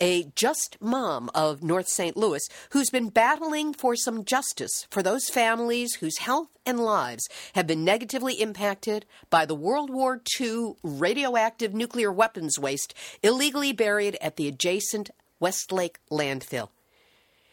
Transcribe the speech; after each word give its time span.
a 0.00 0.24
just 0.34 0.76
mom 0.80 1.30
of 1.34 1.62
North 1.62 1.88
St. 1.88 2.16
Louis 2.16 2.48
who's 2.70 2.90
been 2.90 3.08
battling 3.08 3.72
for 3.72 3.96
some 3.96 4.24
justice 4.24 4.86
for 4.90 5.02
those 5.02 5.28
families 5.28 5.94
whose 5.96 6.18
health 6.18 6.48
and 6.64 6.80
lives 6.80 7.28
have 7.54 7.66
been 7.66 7.84
negatively 7.84 8.34
impacted 8.34 9.04
by 9.30 9.44
the 9.44 9.54
World 9.54 9.90
War 9.90 10.20
II 10.40 10.74
radioactive 10.82 11.74
nuclear 11.74 12.12
weapons 12.12 12.58
waste 12.58 12.94
illegally 13.22 13.72
buried 13.72 14.16
at 14.20 14.36
the 14.36 14.48
adjacent 14.48 15.10
Westlake 15.40 15.98
landfill. 16.10 16.68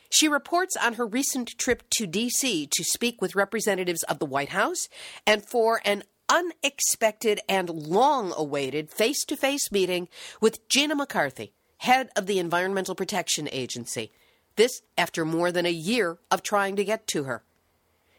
She 0.09 0.27
reports 0.27 0.77
on 0.77 0.93
her 0.93 1.05
recent 1.05 1.57
trip 1.57 1.83
to 1.97 2.05
D.C. 2.05 2.69
to 2.71 2.83
speak 2.83 3.21
with 3.21 3.35
representatives 3.35 4.03
of 4.03 4.19
the 4.19 4.25
White 4.25 4.49
House 4.49 4.87
and 5.25 5.43
for 5.45 5.81
an 5.83 6.03
unexpected 6.29 7.39
and 7.49 7.69
long 7.69 8.33
awaited 8.35 8.89
face 8.89 9.23
to 9.25 9.35
face 9.35 9.71
meeting 9.71 10.07
with 10.39 10.67
Gina 10.69 10.95
McCarthy 10.95 11.53
head 11.77 12.09
of 12.15 12.25
the 12.25 12.39
Environmental 12.39 12.95
Protection 12.95 13.49
Agency. 13.51 14.11
This 14.55 14.81
after 14.97 15.25
more 15.25 15.51
than 15.51 15.65
a 15.65 15.71
year 15.71 16.17
of 16.31 16.43
trying 16.43 16.75
to 16.77 16.85
get 16.85 17.07
to 17.07 17.23
her. 17.23 17.43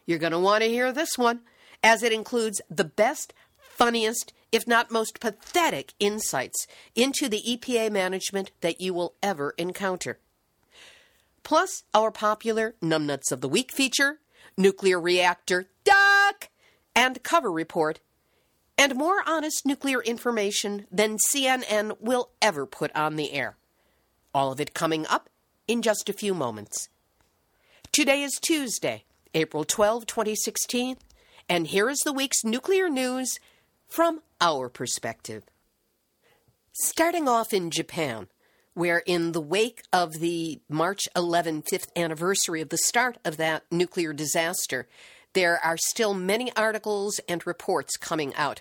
You're 0.04 0.18
going 0.18 0.32
to 0.32 0.38
want 0.38 0.62
to 0.62 0.68
hear 0.68 0.92
this 0.92 1.16
one, 1.16 1.40
as 1.82 2.02
it 2.02 2.12
includes 2.12 2.60
the 2.70 2.84
best, 2.84 3.32
funniest, 3.58 4.32
if 4.52 4.66
not 4.66 4.90
most 4.90 5.20
pathetic 5.20 5.94
insights 5.98 6.66
into 6.94 7.28
the 7.28 7.42
EPA 7.46 7.90
management 7.90 8.52
that 8.60 8.80
you 8.80 8.94
will 8.94 9.14
ever 9.22 9.54
encounter. 9.58 10.18
Plus, 11.42 11.84
our 11.94 12.10
popular 12.10 12.74
Numbnuts 12.82 13.30
of 13.30 13.40
the 13.40 13.48
Week 13.48 13.72
feature, 13.72 14.18
Nuclear 14.56 15.00
Reactor 15.00 15.66
Duck, 15.84 16.48
and 16.94 17.22
cover 17.22 17.52
report 17.52 18.00
and 18.78 18.94
more 18.94 19.22
honest 19.26 19.64
nuclear 19.64 20.02
information 20.02 20.86
than 20.90 21.18
CNN 21.32 22.00
will 22.00 22.30
ever 22.42 22.66
put 22.66 22.94
on 22.94 23.16
the 23.16 23.32
air. 23.32 23.56
All 24.34 24.52
of 24.52 24.60
it 24.60 24.74
coming 24.74 25.06
up 25.06 25.28
in 25.66 25.82
just 25.82 26.08
a 26.08 26.12
few 26.12 26.34
moments. 26.34 26.88
Today 27.92 28.22
is 28.22 28.38
Tuesday, 28.40 29.04
April 29.34 29.64
12, 29.64 30.06
2016, 30.06 30.96
and 31.48 31.68
here 31.68 31.88
is 31.88 32.00
the 32.04 32.12
week's 32.12 32.44
nuclear 32.44 32.88
news 32.88 33.38
from 33.88 34.20
our 34.40 34.68
perspective. 34.68 35.44
Starting 36.74 37.26
off 37.26 37.54
in 37.54 37.70
Japan, 37.70 38.26
where 38.74 39.02
in 39.06 39.32
the 39.32 39.40
wake 39.40 39.80
of 39.90 40.12
the 40.20 40.60
March 40.68 41.08
11 41.16 41.62
fifth 41.62 41.90
anniversary 41.96 42.60
of 42.60 42.68
the 42.68 42.76
start 42.76 43.16
of 43.24 43.38
that 43.38 43.64
nuclear 43.70 44.12
disaster, 44.12 44.86
there 45.32 45.58
are 45.64 45.78
still 45.78 46.12
many 46.12 46.54
articles 46.54 47.18
and 47.28 47.46
reports 47.46 47.96
coming 47.96 48.34
out. 48.34 48.60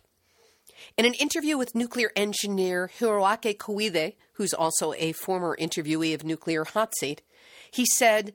In 0.97 1.05
an 1.05 1.13
interview 1.13 1.57
with 1.57 1.75
nuclear 1.75 2.11
engineer 2.15 2.89
Hiroaki 2.99 3.57
Koide, 3.57 4.15
who's 4.33 4.53
also 4.53 4.93
a 4.93 5.11
former 5.11 5.57
interviewee 5.59 6.13
of 6.13 6.23
Nuclear 6.23 6.63
Hot 6.63 6.93
Seat, 6.97 7.21
he 7.71 7.85
said, 7.85 8.33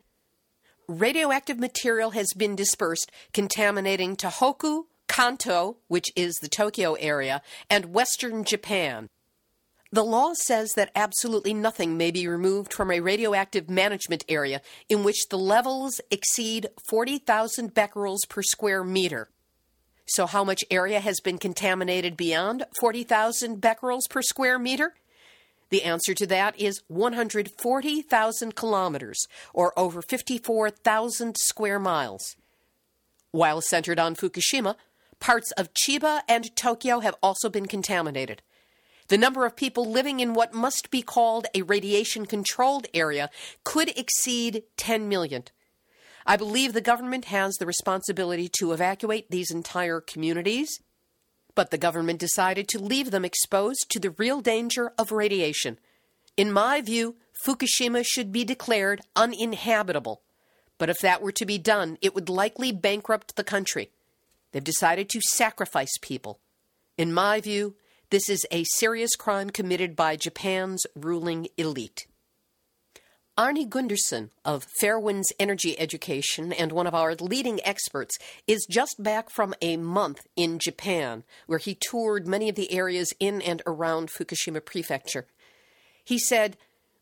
Radioactive 0.86 1.58
material 1.58 2.10
has 2.10 2.32
been 2.36 2.56
dispersed, 2.56 3.10
contaminating 3.32 4.16
Tohoku, 4.16 4.86
Kanto, 5.08 5.76
which 5.88 6.08
is 6.16 6.34
the 6.36 6.48
Tokyo 6.48 6.94
area, 6.94 7.42
and 7.68 7.94
western 7.94 8.44
Japan. 8.44 9.08
The 9.92 10.04
law 10.04 10.34
says 10.34 10.74
that 10.74 10.92
absolutely 10.94 11.52
nothing 11.52 11.96
may 11.96 12.12
be 12.12 12.28
removed 12.28 12.72
from 12.72 12.90
a 12.90 13.00
radioactive 13.00 13.68
management 13.68 14.24
area 14.28 14.60
in 14.88 15.02
which 15.02 15.28
the 15.30 15.38
levels 15.38 16.00
exceed 16.12 16.68
40,000 16.88 17.74
becquerels 17.74 18.24
per 18.28 18.42
square 18.42 18.84
meter. 18.84 19.30
So, 20.10 20.26
how 20.26 20.43
much 20.43 20.65
area 20.72 20.98
has 20.98 21.21
been 21.21 21.38
contaminated 21.38 22.16
beyond 22.16 22.65
40,000 22.81 23.60
becquerels 23.60 24.09
per 24.10 24.22
square 24.22 24.59
meter? 24.59 24.94
The 25.69 25.84
answer 25.84 26.15
to 26.15 26.26
that 26.26 26.59
is 26.59 26.82
140,000 26.88 28.56
kilometers, 28.56 29.28
or 29.54 29.72
over 29.78 30.03
54,000 30.03 31.37
square 31.37 31.78
miles. 31.78 32.34
While 33.31 33.60
centered 33.60 34.00
on 34.00 34.16
Fukushima, 34.16 34.75
parts 35.21 35.53
of 35.53 35.72
Chiba 35.75 36.22
and 36.28 36.56
Tokyo 36.56 36.98
have 36.98 37.15
also 37.22 37.48
been 37.48 37.66
contaminated. 37.66 38.42
The 39.06 39.19
number 39.19 39.47
of 39.47 39.54
people 39.54 39.88
living 39.88 40.19
in 40.19 40.34
what 40.34 40.53
must 40.53 40.91
be 40.91 41.03
called 41.03 41.47
a 41.54 41.62
radiation 41.62 42.27
controlled 42.27 42.88
area 42.92 43.31
could 43.62 43.97
exceed 43.97 44.65
10 44.77 45.09
million. 45.09 45.44
I 46.26 46.36
believe 46.36 46.72
the 46.72 46.81
government 46.81 47.26
has 47.26 47.54
the 47.54 47.66
responsibility 47.66 48.48
to 48.58 48.72
evacuate 48.72 49.31
these 49.31 49.50
entire 49.50 50.00
communities, 50.00 50.81
but 51.54 51.70
the 51.70 51.78
government 51.78 52.19
decided 52.19 52.69
to 52.69 52.82
leave 52.82 53.10
them 53.10 53.25
exposed 53.25 53.86
to 53.91 53.98
the 53.98 54.10
real 54.10 54.41
danger 54.41 54.92
of 54.98 55.12
radiation. 55.12 55.78
In 56.36 56.53
my 56.53 56.80
view, 56.80 57.16
Fukushima 57.44 58.04
should 58.06 58.32
be 58.32 58.44
declared 58.44 59.00
uninhabitable. 59.16 60.22
But 60.78 60.91
if 60.91 61.00
that 61.00 61.22
were 61.22 61.32
to 61.32 61.47
be 61.47 61.59
done, 61.59 61.98
it 62.00 62.14
would 62.14 62.28
likely 62.28 62.72
bankrupt 62.72 63.36
the 63.36 63.44
country. 63.44 63.91
They've 64.53 64.64
decided 64.64 65.09
to 65.10 65.20
sacrifice 65.20 65.92
people. 66.00 66.38
In 66.97 67.12
my 67.12 67.41
view, 67.41 67.76
this 68.10 68.28
is 68.28 68.47
a 68.50 68.64
serious 68.64 69.14
crime 69.14 69.50
committed 69.50 69.94
by 69.94 70.16
Japan's 70.16 70.84
ruling 70.97 71.48
elite. 71.56 72.06
Arnie 73.38 73.68
Gundersen 73.68 74.30
of 74.44 74.66
Fairewinds 74.82 75.32
Energy 75.38 75.78
Education 75.78 76.52
and 76.52 76.72
one 76.72 76.86
of 76.86 76.94
our 76.94 77.14
leading 77.14 77.60
experts 77.64 78.18
is 78.46 78.66
just 78.68 79.02
back 79.02 79.30
from 79.30 79.54
a 79.62 79.76
month 79.76 80.26
in 80.36 80.58
Japan, 80.58 81.24
where 81.46 81.58
he 81.58 81.74
toured 81.74 82.26
many 82.26 82.48
of 82.48 82.56
the 82.56 82.72
areas 82.72 83.14
in 83.18 83.41
and 83.41 83.62
around 83.66 84.10
Fukushima 84.10 84.62
Prefecture. 84.62 85.26
He 86.04 86.18
said, 86.18 86.56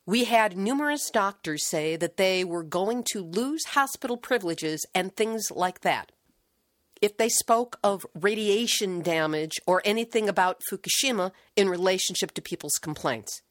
We 0.06 0.24
had 0.24 0.56
numerous 0.56 1.10
doctors 1.10 1.66
say 1.66 1.96
that 1.96 2.18
they 2.18 2.44
were 2.44 2.62
going 2.62 3.04
to 3.12 3.24
lose 3.24 3.64
hospital 3.64 4.16
privileges 4.16 4.86
and 4.94 5.16
things 5.16 5.50
like 5.50 5.80
that 5.80 6.12
if 7.00 7.16
they 7.16 7.28
spoke 7.28 7.78
of 7.82 8.06
radiation 8.14 9.02
damage 9.02 9.54
or 9.66 9.82
anything 9.84 10.28
about 10.28 10.60
Fukushima 10.70 11.32
in 11.56 11.68
relationship 11.68 12.32
to 12.32 12.42
people's 12.42 12.78
complaints. 12.80 13.42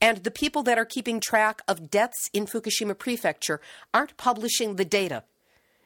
And 0.00 0.18
the 0.18 0.30
people 0.30 0.62
that 0.64 0.78
are 0.78 0.84
keeping 0.84 1.20
track 1.20 1.62
of 1.66 1.90
deaths 1.90 2.28
in 2.32 2.46
Fukushima 2.46 2.98
Prefecture 2.98 3.60
aren't 3.94 4.16
publishing 4.16 4.76
the 4.76 4.84
data. 4.84 5.24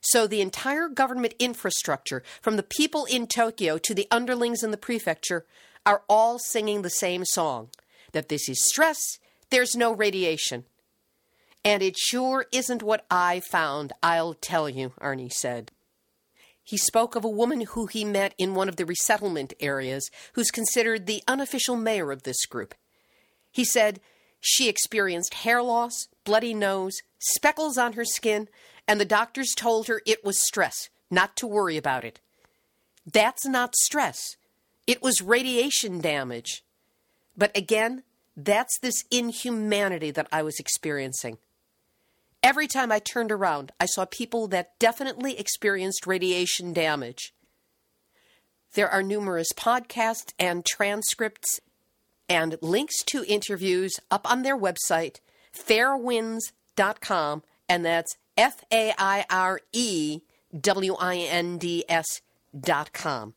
So 0.01 0.27
the 0.27 0.41
entire 0.41 0.89
government 0.89 1.35
infrastructure, 1.39 2.23
from 2.41 2.57
the 2.57 2.63
people 2.63 3.05
in 3.05 3.27
Tokyo 3.27 3.79
to 3.79 3.95
the 3.95 4.09
underlings 4.11 4.63
in 4.63 4.71
the 4.71 4.77
prefecture, 4.77 5.45
are 5.85 6.03
all 6.09 6.39
singing 6.39 6.83
the 6.83 6.91
same 6.91 7.25
song 7.25 7.69
that 8.13 8.29
this 8.29 8.49
is 8.49 8.67
stress, 8.67 9.19
there's 9.51 9.77
no 9.77 9.93
radiation. 9.93 10.65
And 11.65 11.83
it 11.83 11.97
sure 11.97 12.47
isn't 12.53 12.83
what 12.83 13.05
I 13.11 13.41
found, 13.41 13.93
I'll 14.03 14.35
tell 14.35 14.69
you, 14.69 14.93
Arnie 15.01 15.33
said. 15.33 15.71
He 16.63 16.77
spoke 16.77 17.17
of 17.17 17.25
a 17.25 17.29
woman 17.29 17.63
who 17.63 17.87
he 17.87 18.05
met 18.05 18.35
in 18.39 18.55
one 18.55 18.69
of 18.69 18.77
the 18.77 18.87
resettlement 18.87 19.53
areas 19.61 20.11
who's 20.35 20.51
considered 20.51 21.07
the 21.07 21.23
unofficial 21.29 21.77
mayor 21.77 22.13
of 22.13 22.23
this 22.23 22.47
group. 22.47 22.75
He 23.51 23.65
said 23.65 24.01
she 24.41 24.69
experienced 24.69 25.35
hair 25.35 25.63
loss, 25.63 26.09
bloody 26.25 26.55
nose, 26.55 26.95
speckles 27.19 27.77
on 27.77 27.95
her 27.95 28.05
skin, 28.05 28.49
and 28.89 29.01
the 29.01 29.05
doctors 29.05 29.53
told 29.57 29.87
her 29.87 30.01
it 30.07 30.25
was 30.25 30.45
stress, 30.45 30.89
not 31.11 31.37
to 31.37 31.47
worry 31.47 31.77
about 31.77 32.05
it. 32.05 32.21
That's 33.11 33.47
not 33.47 33.77
stress. 33.77 34.37
It 34.87 35.03
was 35.03 35.23
radiation 35.23 36.01
damage. 36.01 36.65
But 37.37 37.57
again, 37.57 38.03
That's 38.37 38.79
this 38.79 39.05
inhumanity 39.11 40.11
that 40.13 40.29
I 40.33 40.43
was 40.43 40.59
experiencing. 40.59 41.39
Every 42.43 42.67
time 42.67 42.91
I 42.91 42.99
turned 42.99 43.31
around, 43.31 43.73
I 43.79 43.85
saw 43.85 44.07
people 44.07 44.49
that 44.49 44.79
definitely 44.79 45.39
experienced 45.39 46.07
radiation 46.07 46.73
damage. 46.73 47.35
There 48.75 48.89
are 48.89 49.03
numerous 49.03 49.49
podcasts 49.55 50.33
and 50.39 50.65
transcripts 50.65 51.61
and 52.31 52.57
links 52.63 53.03
to 53.07 53.25
interviews 53.25 53.93
up 54.11 54.31
on 54.31 54.43
their 54.43 54.57
website, 54.57 55.17
fairewinds.com, 55.53 57.43
and 57.69 57.85
that's 57.85 58.17
F 58.39 58.65
A 58.73 58.95
I 58.97 59.27
R 59.29 59.61
E 59.73 60.21
W 60.59 60.95
I 60.95 61.17
N 61.17 61.59
D 61.59 61.85
S 61.89 62.23
dot 62.59 62.93
com. 62.93 63.35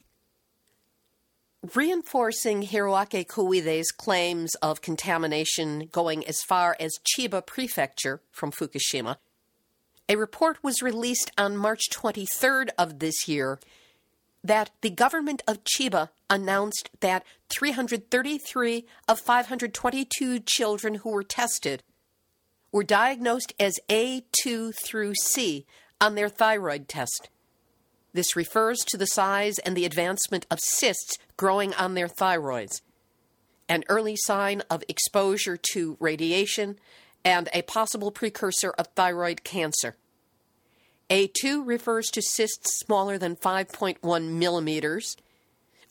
Reinforcing 1.75 2.63
Hiroaki 2.63 3.25
Koide's 3.25 3.89
claims 3.91 4.53
of 4.55 4.81
contamination 4.81 5.87
going 5.91 6.27
as 6.27 6.41
far 6.41 6.75
as 6.79 6.99
Chiba 6.99 7.45
Prefecture 7.45 8.21
from 8.31 8.51
Fukushima, 8.51 9.15
a 10.09 10.17
report 10.17 10.61
was 10.61 10.81
released 10.81 11.31
on 11.37 11.55
March 11.55 11.89
23rd 11.89 12.69
of 12.77 12.99
this 12.99 13.29
year 13.29 13.59
that 14.43 14.71
the 14.81 14.89
government 14.89 15.41
of 15.47 15.63
Chiba 15.63 16.09
announced 16.29 16.89
that 16.99 17.23
333 17.49 18.85
of 19.07 19.19
522 19.19 20.39
children 20.39 20.95
who 20.95 21.11
were 21.11 21.23
tested 21.23 21.83
were 22.71 22.83
diagnosed 22.83 23.53
as 23.59 23.79
A2 23.87 24.73
through 24.75 25.13
C 25.15 25.65
on 26.01 26.15
their 26.15 26.29
thyroid 26.29 26.87
test. 26.87 27.29
This 28.13 28.35
refers 28.35 28.79
to 28.79 28.97
the 28.97 29.07
size 29.07 29.59
and 29.59 29.75
the 29.75 29.85
advancement 29.85 30.45
of 30.51 30.59
cysts 30.59 31.17
growing 31.37 31.73
on 31.75 31.93
their 31.93 32.07
thyroids, 32.07 32.81
an 33.69 33.83
early 33.89 34.15
sign 34.15 34.61
of 34.69 34.83
exposure 34.87 35.57
to 35.71 35.97
radiation, 35.99 36.77
and 37.23 37.49
a 37.53 37.61
possible 37.61 38.11
precursor 38.11 38.71
of 38.71 38.87
thyroid 38.95 39.43
cancer. 39.43 39.95
A2 41.13 41.61
refers 41.63 42.07
to 42.07 42.23
cysts 42.23 42.79
smaller 42.79 43.19
than 43.19 43.35
5.1 43.35 44.29
millimeters 44.29 45.15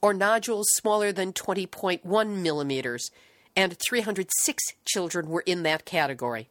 or 0.00 0.12
nodules 0.12 0.66
smaller 0.72 1.12
than 1.12 1.32
20.1 1.32 2.36
millimeters, 2.42 3.08
and 3.54 3.76
306 3.88 4.64
children 4.84 5.28
were 5.28 5.44
in 5.46 5.62
that 5.62 5.84
category. 5.84 6.48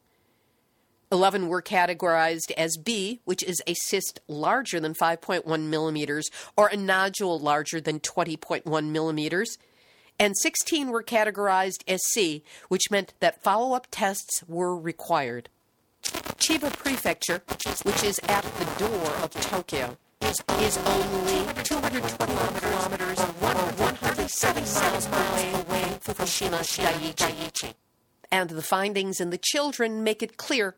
11 1.11 1.49
were 1.49 1.61
categorized 1.61 2.49
as 2.55 2.77
B, 2.77 3.19
which 3.25 3.43
is 3.43 3.61
a 3.67 3.73
cyst 3.73 4.21
larger 4.29 4.79
than 4.79 4.93
5.1 4.93 5.63
millimeters 5.63 6.29
or 6.55 6.67
a 6.67 6.77
nodule 6.77 7.39
larger 7.39 7.81
than 7.81 7.99
20.1 7.99 8.85
millimeters. 8.85 9.57
And 10.17 10.37
16 10.37 10.91
were 10.91 11.03
categorized 11.03 11.83
as 11.89 11.99
C, 12.13 12.41
which 12.69 12.89
meant 12.89 13.15
that 13.19 13.43
follow 13.43 13.75
up 13.75 13.87
tests 13.91 14.45
were 14.47 14.77
required. 14.77 15.49
Chiba 16.01 16.75
Prefecture, 16.77 17.43
which 17.83 18.03
is 18.03 18.19
at 18.27 18.43
the 18.43 18.65
door 18.77 19.07
of 19.23 19.31
Tokyo, 19.31 19.97
is, 20.21 20.77
only 20.85 21.63
221 21.63 22.53
kilometers 22.59 23.19
or 23.19 23.33
107 23.41 24.63
miles 24.63 25.05
away 25.05 25.97
from 25.99 26.15
Fukushima 26.15 26.59
Daiichi. 27.15 27.73
And 28.31 28.49
the 28.49 28.61
findings 28.61 29.19
in 29.19 29.29
the 29.29 29.37
children 29.37 30.03
make 30.03 30.23
it 30.23 30.37
clear 30.37 30.75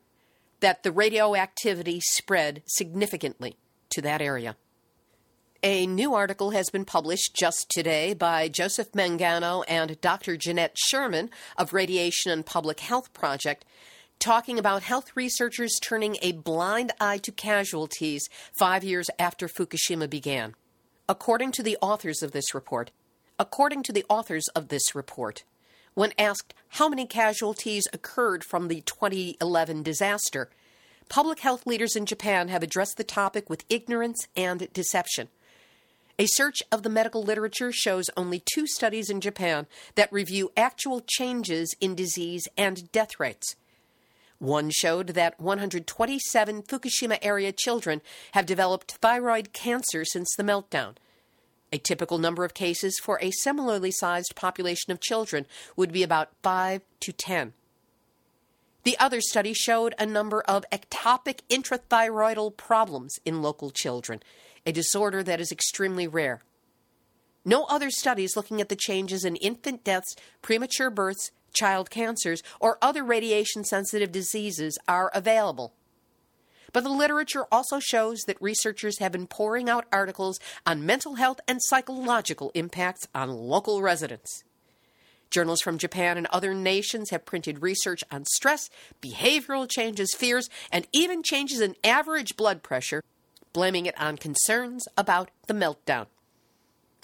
that 0.59 0.83
the 0.83 0.91
radioactivity 0.91 1.99
spread 2.01 2.63
significantly 2.65 3.57
to 3.89 4.01
that 4.01 4.21
area. 4.21 4.55
A 5.61 5.87
new 5.87 6.13
article 6.13 6.51
has 6.51 6.69
been 6.69 6.83
published 6.83 7.35
just 7.35 7.69
today 7.69 8.13
by 8.13 8.49
Joseph 8.49 8.91
Mangano 8.91 9.63
and 9.67 9.99
Dr. 10.01 10.35
Janette 10.35 10.77
Sherman 10.77 11.29
of 11.57 11.73
Radiation 11.73 12.31
and 12.31 12.45
Public 12.45 12.81
Health 12.81 13.13
Project 13.13 13.63
talking 14.23 14.57
about 14.57 14.83
health 14.83 15.11
researchers 15.15 15.77
turning 15.81 16.15
a 16.21 16.31
blind 16.31 16.93
eye 17.01 17.17
to 17.17 17.31
casualties 17.31 18.29
five 18.53 18.81
years 18.81 19.07
after 19.19 19.49
Fukushima 19.49 20.09
began. 20.09 20.55
According 21.09 21.51
to 21.53 21.63
the 21.63 21.77
authors 21.81 22.23
of 22.23 22.31
this 22.31 22.55
report, 22.55 22.91
according 23.37 23.83
to 23.83 23.91
the 23.91 24.05
authors 24.07 24.47
of 24.55 24.69
this 24.69 24.95
report, 24.95 25.43
when 25.93 26.13
asked 26.17 26.53
how 26.69 26.87
many 26.87 27.05
casualties 27.05 27.85
occurred 27.91 28.45
from 28.45 28.69
the 28.69 28.79
2011 28.81 29.83
disaster, 29.83 30.49
public 31.09 31.39
health 31.41 31.67
leaders 31.67 31.97
in 31.97 32.05
Japan 32.05 32.47
have 32.47 32.63
addressed 32.63 32.95
the 32.95 33.03
topic 33.03 33.49
with 33.49 33.65
ignorance 33.69 34.29
and 34.37 34.71
deception. 34.71 35.27
A 36.17 36.27
search 36.27 36.63
of 36.71 36.83
the 36.83 36.89
medical 36.89 37.23
literature 37.23 37.73
shows 37.73 38.09
only 38.15 38.41
two 38.53 38.67
studies 38.67 39.09
in 39.09 39.19
Japan 39.19 39.67
that 39.95 40.13
review 40.13 40.53
actual 40.55 41.01
changes 41.05 41.75
in 41.81 41.93
disease 41.93 42.47
and 42.57 42.89
death 42.93 43.19
rates. 43.19 43.57
One 44.43 44.71
showed 44.71 45.07
that 45.07 45.39
127 45.39 46.63
Fukushima 46.63 47.17
area 47.21 47.53
children 47.53 48.01
have 48.33 48.45
developed 48.45 48.95
thyroid 48.95 49.53
cancer 49.53 50.03
since 50.03 50.35
the 50.35 50.43
meltdown, 50.43 50.95
a 51.71 51.77
typical 51.77 52.17
number 52.17 52.43
of 52.43 52.53
cases 52.53 52.99
for 53.01 53.17
a 53.21 53.31
similarly 53.31 53.89
sized 53.89 54.35
population 54.35 54.91
of 54.91 54.99
children 54.99 55.45
would 55.77 55.93
be 55.93 56.03
about 56.03 56.31
5 56.41 56.81
to 56.99 57.13
10. 57.13 57.53
The 58.83 58.99
other 58.99 59.21
study 59.21 59.53
showed 59.53 59.95
a 59.97 60.05
number 60.05 60.41
of 60.41 60.65
ectopic 60.73 61.39
intrathyroidal 61.49 62.57
problems 62.57 63.15
in 63.23 63.41
local 63.41 63.71
children, 63.71 64.21
a 64.65 64.73
disorder 64.73 65.23
that 65.23 65.39
is 65.39 65.53
extremely 65.53 66.05
rare. 66.05 66.43
No 67.45 67.63
other 67.69 67.89
studies 67.89 68.35
looking 68.35 68.59
at 68.59 68.67
the 68.67 68.75
changes 68.75 69.23
in 69.23 69.37
infant 69.37 69.85
deaths, 69.85 70.17
premature 70.41 70.89
births, 70.89 71.31
child 71.53 71.89
cancers, 71.89 72.44
or 72.59 72.77
other 72.81 73.03
radiation 73.03 73.63
sensitive 73.63 74.11
diseases 74.11 74.77
are 74.88 75.11
available. 75.13 75.73
But 76.73 76.83
the 76.83 76.89
literature 76.89 77.45
also 77.51 77.79
shows 77.79 78.21
that 78.25 78.41
researchers 78.41 78.97
have 78.97 79.11
been 79.11 79.27
pouring 79.27 79.69
out 79.69 79.85
articles 79.91 80.39
on 80.65 80.85
mental 80.85 81.15
health 81.15 81.39
and 81.47 81.59
psychological 81.61 82.51
impacts 82.55 83.07
on 83.13 83.29
local 83.29 83.81
residents. 83.81 84.44
Journals 85.29 85.61
from 85.61 85.77
Japan 85.77 86.17
and 86.17 86.27
other 86.27 86.53
nations 86.53 87.09
have 87.09 87.25
printed 87.25 87.61
research 87.61 88.03
on 88.11 88.25
stress, 88.25 88.69
behavioral 89.01 89.69
changes, 89.69 90.13
fears, 90.15 90.50
and 90.71 90.88
even 90.91 91.23
changes 91.23 91.59
in 91.59 91.75
average 91.83 92.35
blood 92.35 92.61
pressure, 92.61 93.03
blaming 93.51 93.85
it 93.85 94.00
on 94.00 94.17
concerns 94.17 94.88
about 94.97 95.29
the 95.47 95.53
meltdown. 95.53 96.07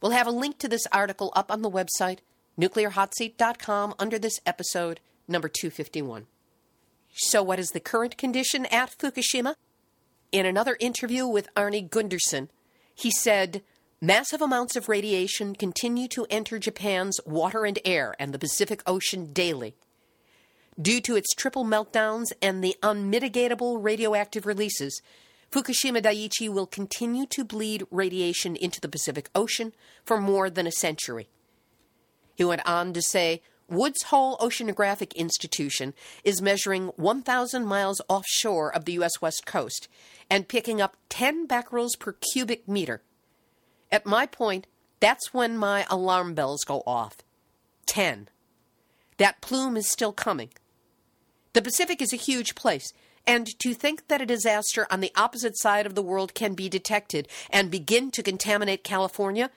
We'll 0.02 0.12
have 0.12 0.28
a 0.28 0.32
link 0.32 0.60
to 0.60 0.68
this 0.68 0.86
article 0.92 1.32
up 1.36 1.52
on 1.52 1.62
the 1.62 1.72
website, 1.72 2.20
nuclearhotseat.com, 2.60 3.96
under 3.98 4.20
this 4.20 4.40
episode, 4.46 5.00
number 5.28 5.48
251. 5.48 6.28
So, 7.14 7.42
what 7.42 7.60
is 7.60 7.70
the 7.70 7.80
current 7.80 8.18
condition 8.18 8.66
at 8.68 8.98
Fukushima? 8.98 9.56
In 10.32 10.46
another 10.46 10.78
interview 10.80 11.26
with 11.26 11.54
Arnie 11.56 11.90
Gundersen, 11.90 12.50
he 12.94 13.12
said, 13.12 13.64
Massive 14.02 14.42
amounts 14.42 14.76
of 14.76 14.88
radiation 14.88 15.56
continue 15.56 16.08
to 16.10 16.26
enter 16.30 16.58
Japan's 16.58 17.20
water 17.26 17.66
and 17.66 17.80
air 17.84 18.16
and 18.18 18.34
the 18.34 18.40
Pacific 18.40 18.82
Ocean 18.86 19.34
daily. 19.34 19.76
Due 20.82 21.02
to 21.02 21.18
its 21.18 21.34
triple 21.36 21.66
meltdowns 21.66 22.28
and 22.42 22.64
the 22.64 22.78
unmitigatable 22.82 23.84
radioactive 23.84 24.46
releases, 24.46 25.02
Fukushima 25.52 26.02
Daiichi 26.02 26.48
will 26.48 26.68
continue 26.68 27.26
to 27.26 27.44
bleed 27.44 27.86
radiation 27.92 28.56
into 28.56 28.80
the 28.80 28.88
Pacific 28.88 29.30
Ocean 29.36 29.74
for 30.06 30.22
more 30.22 30.50
than 30.50 30.68
a 30.68 30.72
century. 30.72 31.28
He 32.40 32.46
went 32.46 32.66
on 32.66 32.94
to 32.94 33.02
say 33.02 33.42
Woods 33.68 34.04
Hole 34.04 34.38
Oceanographic 34.38 35.14
Institution 35.14 35.94
is 36.24 36.42
measuring 36.42 36.88
1,000 36.96 37.66
miles 37.66 38.02
offshore 38.08 38.74
of 38.74 38.86
the 38.86 38.94
U.S. 38.94 39.22
West 39.22 39.46
Coast 39.46 39.90
and 40.30 40.48
picking 40.48 40.80
up 40.80 40.96
10 41.10 41.48
becquerels 41.48 41.98
per 42.00 42.14
cubic 42.14 42.66
meter. 42.66 43.02
At 43.92 44.06
my 44.06 44.26
point, 44.26 44.68
that's 45.02 45.34
when 45.34 45.58
my 45.58 45.86
alarm 45.90 46.34
bells 46.34 46.64
go 46.64 46.82
off. 46.88 47.18
10. 47.88 48.30
That 49.18 49.42
plume 49.42 49.76
is 49.76 49.92
still 49.92 50.14
coming. 50.14 50.52
The 51.52 51.62
Pacific 51.62 52.02
is 52.02 52.14
a 52.14 52.16
huge 52.16 52.56
place, 52.56 52.94
and 53.28 53.48
to 53.60 53.74
think 53.74 54.08
that 54.08 54.22
a 54.22 54.26
disaster 54.26 54.88
on 54.90 55.02
the 55.02 55.12
opposite 55.18 55.58
side 55.58 55.86
of 55.86 55.94
the 55.94 56.02
world 56.02 56.34
can 56.34 56.54
be 56.54 56.70
detected 56.70 57.28
and 57.50 57.70
begin 57.70 58.12
to 58.12 58.24
contaminate 58.24 58.86
California 58.86 59.52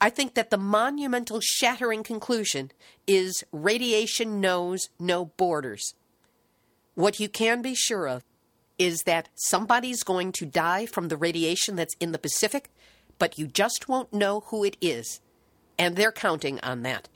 I 0.00 0.10
think 0.10 0.34
that 0.34 0.50
the 0.50 0.58
monumental 0.58 1.40
shattering 1.40 2.02
conclusion 2.02 2.70
is 3.06 3.42
radiation 3.50 4.40
knows 4.40 4.90
no 4.98 5.26
borders. 5.26 5.94
What 6.94 7.18
you 7.18 7.28
can 7.28 7.62
be 7.62 7.74
sure 7.74 8.06
of 8.06 8.24
is 8.78 9.02
that 9.02 9.28
somebody's 9.34 10.04
going 10.04 10.30
to 10.32 10.46
die 10.46 10.86
from 10.86 11.08
the 11.08 11.16
radiation 11.16 11.74
that's 11.74 11.96
in 11.98 12.12
the 12.12 12.18
Pacific, 12.18 12.70
but 13.18 13.38
you 13.38 13.48
just 13.48 13.88
won't 13.88 14.12
know 14.12 14.40
who 14.46 14.62
it 14.62 14.76
is. 14.80 15.20
And 15.76 15.96
they're 15.96 16.12
counting 16.12 16.60
on 16.60 16.82
that. 16.82 17.08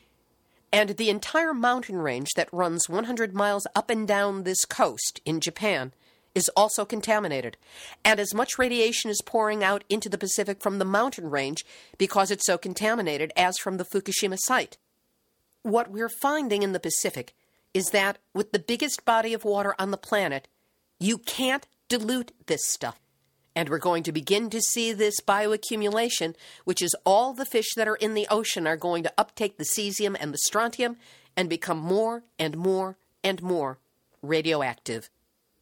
And 0.72 0.90
the 0.90 1.10
entire 1.10 1.54
mountain 1.54 1.98
range 1.98 2.30
that 2.34 2.52
runs 2.52 2.88
100 2.88 3.34
miles 3.34 3.66
up 3.76 3.90
and 3.90 4.08
down 4.08 4.42
this 4.42 4.64
coast 4.64 5.20
in 5.24 5.40
Japan 5.40 5.92
is 6.34 6.48
also 6.56 6.84
contaminated, 6.84 7.56
and 8.04 8.18
as 8.18 8.34
much 8.34 8.58
radiation 8.58 9.10
is 9.10 9.20
pouring 9.24 9.62
out 9.62 9.84
into 9.88 10.08
the 10.08 10.18
Pacific 10.18 10.62
from 10.62 10.78
the 10.78 10.84
mountain 10.84 11.30
range 11.30 11.64
because 11.98 12.30
it's 12.30 12.46
so 12.46 12.56
contaminated 12.56 13.32
as 13.36 13.58
from 13.58 13.76
the 13.76 13.84
Fukushima 13.84 14.38
site. 14.38 14.78
what 15.62 15.90
we're 15.92 16.08
finding 16.08 16.64
in 16.64 16.72
the 16.72 16.80
Pacific 16.80 17.34
is 17.72 17.90
that 17.90 18.18
with 18.34 18.52
the 18.52 18.58
biggest 18.58 19.04
body 19.04 19.32
of 19.32 19.44
water 19.44 19.74
on 19.78 19.90
the 19.92 19.96
planet, 19.96 20.48
you 20.98 21.18
can't 21.18 21.66
dilute 21.88 22.32
this 22.46 22.66
stuff. 22.66 22.98
And 23.54 23.68
we're 23.68 23.78
going 23.78 24.02
to 24.04 24.12
begin 24.12 24.50
to 24.50 24.60
see 24.60 24.92
this 24.92 25.20
bioaccumulation, 25.20 26.34
which 26.64 26.82
is 26.82 26.96
all 27.04 27.32
the 27.32 27.44
fish 27.44 27.74
that 27.76 27.86
are 27.86 27.96
in 27.96 28.14
the 28.14 28.26
ocean 28.30 28.66
are 28.66 28.76
going 28.76 29.02
to 29.02 29.12
uptake 29.18 29.58
the 29.58 29.64
cesium 29.64 30.16
and 30.18 30.32
the 30.32 30.38
strontium 30.38 30.96
and 31.36 31.48
become 31.48 31.78
more 31.78 32.24
and 32.38 32.56
more 32.56 32.96
and 33.22 33.42
more 33.42 33.78
radioactive. 34.22 35.10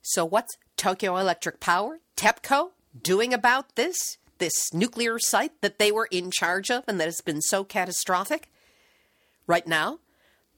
So, 0.03 0.25
what's 0.25 0.57
Tokyo 0.77 1.17
Electric 1.17 1.61
Power, 1.61 2.01
TEPCO, 2.17 2.71
doing 3.01 3.35
about 3.35 3.77
this? 3.77 4.19
This 4.39 4.73
nuclear 4.73 5.19
site 5.19 5.61
that 5.61 5.79
they 5.79 5.93
were 5.93 6.09
in 6.11 6.31
charge 6.31 6.71
of 6.71 6.85
and 6.89 6.99
that 6.99 7.05
has 7.05 7.21
been 7.21 7.43
so 7.43 7.63
catastrophic? 7.63 8.49
Right 9.47 9.67
now, 9.67 9.99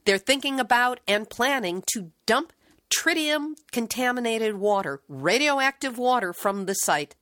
they're 0.05 0.19
thinking 0.19 0.61
about 0.61 1.01
and 1.09 1.29
planning 1.29 1.83
to 1.93 2.13
dump 2.25 2.53
tritium 2.97 3.55
contaminated 3.73 4.57
water, 4.57 5.01
radioactive 5.09 5.99
water 5.99 6.33
from 6.33 6.67
the 6.67 6.75
site 6.75 7.17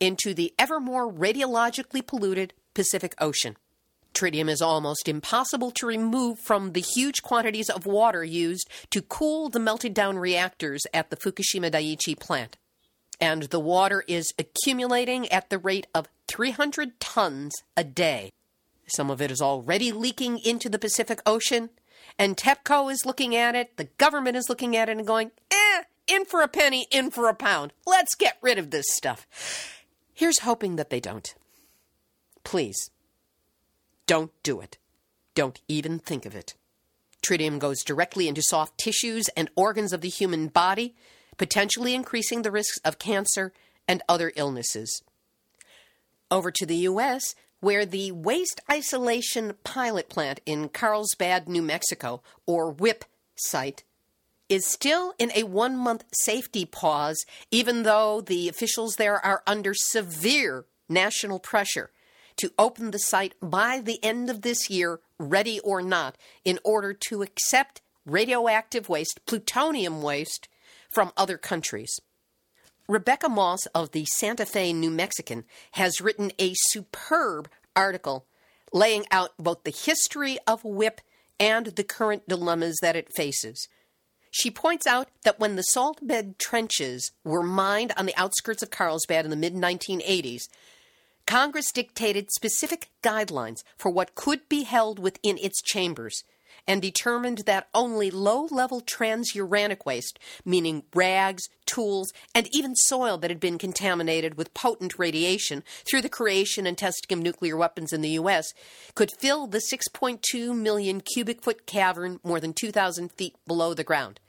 into 0.00 0.34
the 0.34 0.52
ever 0.58 0.80
more 0.80 1.10
radiologically 1.10 2.06
polluted 2.06 2.52
Pacific 2.74 3.14
Ocean. 3.18 3.56
Tritium 4.12 4.48
is 4.48 4.60
almost 4.60 5.08
impossible 5.08 5.70
to 5.72 5.86
remove 5.86 6.38
from 6.38 6.72
the 6.72 6.80
huge 6.80 7.22
quantities 7.22 7.70
of 7.70 7.86
water 7.86 8.24
used 8.24 8.68
to 8.90 9.02
cool 9.02 9.48
the 9.48 9.58
melted 9.58 9.94
down 9.94 10.18
reactors 10.18 10.82
at 10.92 11.10
the 11.10 11.16
Fukushima 11.16 11.70
Daiichi 11.70 12.18
plant. 12.18 12.56
And 13.20 13.44
the 13.44 13.60
water 13.60 14.04
is 14.08 14.32
accumulating 14.38 15.30
at 15.30 15.48
the 15.48 15.58
rate 15.58 15.86
of 15.94 16.08
300 16.28 16.98
tons 16.98 17.52
a 17.76 17.84
day. 17.84 18.30
Some 18.86 19.10
of 19.10 19.22
it 19.22 19.30
is 19.30 19.40
already 19.40 19.92
leaking 19.92 20.38
into 20.38 20.68
the 20.68 20.78
Pacific 20.78 21.20
Ocean, 21.24 21.70
and 22.18 22.36
TEPCO 22.36 22.92
is 22.92 23.06
looking 23.06 23.34
at 23.34 23.54
it, 23.54 23.76
the 23.76 23.88
government 23.96 24.36
is 24.36 24.48
looking 24.48 24.76
at 24.76 24.88
it 24.88 24.96
and 24.96 25.06
going, 25.06 25.30
eh, 25.50 25.82
in 26.06 26.24
for 26.24 26.42
a 26.42 26.48
penny, 26.48 26.86
in 26.90 27.10
for 27.10 27.28
a 27.28 27.34
pound. 27.34 27.72
Let's 27.86 28.14
get 28.14 28.38
rid 28.42 28.58
of 28.58 28.70
this 28.70 28.86
stuff. 28.88 29.26
Here's 30.12 30.40
hoping 30.40 30.76
that 30.76 30.90
they 30.90 31.00
don't. 31.00 31.34
Please, 32.44 32.90
don't 34.06 34.32
do 34.42 34.60
it. 34.60 34.78
Don't 35.34 35.60
even 35.68 35.98
think 35.98 36.26
of 36.26 36.34
it. 36.34 36.54
Tritium 37.22 37.58
goes 37.58 37.84
directly 37.84 38.28
into 38.28 38.42
soft 38.42 38.76
tissues 38.78 39.28
and 39.36 39.50
organs 39.54 39.92
of 39.92 40.00
the 40.00 40.08
human 40.08 40.48
body, 40.48 40.94
potentially 41.36 41.94
increasing 41.94 42.42
the 42.42 42.50
risks 42.50 42.78
of 42.84 42.98
cancer 42.98 43.52
and 43.86 44.02
other 44.08 44.32
illnesses. 44.36 45.02
Over 46.30 46.50
to 46.50 46.66
the 46.66 46.76
U.S., 46.76 47.34
where 47.60 47.86
the 47.86 48.10
Waste 48.10 48.60
Isolation 48.68 49.54
Pilot 49.62 50.08
Plant 50.08 50.40
in 50.44 50.68
Carlsbad, 50.68 51.48
New 51.48 51.62
Mexico, 51.62 52.20
or 52.44 52.72
WIPP 52.72 53.04
site, 53.36 53.84
is 54.48 54.66
still 54.66 55.14
in 55.18 55.30
a 55.34 55.44
one 55.44 55.76
month 55.76 56.04
safety 56.12 56.64
pause, 56.64 57.24
even 57.52 57.84
though 57.84 58.20
the 58.20 58.48
officials 58.48 58.96
there 58.96 59.24
are 59.24 59.42
under 59.46 59.72
severe 59.74 60.64
national 60.88 61.38
pressure 61.38 61.90
to 62.42 62.52
open 62.58 62.90
the 62.90 62.98
site 62.98 63.34
by 63.40 63.80
the 63.80 64.02
end 64.02 64.28
of 64.28 64.42
this 64.42 64.68
year, 64.68 64.98
ready 65.16 65.60
or 65.60 65.80
not, 65.80 66.18
in 66.44 66.58
order 66.64 66.92
to 66.92 67.22
accept 67.22 67.80
radioactive 68.04 68.88
waste, 68.88 69.20
plutonium 69.26 70.02
waste, 70.02 70.48
from 70.90 71.12
other 71.16 71.38
countries. 71.38 72.00
Rebecca 72.88 73.28
Moss 73.28 73.66
of 73.66 73.92
the 73.92 74.04
Santa 74.06 74.44
Fe 74.44 74.72
New 74.72 74.90
Mexican 74.90 75.44
has 75.72 76.00
written 76.00 76.32
a 76.36 76.52
superb 76.54 77.48
article 77.76 78.26
laying 78.72 79.04
out 79.12 79.30
both 79.38 79.62
the 79.62 79.70
history 79.70 80.36
of 80.44 80.64
WIPP 80.64 81.00
and 81.38 81.66
the 81.66 81.84
current 81.84 82.26
dilemmas 82.26 82.76
that 82.82 82.96
it 82.96 83.14
faces. 83.14 83.68
She 84.32 84.50
points 84.50 84.84
out 84.84 85.10
that 85.22 85.38
when 85.38 85.54
the 85.54 85.62
salt 85.62 86.04
bed 86.04 86.40
trenches 86.40 87.12
were 87.22 87.44
mined 87.44 87.92
on 87.96 88.06
the 88.06 88.16
outskirts 88.16 88.64
of 88.64 88.70
Carlsbad 88.70 89.24
in 89.24 89.30
the 89.30 89.36
mid 89.36 89.54
1980s, 89.54 90.48
Congress 91.26 91.72
dictated 91.72 92.30
specific 92.32 92.88
guidelines 93.02 93.62
for 93.76 93.90
what 93.90 94.14
could 94.14 94.48
be 94.48 94.64
held 94.64 94.98
within 94.98 95.38
its 95.38 95.62
chambers 95.62 96.24
and 96.66 96.80
determined 96.80 97.38
that 97.38 97.68
only 97.74 98.10
low 98.10 98.46
level 98.50 98.80
transuranic 98.80 99.84
waste, 99.84 100.18
meaning 100.44 100.84
rags, 100.94 101.48
tools, 101.66 102.12
and 102.34 102.48
even 102.52 102.74
soil 102.74 103.18
that 103.18 103.30
had 103.30 103.40
been 103.40 103.58
contaminated 103.58 104.36
with 104.36 104.54
potent 104.54 104.98
radiation 104.98 105.62
through 105.88 106.02
the 106.02 106.08
creation 106.08 106.66
and 106.66 106.78
testing 106.78 107.16
of 107.16 107.22
nuclear 107.22 107.56
weapons 107.56 107.92
in 107.92 108.00
the 108.00 108.10
U.S., 108.10 108.52
could 108.94 109.10
fill 109.18 109.46
the 109.46 109.62
6.2 109.72 110.56
million 110.56 111.00
cubic 111.00 111.42
foot 111.42 111.66
cavern 111.66 112.20
more 112.22 112.40
than 112.40 112.52
2,000 112.52 113.10
feet 113.12 113.34
below 113.46 113.74
the 113.74 113.84
ground. 113.84 114.20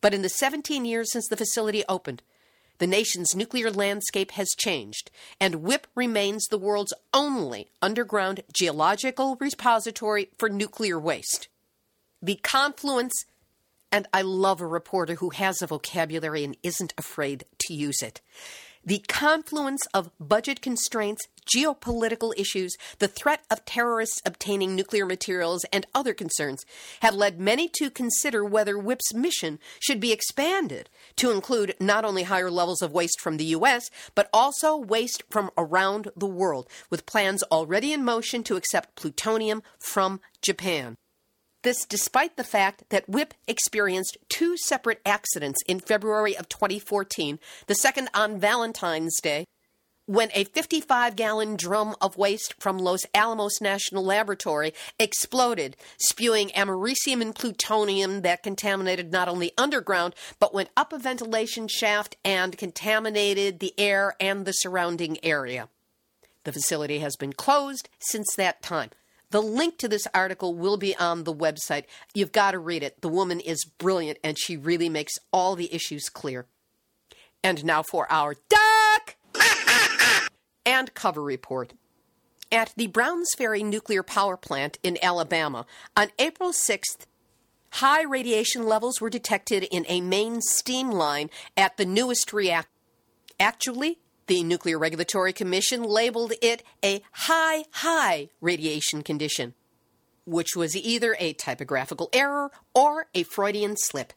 But 0.00 0.14
in 0.14 0.22
the 0.22 0.28
17 0.28 0.84
years 0.84 1.10
since 1.10 1.26
the 1.28 1.36
facility 1.36 1.82
opened, 1.88 2.22
the 2.78 2.86
nation's 2.86 3.34
nuclear 3.34 3.70
landscape 3.70 4.32
has 4.32 4.48
changed, 4.56 5.10
and 5.40 5.62
WIPP 5.62 5.86
remains 5.94 6.46
the 6.46 6.58
world's 6.58 6.92
only 7.14 7.68
underground 7.80 8.42
geological 8.52 9.36
repository 9.36 10.30
for 10.38 10.48
nuclear 10.48 10.98
waste. 10.98 11.48
The 12.22 12.36
confluence, 12.42 13.14
and 13.92 14.06
I 14.12 14.22
love 14.22 14.60
a 14.60 14.66
reporter 14.66 15.14
who 15.14 15.30
has 15.30 15.62
a 15.62 15.66
vocabulary 15.66 16.44
and 16.44 16.56
isn't 16.62 16.94
afraid 16.98 17.44
to 17.66 17.74
use 17.74 18.02
it. 18.02 18.20
The 18.86 19.02
confluence 19.08 19.82
of 19.92 20.12
budget 20.20 20.60
constraints, 20.60 21.26
geopolitical 21.44 22.32
issues, 22.36 22.76
the 23.00 23.08
threat 23.08 23.42
of 23.50 23.64
terrorists 23.64 24.22
obtaining 24.24 24.76
nuclear 24.76 25.04
materials, 25.04 25.64
and 25.72 25.88
other 25.92 26.14
concerns 26.14 26.64
have 27.02 27.16
led 27.16 27.40
many 27.40 27.68
to 27.80 27.90
consider 27.90 28.44
whether 28.44 28.78
WIPP's 28.78 29.12
mission 29.12 29.58
should 29.80 29.98
be 29.98 30.12
expanded 30.12 30.88
to 31.16 31.32
include 31.32 31.74
not 31.80 32.04
only 32.04 32.22
higher 32.22 32.48
levels 32.48 32.80
of 32.80 32.92
waste 32.92 33.20
from 33.20 33.38
the 33.38 33.44
U.S., 33.56 33.90
but 34.14 34.30
also 34.32 34.76
waste 34.76 35.24
from 35.30 35.50
around 35.58 36.12
the 36.16 36.24
world, 36.24 36.68
with 36.88 37.06
plans 37.06 37.42
already 37.50 37.92
in 37.92 38.04
motion 38.04 38.44
to 38.44 38.54
accept 38.54 38.94
plutonium 38.94 39.64
from 39.80 40.20
Japan. 40.42 40.96
This 41.66 41.84
despite 41.84 42.36
the 42.36 42.44
fact 42.44 42.84
that 42.90 43.08
WIPP 43.08 43.34
experienced 43.48 44.18
two 44.28 44.56
separate 44.56 45.00
accidents 45.04 45.58
in 45.66 45.80
February 45.80 46.36
of 46.36 46.48
2014, 46.48 47.40
the 47.66 47.74
second 47.74 48.08
on 48.14 48.38
Valentine's 48.38 49.18
Day, 49.20 49.46
when 50.04 50.30
a 50.32 50.44
55 50.44 51.16
gallon 51.16 51.56
drum 51.56 51.96
of 52.00 52.16
waste 52.16 52.54
from 52.60 52.78
Los 52.78 53.04
Alamos 53.12 53.60
National 53.60 54.04
Laboratory 54.04 54.74
exploded, 55.00 55.76
spewing 55.98 56.50
americium 56.50 57.20
and 57.20 57.34
plutonium 57.34 58.22
that 58.22 58.44
contaminated 58.44 59.10
not 59.10 59.26
only 59.26 59.50
underground, 59.58 60.14
but 60.38 60.54
went 60.54 60.70
up 60.76 60.92
a 60.92 61.00
ventilation 61.00 61.66
shaft 61.66 62.14
and 62.24 62.56
contaminated 62.56 63.58
the 63.58 63.74
air 63.76 64.14
and 64.20 64.46
the 64.46 64.52
surrounding 64.52 65.18
area. 65.24 65.68
The 66.44 66.52
facility 66.52 67.00
has 67.00 67.16
been 67.16 67.32
closed 67.32 67.88
since 67.98 68.36
that 68.36 68.62
time. 68.62 68.90
The 69.30 69.42
link 69.42 69.78
to 69.78 69.88
this 69.88 70.06
article 70.14 70.54
will 70.54 70.76
be 70.76 70.96
on 70.96 71.24
the 71.24 71.34
website. 71.34 71.84
You've 72.14 72.32
got 72.32 72.52
to 72.52 72.58
read 72.58 72.82
it. 72.82 73.00
The 73.00 73.08
woman 73.08 73.40
is 73.40 73.64
brilliant 73.64 74.18
and 74.22 74.38
she 74.38 74.56
really 74.56 74.88
makes 74.88 75.14
all 75.32 75.56
the 75.56 75.72
issues 75.74 76.08
clear. 76.08 76.46
And 77.42 77.64
now 77.64 77.82
for 77.82 78.10
our 78.10 78.34
duck 78.48 79.16
and 80.64 80.94
cover 80.94 81.22
report. 81.22 81.72
At 82.52 82.72
the 82.76 82.86
Browns 82.86 83.28
Ferry 83.36 83.62
nuclear 83.62 84.02
power 84.02 84.36
plant 84.36 84.78
in 84.82 84.98
Alabama 85.02 85.66
on 85.96 86.08
April 86.18 86.52
6th, 86.52 87.06
high 87.72 88.02
radiation 88.02 88.66
levels 88.66 89.00
were 89.00 89.10
detected 89.10 89.64
in 89.64 89.84
a 89.88 90.00
main 90.00 90.40
steam 90.40 90.90
line 90.90 91.30
at 91.56 91.76
the 91.76 91.84
newest 91.84 92.32
reactor. 92.32 92.70
Actually, 93.38 93.98
the 94.26 94.42
Nuclear 94.42 94.78
Regulatory 94.78 95.32
Commission 95.32 95.82
labeled 95.82 96.32
it 96.42 96.62
a 96.84 97.02
high, 97.12 97.64
high 97.72 98.28
radiation 98.40 99.02
condition, 99.02 99.54
which 100.24 100.56
was 100.56 100.76
either 100.76 101.16
a 101.18 101.32
typographical 101.32 102.08
error 102.12 102.50
or 102.74 103.06
a 103.14 103.22
Freudian 103.22 103.76
slip. 103.76 104.12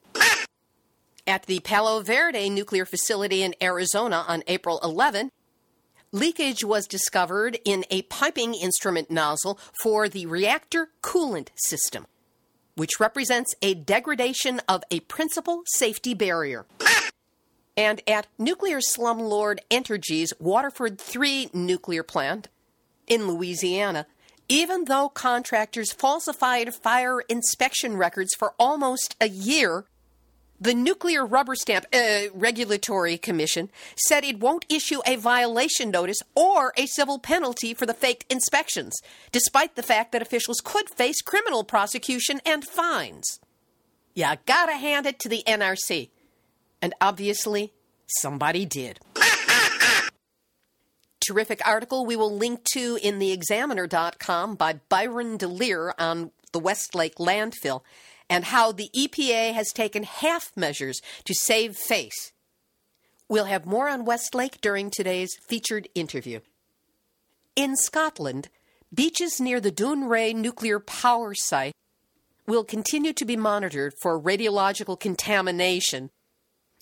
At 1.27 1.45
the 1.45 1.59
Palo 1.59 2.01
Verde 2.01 2.49
nuclear 2.49 2.85
facility 2.85 3.43
in 3.43 3.53
Arizona 3.61 4.25
on 4.27 4.41
April 4.47 4.79
11, 4.83 5.29
leakage 6.11 6.63
was 6.63 6.87
discovered 6.87 7.59
in 7.63 7.85
a 7.91 8.01
piping 8.03 8.55
instrument 8.55 9.11
nozzle 9.11 9.59
for 9.83 10.09
the 10.09 10.25
reactor 10.25 10.89
coolant 11.03 11.49
system, 11.55 12.07
which 12.75 12.99
represents 12.99 13.53
a 13.61 13.75
degradation 13.75 14.59
of 14.67 14.83
a 14.89 15.01
principal 15.01 15.61
safety 15.67 16.15
barrier. 16.15 16.65
And 17.77 18.01
at 18.07 18.27
nuclear 18.37 18.79
slumlord 18.79 19.59
Entergy's 19.71 20.33
Waterford 20.39 20.99
3 20.99 21.49
nuclear 21.53 22.03
plant 22.03 22.49
in 23.07 23.27
Louisiana, 23.27 24.05
even 24.49 24.85
though 24.85 25.09
contractors 25.09 25.91
falsified 25.93 26.73
fire 26.73 27.21
inspection 27.21 27.95
records 27.95 28.33
for 28.37 28.53
almost 28.59 29.15
a 29.21 29.29
year, 29.29 29.85
The 30.59 30.73
Nuclear 30.73 31.25
Rubber 31.25 31.55
Stamp 31.55 31.85
uh, 31.93 32.23
Regulatory 32.33 33.17
Commission 33.17 33.69
said 33.95 34.25
it 34.25 34.39
won't 34.39 34.65
issue 34.67 34.99
a 35.05 35.15
violation 35.15 35.89
notice 35.89 36.17
or 36.35 36.73
a 36.75 36.85
civil 36.85 37.17
penalty 37.17 37.73
for 37.73 37.85
the 37.85 37.93
faked 37.93 38.25
inspections, 38.29 38.97
despite 39.31 39.75
the 39.75 39.83
fact 39.83 40.11
that 40.11 40.21
officials 40.21 40.59
could 40.61 40.89
face 40.89 41.21
criminal 41.21 41.63
prosecution 41.63 42.41
and 42.45 42.65
fines. 42.65 43.39
You 44.15 44.25
gotta 44.45 44.73
hand 44.73 45.05
it 45.05 45.19
to 45.19 45.29
the 45.29 45.43
NRC. 45.47 46.09
And 46.81 46.93
obviously, 47.01 47.73
somebody 48.07 48.65
did. 48.65 48.99
Terrific 51.19 51.65
article 51.67 52.05
we 52.05 52.15
will 52.15 52.35
link 52.35 52.63
to 52.73 52.97
in 53.01 53.19
the 53.19 53.31
examiner.com 53.31 54.55
by 54.55 54.79
Byron 54.89 55.37
DeLear 55.37 55.93
on 55.99 56.31
the 56.53 56.59
Westlake 56.59 57.15
landfill 57.15 57.81
and 58.29 58.45
how 58.45 58.71
the 58.71 58.89
EPA 58.95 59.53
has 59.53 59.71
taken 59.71 60.03
half 60.03 60.51
measures 60.55 61.01
to 61.25 61.33
save 61.33 61.75
face. 61.75 62.31
We'll 63.27 63.45
have 63.45 63.65
more 63.65 63.89
on 63.89 64.05
Westlake 64.05 64.59
during 64.61 64.89
today's 64.89 65.35
featured 65.47 65.87
interview. 65.93 66.39
In 67.55 67.75
Scotland, 67.75 68.49
beaches 68.93 69.39
near 69.39 69.59
the 69.59 69.71
Dounreay 69.71 70.33
nuclear 70.33 70.79
power 70.79 71.33
site 71.35 71.73
will 72.47 72.63
continue 72.63 73.13
to 73.13 73.25
be 73.25 73.37
monitored 73.37 73.93
for 74.01 74.19
radiological 74.19 74.99
contamination 74.99 76.09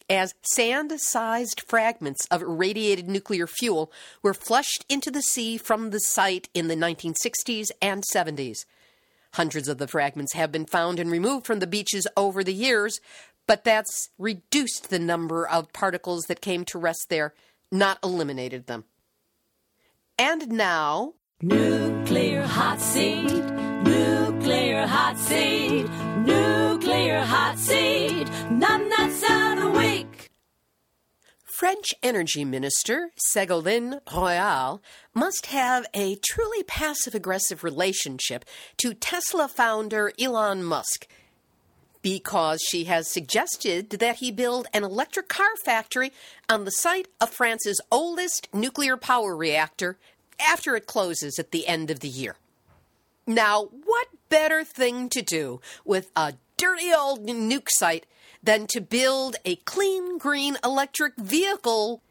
as 0.10 0.34
sand 0.42 0.92
sized 0.98 1.62
fragments 1.62 2.26
of 2.32 2.42
irradiated 2.42 3.08
nuclear 3.08 3.48
fuel 3.48 3.92
were 4.22 4.34
flushed 4.34 4.86
into 4.90 5.12
the 5.12 5.22
sea 5.22 5.58
from 5.58 5.90
the 5.90 6.00
site 6.00 6.50
in 6.54 6.68
the 6.68 6.76
1960s 6.76 7.70
and 7.82 8.04
70s. 8.14 8.66
Hundreds 9.34 9.68
of 9.68 9.78
the 9.78 9.88
fragments 9.88 10.34
have 10.34 10.52
been 10.52 10.66
found 10.66 11.00
and 11.00 11.12
removed 11.12 11.46
from 11.46 11.60
the 11.60 11.68
beaches 11.68 12.08
over 12.16 12.44
the 12.44 12.54
years, 12.54 13.00
but 13.46 13.64
that's 13.64 14.10
reduced 14.18 14.90
the 14.90 15.00
number 15.00 15.48
of 15.48 15.72
particles 15.74 16.24
that 16.24 16.42
came 16.42 16.64
to 16.66 16.80
rest 16.80 17.08
there, 17.10 17.34
not 17.72 18.00
eliminated 18.04 18.68
them. 18.68 18.86
And 20.18 20.50
now. 20.50 21.14
Nuclear 21.42 22.42
hot 22.44 22.82
seat, 22.82 23.32
nuclear 23.84 24.88
hot 24.88 25.20
seat, 25.20 25.88
nuclear 26.26 26.77
hot 27.06 27.58
seat, 27.60 28.28
numbnuts 28.50 29.24
out 29.30 29.58
a 29.60 29.70
week. 29.70 30.30
French 31.44 31.94
Energy 32.02 32.44
Minister 32.44 33.10
Ségolène 33.36 34.00
Royal 34.14 34.82
must 35.14 35.48
have 35.48 35.86
a 35.94 36.16
truly 36.16 36.64
passive 36.64 37.16
aggressive 37.16 37.64
relationship 37.64 38.46
to 38.78 38.94
Tesla 38.94 39.48
founder 39.48 40.12
Elon 40.20 40.64
Musk 40.64 41.08
because 42.02 42.62
she 42.62 42.86
has 42.86 43.12
suggested 43.12 43.90
that 43.92 44.18
he 44.18 44.32
build 44.32 44.68
an 44.74 44.84
electric 44.84 45.28
car 45.28 45.56
factory 45.64 46.12
on 46.50 46.66
the 46.66 46.72
site 46.72 47.08
of 47.20 47.30
France's 47.30 47.82
oldest 47.92 48.48
nuclear 48.54 48.98
power 48.98 49.36
reactor 49.36 49.98
after 50.40 50.76
it 50.76 50.86
closes 50.86 51.38
at 51.40 51.52
the 51.52 51.68
end 51.68 51.92
of 51.92 52.00
the 52.00 52.08
year. 52.08 52.36
Now, 53.26 53.66
what 53.66 54.08
better 54.30 54.64
thing 54.64 55.10
to 55.10 55.22
do 55.22 55.60
with 55.84 56.12
a 56.16 56.36
dirty 56.58 56.92
old 56.94 57.26
nuke 57.26 57.70
site 57.70 58.06
than 58.44 58.68
to 58.68 58.82
build 58.82 59.36
a 59.46 59.56
clean 59.58 60.18
green 60.18 60.58
electric 60.64 61.16
vehicle 61.18 62.02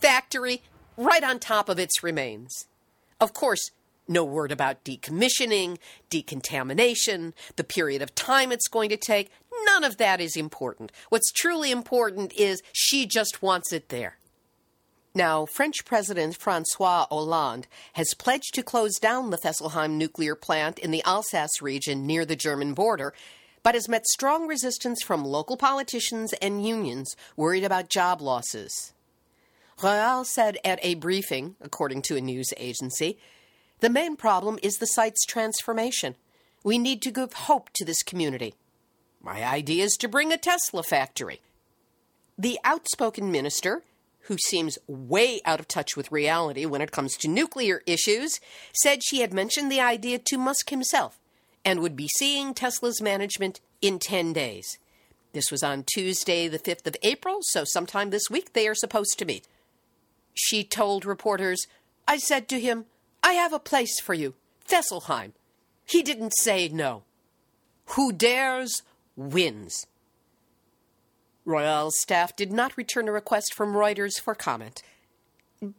factory 0.00 0.62
right 0.96 1.24
on 1.24 1.38
top 1.38 1.68
of 1.68 1.78
its 1.78 2.02
remains. 2.02 2.66
Of 3.20 3.32
course, 3.32 3.70
no 4.06 4.24
word 4.24 4.52
about 4.52 4.84
decommissioning, 4.84 5.78
decontamination, 6.10 7.34
the 7.56 7.64
period 7.64 8.02
of 8.02 8.14
time 8.14 8.52
it's 8.52 8.68
going 8.68 8.90
to 8.90 8.96
take. 8.96 9.30
None 9.66 9.84
of 9.84 9.96
that 9.96 10.20
is 10.20 10.36
important. 10.36 10.92
What's 11.08 11.32
truly 11.32 11.70
important 11.70 12.32
is 12.34 12.62
she 12.72 13.06
just 13.06 13.42
wants 13.42 13.72
it 13.72 13.88
there. 13.88 14.18
Now, 15.14 15.46
French 15.46 15.84
President 15.84 16.36
Francois 16.36 17.06
Hollande 17.08 17.68
has 17.92 18.14
pledged 18.18 18.52
to 18.54 18.64
close 18.64 18.98
down 18.98 19.30
the 19.30 19.38
Fessenheim 19.38 19.92
nuclear 19.92 20.34
plant 20.34 20.78
in 20.78 20.90
the 20.90 21.04
Alsace 21.04 21.62
region 21.62 22.04
near 22.04 22.24
the 22.24 22.36
German 22.36 22.74
border 22.74 23.14
but 23.64 23.74
has 23.74 23.88
met 23.88 24.06
strong 24.06 24.46
resistance 24.46 25.02
from 25.02 25.24
local 25.24 25.56
politicians 25.56 26.32
and 26.34 26.64
unions 26.64 27.16
worried 27.34 27.64
about 27.64 27.88
job 27.88 28.20
losses. 28.20 28.92
Royal 29.82 30.24
said 30.24 30.58
at 30.64 30.78
a 30.82 30.94
briefing, 30.94 31.56
according 31.60 32.02
to 32.02 32.16
a 32.16 32.20
news 32.20 32.52
agency, 32.58 33.18
the 33.80 33.90
main 33.90 34.16
problem 34.16 34.58
is 34.62 34.76
the 34.76 34.86
site's 34.86 35.24
transformation. 35.24 36.14
We 36.62 36.78
need 36.78 37.02
to 37.02 37.10
give 37.10 37.32
hope 37.32 37.70
to 37.74 37.84
this 37.84 38.02
community. 38.02 38.54
My 39.20 39.42
idea 39.42 39.84
is 39.84 39.96
to 39.96 40.08
bring 40.08 40.32
a 40.32 40.36
Tesla 40.36 40.82
factory. 40.82 41.40
The 42.38 42.58
outspoken 42.64 43.32
minister, 43.32 43.82
who 44.22 44.36
seems 44.38 44.78
way 44.86 45.40
out 45.44 45.58
of 45.58 45.68
touch 45.68 45.96
with 45.96 46.12
reality 46.12 46.66
when 46.66 46.82
it 46.82 46.92
comes 46.92 47.16
to 47.16 47.28
nuclear 47.28 47.82
issues, 47.86 48.40
said 48.74 49.02
she 49.02 49.20
had 49.20 49.32
mentioned 49.32 49.72
the 49.72 49.80
idea 49.80 50.18
to 50.18 50.38
Musk 50.38 50.68
himself 50.68 51.18
and 51.64 51.80
would 51.80 51.96
be 51.96 52.08
seeing 52.16 52.54
Tesla's 52.54 53.00
management 53.00 53.60
in 53.80 53.98
10 53.98 54.32
days. 54.32 54.78
This 55.32 55.50
was 55.50 55.62
on 55.62 55.84
Tuesday, 55.84 56.46
the 56.46 56.58
5th 56.58 56.86
of 56.86 56.96
April, 57.02 57.38
so 57.42 57.64
sometime 57.66 58.10
this 58.10 58.30
week 58.30 58.52
they 58.52 58.68
are 58.68 58.74
supposed 58.74 59.18
to 59.18 59.24
meet. 59.24 59.48
She 60.34 60.62
told 60.62 61.04
reporters, 61.04 61.66
I 62.06 62.18
said 62.18 62.48
to 62.48 62.60
him, 62.60 62.86
I 63.22 63.32
have 63.32 63.52
a 63.52 63.58
place 63.58 64.00
for 64.00 64.14
you, 64.14 64.34
Fessenheim. 64.68 65.32
He 65.84 66.02
didn't 66.02 66.34
say 66.38 66.68
no. 66.68 67.02
Who 67.96 68.12
dares 68.12 68.82
wins. 69.16 69.86
Royal's 71.44 71.94
staff 72.00 72.34
did 72.36 72.52
not 72.52 72.76
return 72.76 73.08
a 73.08 73.12
request 73.12 73.54
from 73.54 73.74
Reuters 73.74 74.20
for 74.20 74.34
comment. 74.34 74.82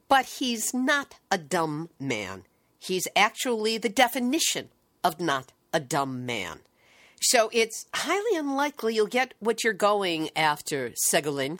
But 0.07 0.25
he's 0.25 0.73
not 0.73 1.15
a 1.31 1.37
dumb 1.37 1.89
man. 1.99 2.43
He's 2.77 3.07
actually 3.15 3.77
the 3.77 3.89
definition 3.89 4.69
of 5.03 5.19
not 5.19 5.51
a 5.75 5.79
dumb 5.81 6.25
man. 6.25 6.59
So 7.21 7.49
it's 7.51 7.85
highly 7.93 8.39
unlikely 8.39 8.95
you'll 8.95 9.07
get 9.07 9.33
what 9.39 9.61
you're 9.61 9.73
going 9.73 10.29
after, 10.35 10.93
Ségolène 11.11 11.59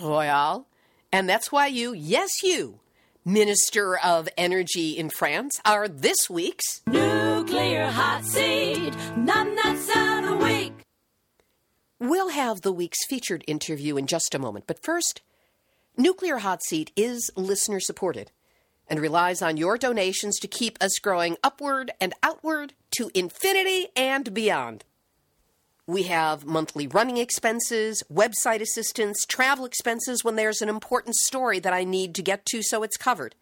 Royal. 0.00 0.68
And 1.10 1.28
that's 1.28 1.50
why 1.50 1.66
you, 1.66 1.92
yes, 1.92 2.30
you, 2.44 2.78
Minister 3.24 3.98
of 3.98 4.28
Energy 4.38 4.96
in 4.96 5.10
France, 5.10 5.60
are 5.64 5.88
this 5.88 6.30
week's 6.30 6.82
Nuclear 6.86 7.86
Hot 7.86 8.24
Seat, 8.24 8.92
numbnuts 9.16 9.88
out 9.94 10.24
a 10.24 10.36
week. 10.36 10.72
We'll 11.98 12.30
have 12.30 12.60
the 12.60 12.72
week's 12.72 13.04
featured 13.08 13.42
interview 13.48 13.96
in 13.96 14.06
just 14.06 14.36
a 14.36 14.38
moment, 14.38 14.68
but 14.68 14.84
first, 14.84 15.20
Nuclear 15.96 16.38
Hot 16.38 16.62
Seat 16.62 16.92
is 16.94 17.28
listener 17.36 17.80
supported 17.80 18.30
and 18.88 19.00
relies 19.00 19.42
on 19.42 19.56
your 19.56 19.78
donations 19.78 20.38
to 20.38 20.48
keep 20.48 20.76
us 20.80 20.98
growing 21.00 21.36
upward 21.42 21.90
and 22.00 22.14
outward 22.22 22.74
to 22.92 23.10
infinity 23.14 23.88
and 23.96 24.34
beyond. 24.34 24.84
We 25.86 26.04
have 26.04 26.44
monthly 26.44 26.86
running 26.86 27.16
expenses, 27.16 28.02
website 28.12 28.60
assistance, 28.60 29.24
travel 29.26 29.64
expenses 29.64 30.22
when 30.22 30.36
there's 30.36 30.62
an 30.62 30.68
important 30.68 31.16
story 31.16 31.58
that 31.58 31.72
I 31.72 31.84
need 31.84 32.14
to 32.14 32.22
get 32.22 32.46
to 32.46 32.62
so 32.62 32.82
it's 32.82 32.96
covered. 32.96 33.34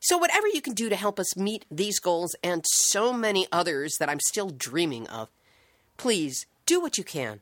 So, 0.00 0.16
whatever 0.16 0.46
you 0.48 0.62
can 0.62 0.72
do 0.72 0.88
to 0.88 0.96
help 0.96 1.20
us 1.20 1.36
meet 1.36 1.66
these 1.70 2.00
goals 2.00 2.34
and 2.42 2.64
so 2.66 3.12
many 3.12 3.46
others 3.52 3.96
that 4.00 4.08
I'm 4.08 4.20
still 4.20 4.48
dreaming 4.48 5.06
of, 5.08 5.28
please 5.98 6.46
do 6.64 6.80
what 6.80 6.96
you 6.96 7.04
can. 7.04 7.40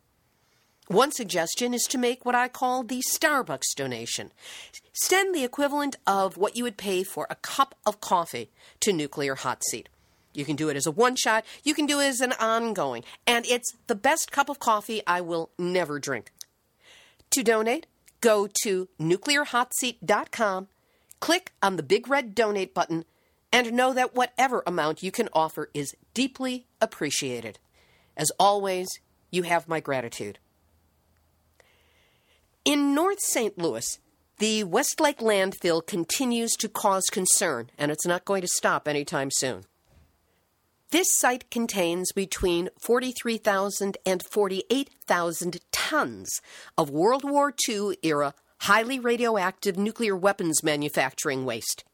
One 0.88 1.12
suggestion 1.12 1.74
is 1.74 1.82
to 1.90 1.98
make 1.98 2.24
what 2.24 2.34
I 2.34 2.48
call 2.48 2.82
the 2.82 3.02
Starbucks 3.14 3.74
donation. 3.76 4.32
Send 4.94 5.34
the 5.34 5.44
equivalent 5.44 5.96
of 6.06 6.38
what 6.38 6.56
you 6.56 6.64
would 6.64 6.78
pay 6.78 7.04
for 7.04 7.26
a 7.28 7.34
cup 7.34 7.74
of 7.84 8.00
coffee 8.00 8.48
to 8.80 8.94
Nuclear 8.94 9.34
Hot 9.34 9.62
Seat. 9.64 9.90
You 10.32 10.46
can 10.46 10.56
do 10.56 10.70
it 10.70 10.78
as 10.78 10.86
a 10.86 10.90
one 10.90 11.14
shot, 11.14 11.44
you 11.62 11.74
can 11.74 11.84
do 11.84 12.00
it 12.00 12.06
as 12.06 12.20
an 12.20 12.32
ongoing, 12.40 13.04
and 13.26 13.44
it's 13.46 13.70
the 13.86 13.94
best 13.94 14.32
cup 14.32 14.48
of 14.48 14.60
coffee 14.60 15.02
I 15.06 15.20
will 15.20 15.50
never 15.58 15.98
drink. 15.98 16.32
To 17.32 17.42
donate, 17.42 17.86
go 18.22 18.48
to 18.62 18.88
nuclearhotseat.com, 18.98 20.68
click 21.20 21.52
on 21.62 21.76
the 21.76 21.82
big 21.82 22.08
red 22.08 22.34
donate 22.34 22.72
button, 22.72 23.04
and 23.52 23.74
know 23.74 23.92
that 23.92 24.14
whatever 24.14 24.62
amount 24.66 25.02
you 25.02 25.10
can 25.10 25.28
offer 25.34 25.68
is 25.74 25.94
deeply 26.14 26.64
appreciated. 26.80 27.58
As 28.16 28.30
always, 28.40 28.88
you 29.30 29.42
have 29.42 29.68
my 29.68 29.80
gratitude. 29.80 30.38
In 32.68 32.94
North 32.94 33.20
St. 33.20 33.56
Louis, 33.56 33.98
the 34.40 34.62
Westlake 34.62 35.20
landfill 35.20 35.86
continues 35.86 36.52
to 36.56 36.68
cause 36.68 37.04
concern, 37.10 37.70
and 37.78 37.90
it's 37.90 38.04
not 38.04 38.26
going 38.26 38.42
to 38.42 38.46
stop 38.46 38.86
anytime 38.86 39.30
soon. 39.30 39.64
This 40.90 41.06
site 41.16 41.50
contains 41.50 42.12
between 42.12 42.68
43,000 42.78 43.96
and 44.04 44.22
48,000 44.22 45.60
tons 45.72 46.42
of 46.76 46.90
World 46.90 47.24
War 47.24 47.54
II 47.66 47.96
era 48.02 48.34
highly 48.58 49.00
radioactive 49.00 49.78
nuclear 49.78 50.14
weapons 50.14 50.62
manufacturing 50.62 51.46
waste. 51.46 51.84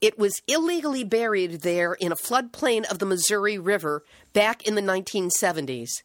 It 0.00 0.16
was 0.16 0.40
illegally 0.46 1.02
buried 1.02 1.62
there 1.62 1.94
in 1.94 2.12
a 2.12 2.16
floodplain 2.16 2.84
of 2.88 3.00
the 3.00 3.06
Missouri 3.06 3.58
River 3.58 4.04
back 4.32 4.64
in 4.64 4.76
the 4.76 4.80
1970s. 4.80 6.04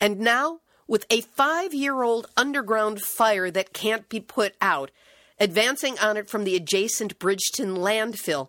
And 0.00 0.18
now 0.18 0.58
with 0.88 1.06
a 1.10 1.20
five 1.20 1.72
year 1.72 2.02
old 2.02 2.26
underground 2.36 3.00
fire 3.00 3.50
that 3.50 3.72
can't 3.72 4.08
be 4.08 4.18
put 4.18 4.54
out, 4.60 4.90
advancing 5.38 5.98
on 5.98 6.16
it 6.16 6.28
from 6.28 6.44
the 6.44 6.56
adjacent 6.56 7.18
Bridgeton 7.18 7.76
landfill. 7.76 8.48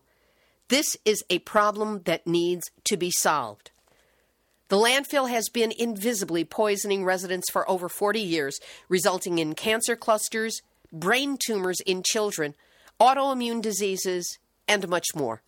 This 0.69 0.97
is 1.03 1.23
a 1.29 1.39
problem 1.39 2.01
that 2.05 2.25
needs 2.25 2.71
to 2.85 2.97
be 2.97 3.11
solved. 3.11 3.71
The 4.69 4.77
landfill 4.77 5.29
has 5.29 5.49
been 5.49 5.73
invisibly 5.77 6.43
poisoning 6.43 7.03
residents 7.03 7.49
for 7.49 7.69
over 7.69 7.89
40 7.89 8.21
years, 8.21 8.59
resulting 8.87 9.39
in 9.39 9.55
cancer 9.55 9.95
clusters, 9.95 10.61
brain 10.93 11.37
tumors 11.43 11.79
in 11.87 12.03
children, 12.03 12.53
autoimmune 13.01 13.63
diseases, 13.63 14.37
and 14.67 14.87
much 14.87 15.07
more. 15.15 15.41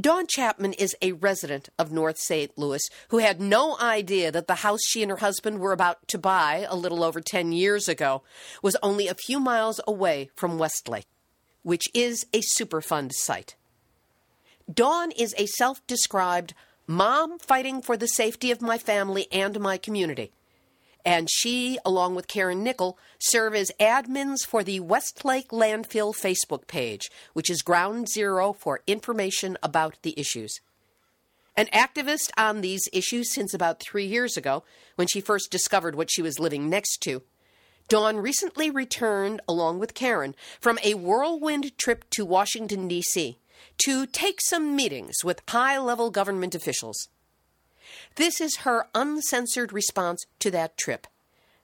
Dawn 0.00 0.28
Chapman 0.28 0.74
is 0.74 0.94
a 1.02 1.10
resident 1.10 1.70
of 1.76 1.90
North 1.90 2.18
St. 2.18 2.56
Louis 2.56 2.88
who 3.08 3.18
had 3.18 3.40
no 3.40 3.76
idea 3.80 4.30
that 4.30 4.46
the 4.46 4.56
house 4.56 4.82
she 4.86 5.02
and 5.02 5.10
her 5.10 5.16
husband 5.16 5.58
were 5.58 5.72
about 5.72 6.06
to 6.06 6.18
buy 6.18 6.64
a 6.68 6.76
little 6.76 7.02
over 7.02 7.20
10 7.20 7.50
years 7.50 7.88
ago 7.88 8.22
was 8.62 8.76
only 8.80 9.08
a 9.08 9.16
few 9.26 9.40
miles 9.40 9.80
away 9.88 10.30
from 10.36 10.56
Westlake, 10.56 11.08
which 11.64 11.88
is 11.94 12.24
a 12.32 12.42
Superfund 12.42 13.10
site. 13.12 13.56
Dawn 14.72 15.10
is 15.10 15.34
a 15.36 15.46
self 15.46 15.84
described 15.88 16.54
mom 16.86 17.40
fighting 17.40 17.82
for 17.82 17.96
the 17.96 18.06
safety 18.06 18.52
of 18.52 18.62
my 18.62 18.78
family 18.78 19.26
and 19.32 19.58
my 19.58 19.78
community 19.78 20.30
and 21.08 21.30
she, 21.30 21.78
along 21.86 22.14
with 22.14 22.28
Karen 22.28 22.62
Nickel, 22.62 22.98
serve 23.18 23.54
as 23.54 23.72
admins 23.80 24.46
for 24.46 24.62
the 24.62 24.78
Westlake 24.78 25.48
Landfill 25.48 26.14
Facebook 26.14 26.66
page, 26.66 27.10
which 27.32 27.48
is 27.48 27.62
ground 27.62 28.10
zero 28.10 28.52
for 28.52 28.82
information 28.86 29.56
about 29.62 29.96
the 30.02 30.12
issues. 30.20 30.60
An 31.56 31.64
activist 31.72 32.28
on 32.36 32.60
these 32.60 32.90
issues 32.92 33.32
since 33.32 33.54
about 33.54 33.80
three 33.80 34.04
years 34.04 34.36
ago, 34.36 34.64
when 34.96 35.08
she 35.08 35.22
first 35.22 35.50
discovered 35.50 35.94
what 35.94 36.10
she 36.10 36.20
was 36.20 36.38
living 36.38 36.68
next 36.68 36.98
to, 37.04 37.22
Dawn 37.88 38.18
recently 38.18 38.70
returned, 38.70 39.40
along 39.48 39.78
with 39.78 39.94
Karen, 39.94 40.34
from 40.60 40.78
a 40.84 40.92
whirlwind 40.92 41.78
trip 41.78 42.04
to 42.10 42.26
Washington, 42.26 42.86
D.C., 42.86 43.38
to 43.86 44.04
take 44.04 44.42
some 44.42 44.76
meetings 44.76 45.24
with 45.24 45.40
high 45.48 45.78
level 45.78 46.10
government 46.10 46.54
officials. 46.54 47.08
This 48.18 48.40
is 48.40 48.56
her 48.62 48.88
uncensored 48.96 49.72
response 49.72 50.26
to 50.40 50.50
that 50.50 50.76
trip, 50.76 51.06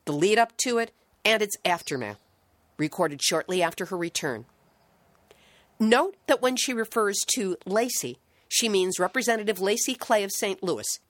the 0.04 0.12
lead 0.12 0.38
up 0.38 0.56
to 0.58 0.78
it, 0.78 0.92
and 1.24 1.42
its 1.42 1.56
aftermath, 1.64 2.20
recorded 2.76 3.20
shortly 3.20 3.60
after 3.60 3.86
her 3.86 3.96
return. 3.96 4.44
Note 5.80 6.14
that 6.28 6.40
when 6.40 6.54
she 6.54 6.72
refers 6.72 7.18
to 7.34 7.56
Lacy, 7.66 8.18
she 8.46 8.68
means 8.68 9.00
Representative 9.00 9.60
Lacy 9.60 9.96
Clay 9.96 10.22
of 10.22 10.30
St. 10.30 10.62
Louis, 10.62 11.00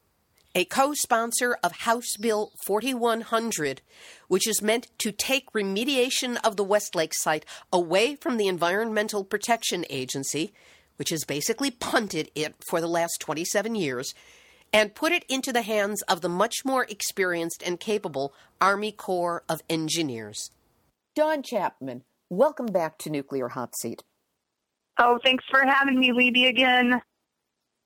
a 0.55 0.65
co 0.65 0.95
sponsor 0.95 1.59
of 1.63 1.73
House 1.81 2.17
Bill 2.19 2.51
4100, 2.65 3.83
which 4.29 4.49
is 4.49 4.63
meant 4.63 4.87
to 4.97 5.13
take 5.13 5.53
remediation 5.53 6.39
of 6.43 6.57
the 6.57 6.65
Westlake 6.65 7.13
site 7.13 7.45
away 7.71 8.17
from 8.17 8.39
the 8.39 8.49
Environmental 8.49 9.25
Protection 9.25 9.85
Agency, 9.91 10.55
which 10.97 11.11
has 11.11 11.25
basically 11.25 11.71
punted 11.71 12.31
it 12.35 12.55
for 12.67 12.81
the 12.81 12.89
last 12.89 13.21
27 13.21 13.75
years, 13.75 14.15
and 14.75 14.93
put 14.93 15.13
it 15.13 15.25
into 15.29 15.53
the 15.53 15.63
hands 15.63 16.03
of 16.03 16.21
the 16.21 16.29
much 16.29 16.65
more 16.65 16.85
experienced 16.89 17.63
and 17.65 17.79
capable 17.79 18.35
Army 18.61 18.91
Corps 18.91 19.45
of 19.49 19.63
Engineers. 19.71 20.51
Dawn 21.15 21.45
Chapman, 21.45 22.03
welcome 22.29 22.67
back 22.67 22.99
to 22.99 23.09
Nuclear 23.09 23.51
Hot 23.51 23.77
Seat. 23.77 24.03
Oh, 24.99 25.21
thanks 25.23 25.45
for 25.49 25.65
having 25.65 26.01
me, 26.01 26.11
Libbe, 26.11 26.49
again. 26.49 27.01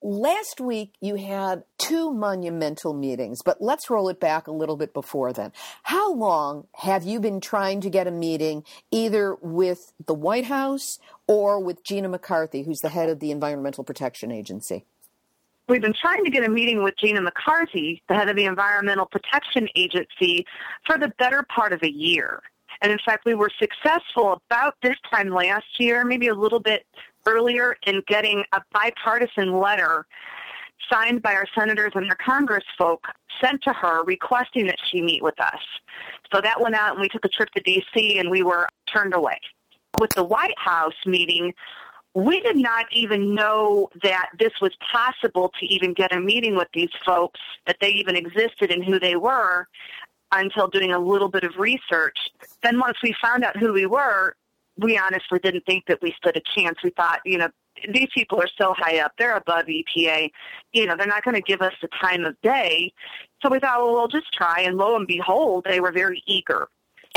Last 0.00 0.62
week 0.62 0.94
you 1.00 1.16
had 1.16 1.64
two 1.76 2.10
monumental 2.10 2.94
meetings, 2.94 3.40
but 3.44 3.60
let's 3.60 3.90
roll 3.90 4.08
it 4.08 4.18
back 4.18 4.46
a 4.46 4.52
little 4.52 4.76
bit 4.76 4.94
before 4.94 5.34
then. 5.34 5.52
How 5.82 6.14
long 6.14 6.68
have 6.76 7.04
you 7.04 7.20
been 7.20 7.40
trying 7.40 7.82
to 7.82 7.90
get 7.90 8.06
a 8.06 8.12
meeting 8.12 8.64
either 8.90 9.34
with 9.42 9.92
the 10.06 10.14
White 10.14 10.46
House 10.46 10.98
or 11.26 11.60
with 11.60 11.84
Gina 11.84 12.08
McCarthy, 12.08 12.62
who's 12.62 12.78
the 12.78 12.88
head 12.88 13.10
of 13.10 13.20
the 13.20 13.30
Environmental 13.30 13.84
Protection 13.84 14.30
Agency? 14.30 14.86
We've 15.68 15.82
been 15.82 15.92
trying 15.92 16.24
to 16.24 16.30
get 16.30 16.44
a 16.44 16.48
meeting 16.48 16.82
with 16.82 16.96
Gina 16.96 17.20
McCarthy, 17.20 18.02
the 18.08 18.14
head 18.14 18.30
of 18.30 18.36
the 18.36 18.46
Environmental 18.46 19.04
Protection 19.04 19.68
Agency, 19.76 20.46
for 20.86 20.96
the 20.96 21.12
better 21.18 21.42
part 21.54 21.74
of 21.74 21.82
a 21.82 21.92
year. 21.92 22.40
And 22.80 22.90
in 22.90 22.98
fact, 23.04 23.26
we 23.26 23.34
were 23.34 23.50
successful 23.58 24.40
about 24.46 24.76
this 24.82 24.96
time 25.12 25.28
last 25.28 25.66
year, 25.78 26.06
maybe 26.06 26.28
a 26.28 26.34
little 26.34 26.60
bit 26.60 26.86
earlier, 27.26 27.76
in 27.86 28.02
getting 28.06 28.44
a 28.52 28.62
bipartisan 28.72 29.58
letter 29.58 30.06
signed 30.90 31.20
by 31.20 31.34
our 31.34 31.46
senators 31.54 31.92
and 31.94 32.06
their 32.06 32.16
Congress 32.16 32.64
folk 32.78 33.04
sent 33.38 33.62
to 33.64 33.72
her 33.74 34.02
requesting 34.04 34.66
that 34.68 34.78
she 34.90 35.02
meet 35.02 35.22
with 35.22 35.38
us. 35.38 35.60
So 36.32 36.40
that 36.40 36.58
went 36.62 36.76
out 36.76 36.92
and 36.92 37.00
we 37.02 37.10
took 37.10 37.26
a 37.26 37.28
trip 37.28 37.50
to 37.50 37.62
DC 37.62 38.18
and 38.18 38.30
we 38.30 38.42
were 38.42 38.68
turned 38.90 39.12
away. 39.12 39.38
With 40.00 40.10
the 40.14 40.24
White 40.24 40.58
House 40.58 40.94
meeting, 41.04 41.52
we 42.14 42.40
did 42.40 42.56
not 42.56 42.86
even 42.92 43.34
know 43.34 43.88
that 44.02 44.30
this 44.38 44.52
was 44.60 44.72
possible 44.92 45.52
to 45.60 45.66
even 45.66 45.92
get 45.92 46.14
a 46.14 46.20
meeting 46.20 46.56
with 46.56 46.68
these 46.72 46.90
folks, 47.04 47.40
that 47.66 47.76
they 47.80 47.90
even 47.90 48.16
existed 48.16 48.70
and 48.70 48.84
who 48.84 48.98
they 48.98 49.16
were 49.16 49.66
until 50.32 50.68
doing 50.68 50.92
a 50.92 50.98
little 50.98 51.28
bit 51.28 51.44
of 51.44 51.56
research. 51.56 52.18
Then 52.62 52.78
once 52.78 52.98
we 53.02 53.14
found 53.22 53.44
out 53.44 53.56
who 53.56 53.72
we 53.72 53.86
were, 53.86 54.34
we 54.76 54.98
honestly 54.98 55.38
didn't 55.38 55.64
think 55.66 55.86
that 55.86 56.00
we 56.02 56.14
stood 56.16 56.36
a 56.36 56.42
chance. 56.54 56.78
We 56.82 56.90
thought, 56.90 57.20
you 57.24 57.38
know, 57.38 57.48
these 57.92 58.08
people 58.14 58.40
are 58.40 58.48
so 58.58 58.74
high 58.76 58.98
up, 58.98 59.12
they're 59.18 59.36
above 59.36 59.66
EPA, 59.66 60.30
you 60.72 60.86
know, 60.86 60.96
they're 60.96 61.06
not 61.06 61.24
going 61.24 61.36
to 61.36 61.40
give 61.40 61.62
us 61.62 61.74
the 61.80 61.88
time 62.00 62.24
of 62.24 62.40
day. 62.42 62.92
So 63.42 63.50
we 63.50 63.60
thought, 63.60 63.80
well, 63.80 63.92
we'll 63.92 64.08
just 64.08 64.32
try. 64.32 64.62
And 64.62 64.76
lo 64.76 64.96
and 64.96 65.06
behold, 65.06 65.64
they 65.68 65.80
were 65.80 65.92
very 65.92 66.22
eager. 66.26 66.68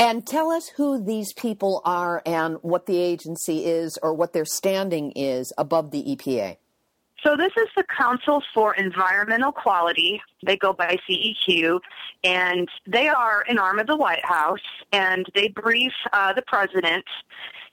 And 0.02 0.26
tell 0.26 0.50
us 0.50 0.66
who 0.66 1.00
these 1.00 1.32
people 1.32 1.80
are 1.84 2.22
and 2.26 2.56
what 2.62 2.86
the 2.86 2.98
agency 2.98 3.66
is 3.66 4.00
or 4.02 4.12
what 4.12 4.32
their 4.32 4.44
standing 4.44 5.12
is 5.12 5.52
above 5.56 5.92
the 5.92 6.02
EPA. 6.02 6.56
So 7.24 7.36
this 7.36 7.52
is 7.56 7.68
the 7.76 7.84
Council 7.84 8.42
for 8.52 8.74
Environmental 8.74 9.52
Quality. 9.52 10.20
They 10.44 10.56
go 10.56 10.72
by 10.72 10.98
CEQ, 11.08 11.78
and 12.24 12.68
they 12.84 13.06
are 13.06 13.44
an 13.48 13.60
arm 13.60 13.78
of 13.78 13.86
the 13.86 13.96
White 13.96 14.24
House, 14.24 14.58
and 14.90 15.24
they 15.36 15.46
brief 15.46 15.92
uh, 16.12 16.32
the 16.32 16.42
president 16.48 17.04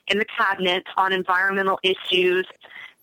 and 0.08 0.20
the 0.20 0.26
cabinet 0.26 0.84
on 0.96 1.12
environmental 1.12 1.80
issues. 1.82 2.46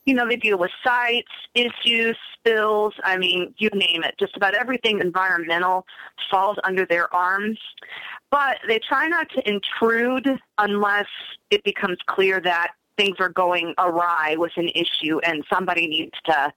You 0.05 0.13
know, 0.13 0.25
they 0.25 0.37
deal 0.37 0.57
with 0.57 0.71
sites, 0.85 1.27
issues, 1.53 2.15
spills. 2.33 2.93
I 3.03 3.17
mean, 3.17 3.53
you 3.57 3.69
name 3.73 4.05
it. 4.05 4.15
Just 4.17 4.37
about 4.37 4.53
everything 4.53 5.01
environmental 5.01 5.85
falls 6.31 6.55
under 6.63 6.85
their 6.85 7.13
arms. 7.13 7.59
But 8.29 8.57
they 8.67 8.79
try 8.79 9.07
not 9.07 9.29
to 9.31 9.49
intrude 9.49 10.27
unless 10.57 11.07
it 11.49 11.63
becomes 11.63 11.97
clear 12.07 12.39
that 12.41 12.71
things 12.97 13.17
are 13.19 13.29
going 13.29 13.73
awry 13.77 14.35
with 14.37 14.51
an 14.57 14.69
issue 14.69 15.19
and 15.19 15.43
somebody 15.49 15.87
needs 15.87 16.13
to, 16.25 16.53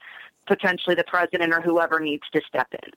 potentially 0.46 0.96
the 0.96 1.04
president 1.04 1.52
or 1.52 1.60
whoever 1.60 2.00
needs 2.00 2.24
to 2.32 2.40
step 2.46 2.66
in. 2.72 2.90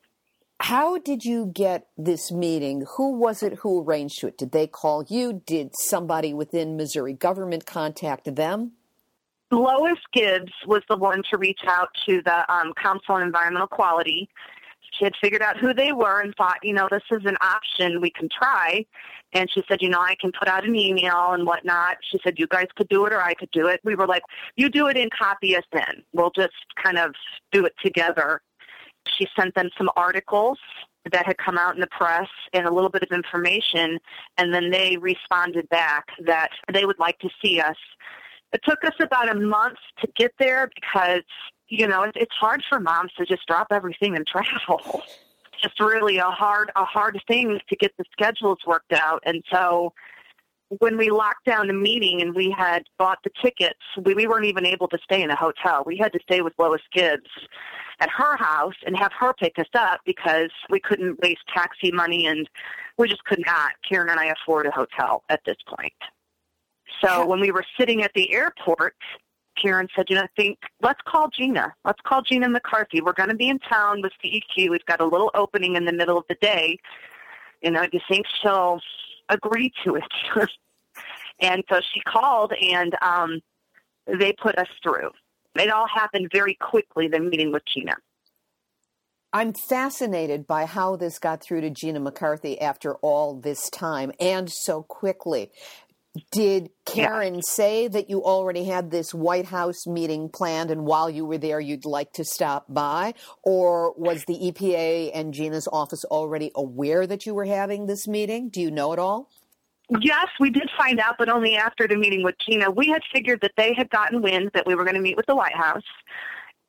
How 0.59 0.97
did 0.97 1.23
you 1.25 1.51
get 1.53 1.87
this 1.97 2.31
meeting? 2.31 2.85
Who 2.95 3.17
was 3.17 3.43
it 3.43 3.55
who 3.55 3.83
arranged 3.83 4.23
it? 4.23 4.37
Did 4.37 4.53
they 4.53 4.65
call 4.65 5.03
you? 5.07 5.43
Did 5.45 5.71
somebody 5.77 6.33
within 6.33 6.77
Missouri 6.77 7.13
government 7.13 7.65
contact 7.65 8.33
them? 8.35 8.71
Lois 9.51 9.99
Gibbs 10.13 10.53
was 10.65 10.81
the 10.89 10.97
one 10.97 11.21
to 11.29 11.37
reach 11.37 11.59
out 11.67 11.89
to 12.07 12.21
the 12.23 12.51
um, 12.51 12.73
Council 12.81 13.15
on 13.15 13.21
Environmental 13.21 13.67
Quality 13.67 14.29
she 14.97 15.05
had 15.05 15.13
figured 15.21 15.41
out 15.41 15.57
who 15.57 15.73
they 15.73 15.91
were 15.91 16.21
and 16.21 16.33
thought, 16.35 16.57
you 16.63 16.73
know, 16.73 16.87
this 16.89 17.03
is 17.11 17.25
an 17.25 17.37
option 17.41 18.01
we 18.01 18.09
can 18.09 18.29
try. 18.29 18.85
And 19.33 19.49
she 19.49 19.63
said, 19.67 19.81
you 19.81 19.89
know, 19.89 19.99
I 19.99 20.15
can 20.19 20.31
put 20.37 20.47
out 20.47 20.65
an 20.65 20.75
email 20.75 21.31
and 21.31 21.45
whatnot. 21.45 21.97
She 22.09 22.19
said, 22.23 22.35
you 22.37 22.47
guys 22.47 22.67
could 22.75 22.87
do 22.89 23.05
it 23.05 23.13
or 23.13 23.21
I 23.21 23.33
could 23.33 23.51
do 23.51 23.67
it. 23.67 23.81
We 23.83 23.95
were 23.95 24.07
like, 24.07 24.23
you 24.55 24.69
do 24.69 24.87
it 24.87 24.97
and 24.97 25.11
copy 25.11 25.55
us 25.55 25.63
in. 25.73 26.03
We'll 26.13 26.31
just 26.31 26.53
kind 26.81 26.97
of 26.97 27.15
do 27.51 27.65
it 27.65 27.73
together. 27.83 28.41
She 29.07 29.27
sent 29.35 29.55
them 29.55 29.69
some 29.77 29.89
articles 29.95 30.59
that 31.11 31.25
had 31.25 31.37
come 31.37 31.57
out 31.57 31.73
in 31.73 31.81
the 31.81 31.87
press 31.87 32.29
and 32.53 32.65
a 32.65 32.73
little 32.73 32.89
bit 32.89 33.03
of 33.03 33.11
information. 33.11 33.99
And 34.37 34.53
then 34.53 34.69
they 34.69 34.97
responded 34.97 35.67
back 35.69 36.05
that 36.25 36.51
they 36.71 36.85
would 36.85 36.99
like 36.99 37.19
to 37.19 37.29
see 37.43 37.59
us. 37.59 37.75
It 38.53 38.61
took 38.63 38.83
us 38.83 38.93
about 39.01 39.35
a 39.35 39.39
month 39.39 39.79
to 40.01 40.07
get 40.15 40.31
there 40.37 40.69
because 40.75 41.23
you 41.67 41.87
know, 41.87 42.11
it's 42.15 42.35
hard 42.39 42.63
for 42.67 42.79
moms 42.79 43.11
to 43.17 43.25
just 43.25 43.45
drop 43.47 43.67
everything 43.71 44.15
and 44.15 44.25
travel. 44.27 45.01
It's 45.53 45.61
just 45.61 45.79
really 45.79 46.17
a 46.17 46.25
hard, 46.25 46.71
a 46.75 46.85
hard 46.85 47.19
thing 47.27 47.59
to 47.69 47.75
get 47.75 47.91
the 47.97 48.05
schedules 48.11 48.59
worked 48.65 48.93
out. 48.93 49.21
And 49.25 49.43
so 49.51 49.93
when 50.79 50.97
we 50.97 51.09
locked 51.09 51.45
down 51.45 51.67
the 51.67 51.73
meeting 51.73 52.21
and 52.21 52.33
we 52.33 52.49
had 52.49 52.83
bought 52.97 53.19
the 53.23 53.29
tickets, 53.41 53.79
we, 54.03 54.13
we 54.13 54.27
weren't 54.27 54.45
even 54.45 54.65
able 54.65 54.87
to 54.89 54.97
stay 55.03 55.21
in 55.21 55.29
a 55.29 55.35
hotel. 55.35 55.83
We 55.85 55.97
had 55.97 56.13
to 56.13 56.19
stay 56.23 56.41
with 56.41 56.53
Lois 56.57 56.81
Gibbs 56.93 57.29
at 57.99 58.09
her 58.09 58.35
house 58.37 58.75
and 58.85 58.97
have 58.97 59.11
her 59.19 59.33
pick 59.33 59.57
us 59.59 59.67
up 59.75 60.01
because 60.05 60.49
we 60.69 60.79
couldn't 60.79 61.19
waste 61.21 61.41
taxi 61.53 61.91
money 61.91 62.25
and 62.25 62.49
we 62.97 63.07
just 63.07 63.23
could 63.25 63.43
not, 63.45 63.71
Karen 63.87 64.09
and 64.09 64.19
I, 64.19 64.25
afford 64.25 64.65
a 64.65 64.71
hotel 64.71 65.23
at 65.29 65.41
this 65.45 65.57
point. 65.67 65.93
So 67.03 67.25
when 67.25 67.39
we 67.39 67.51
were 67.51 67.65
sitting 67.77 68.03
at 68.03 68.11
the 68.13 68.31
airport, 68.33 68.95
Karen 69.55 69.87
said, 69.95 70.05
you 70.09 70.15
know, 70.15 70.27
think, 70.35 70.59
let's 70.81 70.99
call 71.05 71.29
Gina. 71.29 71.73
Let's 71.85 72.01
call 72.01 72.21
Gina 72.21 72.49
McCarthy. 72.49 73.01
We're 73.01 73.13
going 73.13 73.29
to 73.29 73.35
be 73.35 73.49
in 73.49 73.59
town 73.59 74.01
with 74.01 74.11
CEQ. 74.23 74.69
We've 74.69 74.85
got 74.85 75.01
a 75.01 75.05
little 75.05 75.31
opening 75.33 75.75
in 75.75 75.85
the 75.85 75.93
middle 75.93 76.17
of 76.17 76.25
the 76.29 76.35
day. 76.35 76.77
You 77.61 77.71
know, 77.71 77.83
do 77.83 77.89
you 77.93 78.01
think 78.07 78.25
she'll 78.41 78.79
agree 79.29 79.71
to 79.83 79.95
it? 79.95 80.03
and 81.39 81.63
so 81.69 81.79
she 81.93 82.01
called, 82.01 82.53
and 82.53 82.95
um, 83.01 83.41
they 84.07 84.33
put 84.33 84.57
us 84.57 84.67
through. 84.81 85.11
It 85.55 85.69
all 85.69 85.87
happened 85.87 86.29
very 86.33 86.55
quickly, 86.55 87.07
the 87.07 87.19
meeting 87.19 87.51
with 87.51 87.63
Gina. 87.65 87.95
I'm 89.35 89.53
fascinated 89.53 90.45
by 90.45 90.65
how 90.67 90.95
this 90.95 91.17
got 91.17 91.41
through 91.41 91.61
to 91.61 91.71
Gina 91.71 91.99
McCarthy 91.99 92.61
after 92.61 92.93
all 92.97 93.33
this 93.33 93.67
time 93.71 94.11
and 94.19 94.47
so 94.47 94.83
quickly. 94.83 95.49
Did 96.31 96.69
Karen 96.85 97.35
yeah. 97.35 97.41
say 97.43 97.87
that 97.87 98.09
you 98.09 98.23
already 98.23 98.65
had 98.65 98.91
this 98.91 99.15
White 99.15 99.47
House 99.47 99.87
meeting 99.87 100.29
planned 100.29 100.69
and 100.69 100.85
while 100.85 101.09
you 101.09 101.25
were 101.25 101.39
there 101.39 101.59
you'd 101.59 101.85
like 101.85 102.13
to 102.13 102.23
stop 102.23 102.65
by? 102.69 103.15
Or 103.41 103.93
was 103.93 104.23
the 104.25 104.35
EPA 104.35 105.11
and 105.15 105.33
Gina's 105.33 105.67
office 105.71 106.05
already 106.05 106.51
aware 106.55 107.07
that 107.07 107.25
you 107.25 107.33
were 107.33 107.45
having 107.45 107.87
this 107.87 108.07
meeting? 108.07 108.49
Do 108.49 108.61
you 108.61 108.69
know 108.69 108.93
it 108.93 108.99
all? 108.99 109.29
Yes, 110.01 110.27
we 110.39 110.51
did 110.51 110.69
find 110.77 110.99
out, 110.99 111.15
but 111.17 111.29
only 111.29 111.55
after 111.55 111.87
the 111.87 111.97
meeting 111.97 112.23
with 112.23 112.35
Gina. 112.47 112.69
We 112.69 112.87
had 112.87 113.01
figured 113.11 113.41
that 113.41 113.53
they 113.57 113.73
had 113.73 113.89
gotten 113.89 114.21
wind 114.21 114.51
that 114.53 114.67
we 114.67 114.75
were 114.75 114.83
going 114.83 114.95
to 114.95 115.01
meet 115.01 115.17
with 115.17 115.25
the 115.25 115.35
White 115.35 115.55
House. 115.55 115.83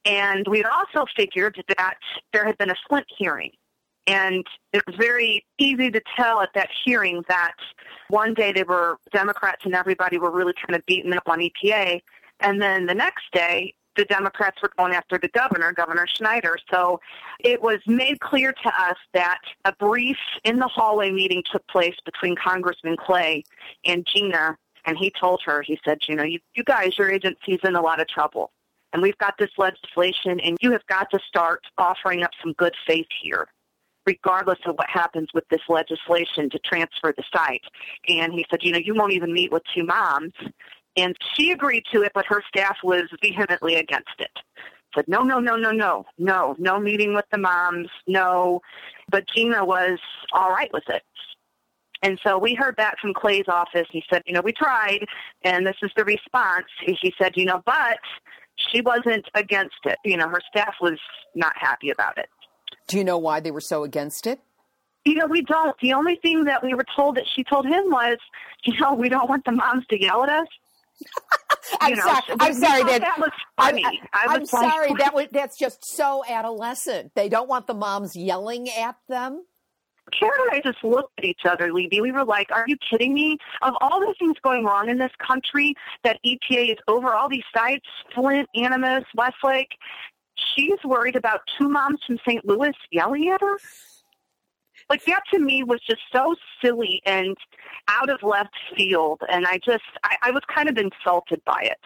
And 0.06 0.46
we 0.48 0.64
also 0.64 1.04
figured 1.16 1.62
that 1.76 1.96
there 2.32 2.46
had 2.46 2.56
been 2.56 2.70
a 2.70 2.74
Flint 2.88 3.06
hearing 3.18 3.52
and 4.06 4.46
it 4.72 4.82
was 4.86 4.96
very 4.96 5.44
easy 5.58 5.90
to 5.90 6.00
tell 6.16 6.40
at 6.40 6.50
that 6.54 6.68
hearing 6.84 7.24
that 7.28 7.54
one 8.08 8.34
day 8.34 8.52
they 8.52 8.62
were 8.62 8.98
Democrats 9.12 9.64
and 9.64 9.74
everybody 9.74 10.18
were 10.18 10.30
really 10.30 10.52
kind 10.54 10.76
of 10.76 10.84
beating 10.86 11.12
up 11.14 11.22
on 11.26 11.40
EPA. 11.40 12.00
And 12.40 12.60
then 12.60 12.86
the 12.86 12.94
next 12.94 13.24
day, 13.32 13.74
the 13.96 14.04
Democrats 14.06 14.60
were 14.60 14.72
going 14.76 14.92
after 14.92 15.18
the 15.18 15.28
governor, 15.28 15.72
Governor 15.72 16.06
Snyder. 16.06 16.56
So 16.70 17.00
it 17.40 17.62
was 17.62 17.78
made 17.86 18.20
clear 18.20 18.52
to 18.52 18.68
us 18.68 18.96
that 19.14 19.40
a 19.64 19.72
brief 19.72 20.16
in 20.42 20.58
the 20.58 20.66
hallway 20.66 21.10
meeting 21.10 21.42
took 21.50 21.66
place 21.68 21.94
between 22.04 22.34
Congressman 22.36 22.96
Clay 22.96 23.44
and 23.84 24.04
Gina. 24.04 24.58
And 24.84 24.98
he 24.98 25.12
told 25.18 25.40
her, 25.46 25.62
he 25.62 25.78
said, 25.84 25.98
you 26.08 26.16
know, 26.16 26.24
you, 26.24 26.40
you 26.54 26.64
guys, 26.64 26.98
your 26.98 27.10
agency's 27.10 27.60
in 27.64 27.76
a 27.76 27.80
lot 27.80 28.00
of 28.00 28.08
trouble. 28.08 28.50
And 28.92 29.00
we've 29.00 29.18
got 29.18 29.38
this 29.38 29.50
legislation, 29.56 30.38
and 30.40 30.58
you 30.60 30.70
have 30.72 30.86
got 30.88 31.10
to 31.10 31.18
start 31.26 31.62
offering 31.78 32.22
up 32.22 32.30
some 32.42 32.52
good 32.52 32.74
faith 32.86 33.08
here 33.22 33.48
regardless 34.06 34.58
of 34.66 34.76
what 34.76 34.88
happens 34.88 35.28
with 35.34 35.44
this 35.50 35.60
legislation 35.68 36.50
to 36.50 36.58
transfer 36.58 37.14
the 37.16 37.24
site. 37.32 37.64
And 38.08 38.32
he 38.32 38.44
said, 38.50 38.60
you 38.62 38.72
know, 38.72 38.78
you 38.78 38.94
won't 38.94 39.12
even 39.12 39.32
meet 39.32 39.52
with 39.52 39.62
two 39.74 39.84
moms. 39.84 40.32
And 40.96 41.16
she 41.34 41.50
agreed 41.50 41.84
to 41.92 42.02
it, 42.02 42.12
but 42.14 42.26
her 42.26 42.42
staff 42.46 42.76
was 42.84 43.02
vehemently 43.20 43.76
against 43.76 44.14
it. 44.18 44.30
Said, 44.94 45.08
no, 45.08 45.22
no, 45.22 45.40
no, 45.40 45.56
no, 45.56 45.72
no, 45.72 46.06
no, 46.18 46.54
no 46.58 46.78
meeting 46.78 47.14
with 47.14 47.24
the 47.32 47.38
moms, 47.38 47.88
no. 48.06 48.60
But 49.10 49.24
Gina 49.34 49.64
was 49.64 49.98
all 50.32 50.50
right 50.50 50.72
with 50.72 50.88
it. 50.88 51.02
And 52.02 52.20
so 52.22 52.38
we 52.38 52.54
heard 52.54 52.76
back 52.76 53.00
from 53.00 53.14
Clay's 53.14 53.48
office. 53.48 53.88
He 53.90 54.04
said, 54.10 54.22
you 54.26 54.34
know, 54.34 54.42
we 54.42 54.52
tried, 54.52 55.06
and 55.42 55.66
this 55.66 55.76
is 55.82 55.90
the 55.96 56.04
response. 56.04 56.66
He 56.80 57.12
said, 57.18 57.32
you 57.34 57.46
know, 57.46 57.62
but 57.64 57.98
she 58.56 58.82
wasn't 58.82 59.26
against 59.34 59.78
it. 59.84 59.98
You 60.04 60.16
know, 60.16 60.28
her 60.28 60.40
staff 60.48 60.74
was 60.80 60.98
not 61.34 61.54
happy 61.56 61.90
about 61.90 62.18
it. 62.18 62.28
Do 62.86 62.98
you 62.98 63.04
know 63.04 63.18
why 63.18 63.40
they 63.40 63.50
were 63.50 63.60
so 63.60 63.84
against 63.84 64.26
it? 64.26 64.40
You 65.04 65.14
know, 65.14 65.26
we 65.26 65.42
don't. 65.42 65.76
The 65.82 65.92
only 65.92 66.16
thing 66.16 66.44
that 66.44 66.62
we 66.62 66.74
were 66.74 66.86
told 66.96 67.16
that 67.16 67.24
she 67.34 67.44
told 67.44 67.66
him 67.66 67.90
was, 67.90 68.16
you 68.64 68.78
know, 68.80 68.94
we 68.94 69.08
don't 69.08 69.28
want 69.28 69.44
the 69.44 69.52
moms 69.52 69.86
to 69.88 70.00
yell 70.00 70.22
at 70.22 70.30
us. 70.30 70.46
I'm, 71.80 71.94
know, 71.94 72.02
sorry, 72.02 72.22
I'm 72.40 72.54
sorry. 72.54 72.82
That, 72.84 73.00
that 73.00 73.18
was 73.18 73.30
funny. 73.56 73.84
I, 74.12 74.34
am 74.34 74.46
sorry. 74.46 74.94
That 74.98 75.14
was 75.14 75.26
that's 75.32 75.58
just 75.58 75.84
so 75.84 76.22
adolescent. 76.28 77.12
They 77.14 77.28
don't 77.28 77.48
want 77.48 77.66
the 77.66 77.74
moms 77.74 78.14
yelling 78.14 78.68
at 78.70 78.96
them. 79.08 79.44
Karen 80.18 80.34
and 80.42 80.50
I 80.52 80.60
just 80.60 80.84
looked 80.84 81.18
at 81.18 81.24
each 81.24 81.40
other, 81.46 81.70
Libbe. 81.70 82.00
We 82.00 82.12
were 82.12 82.24
like, 82.24 82.48
"Are 82.52 82.64
you 82.66 82.76
kidding 82.90 83.14
me? 83.14 83.38
Of 83.62 83.74
all 83.80 84.00
the 84.00 84.14
things 84.18 84.36
going 84.42 84.64
wrong 84.64 84.88
in 84.88 84.98
this 84.98 85.10
country, 85.18 85.74
that 86.04 86.18
EPA 86.24 86.72
is 86.72 86.78
over 86.88 87.14
all 87.14 87.28
these 87.28 87.44
sites, 87.54 87.86
Flint, 88.14 88.48
Animas, 88.54 89.04
Westlake, 89.14 89.70
she's 90.36 90.78
worried 90.84 91.16
about 91.16 91.40
two 91.58 91.68
moms 91.68 92.00
from 92.06 92.18
St. 92.26 92.44
Louis 92.44 92.74
yelling 92.90 93.28
at 93.28 93.40
her. 93.40 93.58
Like 94.90 95.04
that 95.06 95.22
to 95.32 95.40
me 95.40 95.62
was 95.62 95.80
just 95.88 96.02
so 96.12 96.34
silly 96.62 97.00
and 97.06 97.36
out 97.88 98.10
of 98.10 98.22
left 98.22 98.54
field, 98.76 99.20
and 99.30 99.46
I 99.46 99.58
just 99.64 99.84
I, 100.02 100.16
I 100.24 100.30
was 100.30 100.42
kind 100.54 100.68
of 100.68 100.76
insulted 100.76 101.42
by 101.44 101.62
it. 101.62 101.78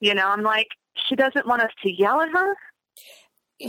You 0.00 0.14
know, 0.14 0.28
I'm 0.28 0.42
like, 0.42 0.68
she 1.08 1.16
doesn't 1.16 1.46
want 1.46 1.62
us 1.62 1.70
to 1.82 1.90
yell 1.90 2.20
at 2.20 2.28
her. 2.30 2.54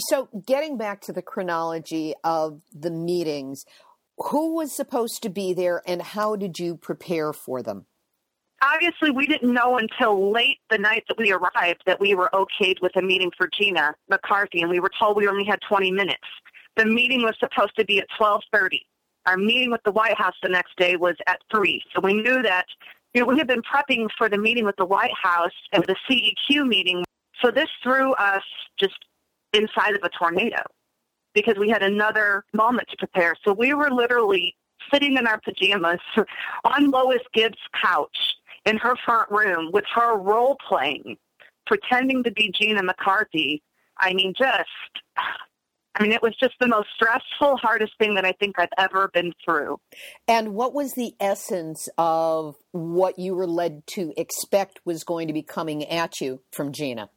So, 0.09 0.27
getting 0.45 0.77
back 0.77 1.01
to 1.01 1.13
the 1.13 1.21
chronology 1.21 2.13
of 2.23 2.61
the 2.73 2.89
meetings, 2.89 3.63
who 4.17 4.55
was 4.55 4.75
supposed 4.75 5.21
to 5.23 5.29
be 5.29 5.53
there, 5.53 5.81
and 5.87 6.01
how 6.01 6.35
did 6.35 6.59
you 6.59 6.75
prepare 6.75 7.31
for 7.33 7.61
them? 7.61 7.85
Obviously 8.63 9.11
we 9.11 9.27
didn't 9.27 9.53
know 9.53 9.77
until 9.77 10.31
late 10.31 10.59
the 10.69 10.77
night 10.77 11.03
that 11.07 11.17
we 11.17 11.31
arrived 11.31 11.83
that 11.85 11.99
we 11.99 12.15
were 12.15 12.29
okayed 12.33 12.81
with 12.81 12.95
a 12.95 13.01
meeting 13.01 13.31
for 13.37 13.49
Gina 13.57 13.93
McCarthy, 14.09 14.61
and 14.61 14.69
we 14.69 14.79
were 14.79 14.91
told 14.99 15.17
we 15.17 15.27
only 15.27 15.43
had 15.43 15.59
20 15.67 15.91
minutes. 15.91 16.23
The 16.75 16.85
meeting 16.85 17.21
was 17.21 17.35
supposed 17.39 17.75
to 17.77 17.85
be 17.85 17.99
at 17.99 18.07
12:30. 18.17 18.81
Our 19.25 19.37
meeting 19.37 19.71
with 19.71 19.83
the 19.83 19.91
White 19.91 20.17
House 20.17 20.35
the 20.41 20.49
next 20.49 20.75
day 20.77 20.95
was 20.95 21.15
at 21.27 21.39
three, 21.51 21.83
so 21.93 22.01
we 22.01 22.13
knew 22.13 22.41
that 22.41 22.65
you 23.13 23.21
know 23.21 23.27
we 23.27 23.37
had 23.37 23.47
been 23.47 23.61
prepping 23.61 24.09
for 24.17 24.29
the 24.29 24.37
meeting 24.37 24.65
with 24.65 24.75
the 24.77 24.85
White 24.85 25.13
House 25.21 25.53
and 25.71 25.83
the 25.85 25.95
CEQ 26.09 26.67
meeting. 26.67 27.03
So 27.41 27.51
this 27.51 27.69
threw 27.81 28.13
us 28.13 28.43
just 28.79 28.97
inside 29.53 29.95
of 29.95 30.03
a 30.03 30.09
tornado 30.09 30.61
because 31.33 31.55
we 31.57 31.69
had 31.69 31.83
another 31.83 32.43
moment 32.53 32.87
to 32.89 32.97
prepare. 32.97 33.35
So 33.43 33.53
we 33.53 33.73
were 33.73 33.91
literally 33.91 34.55
sitting 34.91 35.17
in 35.17 35.27
our 35.27 35.39
pajamas 35.39 35.99
on 36.65 36.91
Lois 36.91 37.21
Gibbs' 37.33 37.57
couch 37.81 38.35
in 38.65 38.77
her 38.77 38.95
front 39.05 39.29
room 39.29 39.69
with 39.73 39.85
her 39.93 40.17
role 40.17 40.57
playing, 40.67 41.17
pretending 41.65 42.23
to 42.23 42.31
be 42.31 42.51
Gina 42.59 42.83
McCarthy. 42.83 43.61
I 43.97 44.13
mean, 44.13 44.33
just, 44.37 44.69
I 45.95 46.01
mean, 46.01 46.11
it 46.11 46.21
was 46.21 46.35
just 46.39 46.53
the 46.59 46.67
most 46.67 46.87
stressful, 46.95 47.57
hardest 47.57 47.93
thing 47.99 48.15
that 48.15 48.25
I 48.25 48.31
think 48.33 48.57
I've 48.57 48.69
ever 48.77 49.09
been 49.13 49.33
through. 49.45 49.79
And 50.27 50.53
what 50.55 50.73
was 50.73 50.93
the 50.93 51.13
essence 51.19 51.87
of 51.97 52.55
what 52.71 53.19
you 53.19 53.35
were 53.35 53.47
led 53.47 53.85
to 53.87 54.13
expect 54.17 54.79
was 54.85 55.03
going 55.03 55.27
to 55.27 55.33
be 55.33 55.43
coming 55.43 55.85
at 55.87 56.19
you 56.19 56.41
from 56.51 56.71
Gina? 56.71 57.09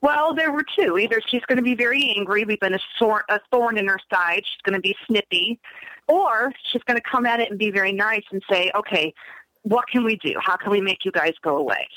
Well, 0.00 0.34
there 0.34 0.52
were 0.52 0.64
two. 0.78 0.96
Either 0.96 1.20
she's 1.28 1.42
going 1.42 1.58
to 1.58 1.62
be 1.62 1.74
very 1.74 2.14
angry, 2.16 2.44
we've 2.44 2.60
been 2.60 2.74
a, 2.74 2.80
sor- 2.98 3.24
a 3.28 3.40
thorn 3.50 3.76
in 3.76 3.86
her 3.88 3.98
side, 4.10 4.42
she's 4.44 4.62
going 4.64 4.74
to 4.74 4.80
be 4.80 4.96
snippy, 5.06 5.60
or 6.08 6.50
she's 6.72 6.82
going 6.84 6.96
to 6.96 7.04
come 7.10 7.26
at 7.26 7.40
it 7.40 7.50
and 7.50 7.58
be 7.58 7.70
very 7.70 7.92
nice 7.92 8.22
and 8.32 8.42
say, 8.50 8.70
okay, 8.74 9.12
what 9.66 9.88
can 9.88 10.04
we 10.04 10.16
do? 10.16 10.34
How 10.40 10.56
can 10.56 10.70
we 10.70 10.80
make 10.80 11.04
you 11.04 11.10
guys 11.10 11.32
go 11.42 11.56
away? 11.56 11.88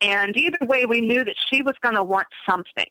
And 0.00 0.36
either 0.36 0.58
way, 0.62 0.84
we 0.84 1.00
knew 1.00 1.24
that 1.24 1.36
she 1.48 1.62
was 1.62 1.74
going 1.80 1.94
to 1.94 2.02
want 2.02 2.26
something. 2.48 2.88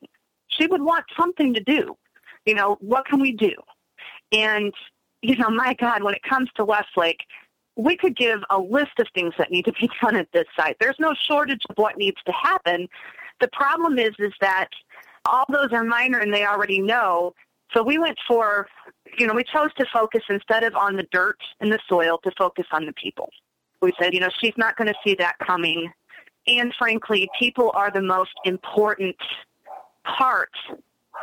She 0.48 0.66
would 0.66 0.82
want 0.82 1.04
something 1.18 1.54
to 1.54 1.60
do. 1.60 1.98
You 2.46 2.56
know, 2.56 2.78
what 2.80 3.06
can 3.06 3.20
we 3.20 3.34
do? 3.34 3.52
And, 4.32 4.74
you 5.22 5.36
know, 5.36 5.50
my 5.50 5.74
God, 5.74 6.04
when 6.04 6.16
it 6.16 6.24
comes 6.24 6.50
to 6.56 6.64
Westlake, 6.64 7.20
we 7.76 7.98
could 7.98 8.16
give 8.16 8.40
a 8.50 8.58
list 8.58 8.98
of 8.98 9.08
things 9.14 9.34
that 9.38 9.52
need 9.52 9.66
to 9.66 9.74
be 9.74 9.90
done 10.02 10.16
at 10.16 10.30
this 10.32 10.46
site. 10.58 10.78
There's 10.80 11.00
no 11.00 11.14
shortage 11.28 11.64
of 11.70 11.76
what 11.76 11.98
needs 11.98 12.22
to 12.26 12.32
happen. 12.32 12.88
The 13.42 13.50
problem 13.50 14.00
is, 14.00 14.12
is 14.20 14.34
that 14.40 14.70
all 15.26 15.46
those 15.50 15.74
are 15.74 15.84
minor 15.84 16.20
and 16.20 16.34
they 16.34 16.46
already 16.46 16.80
know. 16.80 17.34
So 17.74 17.84
we 17.84 17.98
went 17.98 18.18
for, 18.26 18.68
you 19.18 19.28
know, 19.28 19.34
we 19.34 19.44
chose 19.44 19.74
to 19.78 19.86
focus 19.92 20.24
instead 20.30 20.64
of 20.64 20.76
on 20.76 20.96
the 20.96 21.08
dirt 21.12 21.40
and 21.60 21.74
the 21.74 21.80
soil 21.90 22.20
to 22.24 22.32
focus 22.38 22.68
on 22.72 22.86
the 22.86 22.94
people 22.94 23.30
we 23.84 23.94
said, 24.00 24.14
you 24.14 24.20
know, 24.20 24.30
she's 24.40 24.54
not 24.58 24.76
going 24.78 24.88
to 24.88 24.96
see 25.06 25.16
that 25.16 25.38
coming. 25.40 25.92
And 26.48 26.74
frankly, 26.78 27.30
people 27.38 27.72
are 27.76 27.92
the 27.92 28.02
most 28.02 28.34
important 28.46 29.16
part 30.04 30.52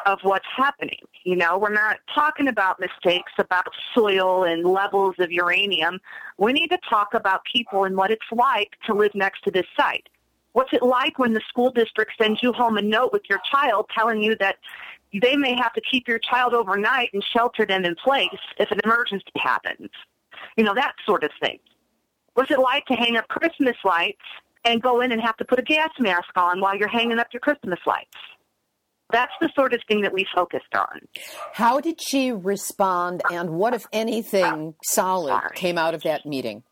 of 0.07 0.19
what's 0.23 0.47
happening. 0.57 1.01
You 1.25 1.37
know, 1.37 1.59
we're 1.59 1.73
not 1.73 1.99
talking 2.15 2.49
about 2.49 2.81
mistakes 2.81 3.33
about 3.39 3.67
soil 3.95 4.45
and 4.45 4.65
levels 4.65 5.17
of 5.19 5.31
uranium. 5.31 5.99
We 6.39 6.53
need 6.53 6.69
to 6.69 6.79
talk 6.89 7.15
about 7.15 7.43
people 7.51 7.85
and 7.85 7.97
what 7.97 8.11
it's 8.11 8.23
like 8.33 8.71
to 8.87 8.95
live 8.95 9.15
next 9.15 9.43
to 9.45 9.51
this 9.51 9.67
site. 9.77 10.09
What's 10.53 10.73
it 10.73 10.83
like 10.83 11.19
when 11.19 11.35
the 11.35 11.43
school 11.49 11.71
district 11.71 12.13
sends 12.21 12.43
you 12.43 12.53
home 12.53 12.77
a 12.77 12.83
note 12.83 13.13
with 13.13 13.23
your 13.29 13.41
child 13.51 13.87
telling 13.95 14.23
you 14.23 14.37
that 14.37 14.57
they 15.13 15.37
may 15.37 15.55
have 15.55 15.73
to 15.75 15.81
keep 15.81 16.09
your 16.09 16.19
child 16.19 16.55
overnight 16.55 17.11
and 17.13 17.23
shelter 17.23 17.67
them 17.67 17.85
in 17.85 17.95
place 17.95 18.29
if 18.59 18.71
an 18.71 18.81
emergency 18.85 19.31
happens? 19.37 19.91
You 20.57 20.65
know, 20.65 20.75
that 20.75 20.95
sort 21.05 21.23
of 21.23 21.31
thing. 21.41 21.59
What's 22.41 22.51
it 22.51 22.59
like 22.59 22.87
to 22.87 22.95
hang 22.95 23.19
up 23.19 23.29
Christmas 23.29 23.77
lights 23.85 24.23
and 24.65 24.81
go 24.81 25.03
in 25.03 25.13
and 25.13 25.21
have 25.21 25.37
to 25.37 25.45
put 25.45 25.59
a 25.59 25.63
gas 25.63 25.91
mask 25.99 26.31
on 26.37 26.59
while 26.63 26.75
you're 26.75 26.89
hanging 26.89 27.19
up 27.19 27.27
your 27.35 27.41
Christmas 27.41 27.79
lights? 27.87 28.17
That's 29.13 29.35
the 29.43 29.51
sort 29.55 29.75
of 29.75 29.83
thing 29.87 30.01
that 30.01 30.15
we 30.15 30.25
focused 30.35 30.75
on. 30.75 31.01
How 31.53 31.81
did 31.81 32.01
she 32.01 32.33
respond, 32.33 33.21
and 33.31 33.51
what, 33.51 33.75
if 33.75 33.85
anything, 33.93 34.43
oh, 34.45 34.75
solid 34.83 35.33
Sorry. 35.33 35.55
came 35.55 35.77
out 35.77 35.93
of 35.93 36.03
that 36.05 36.25
meeting? 36.25 36.63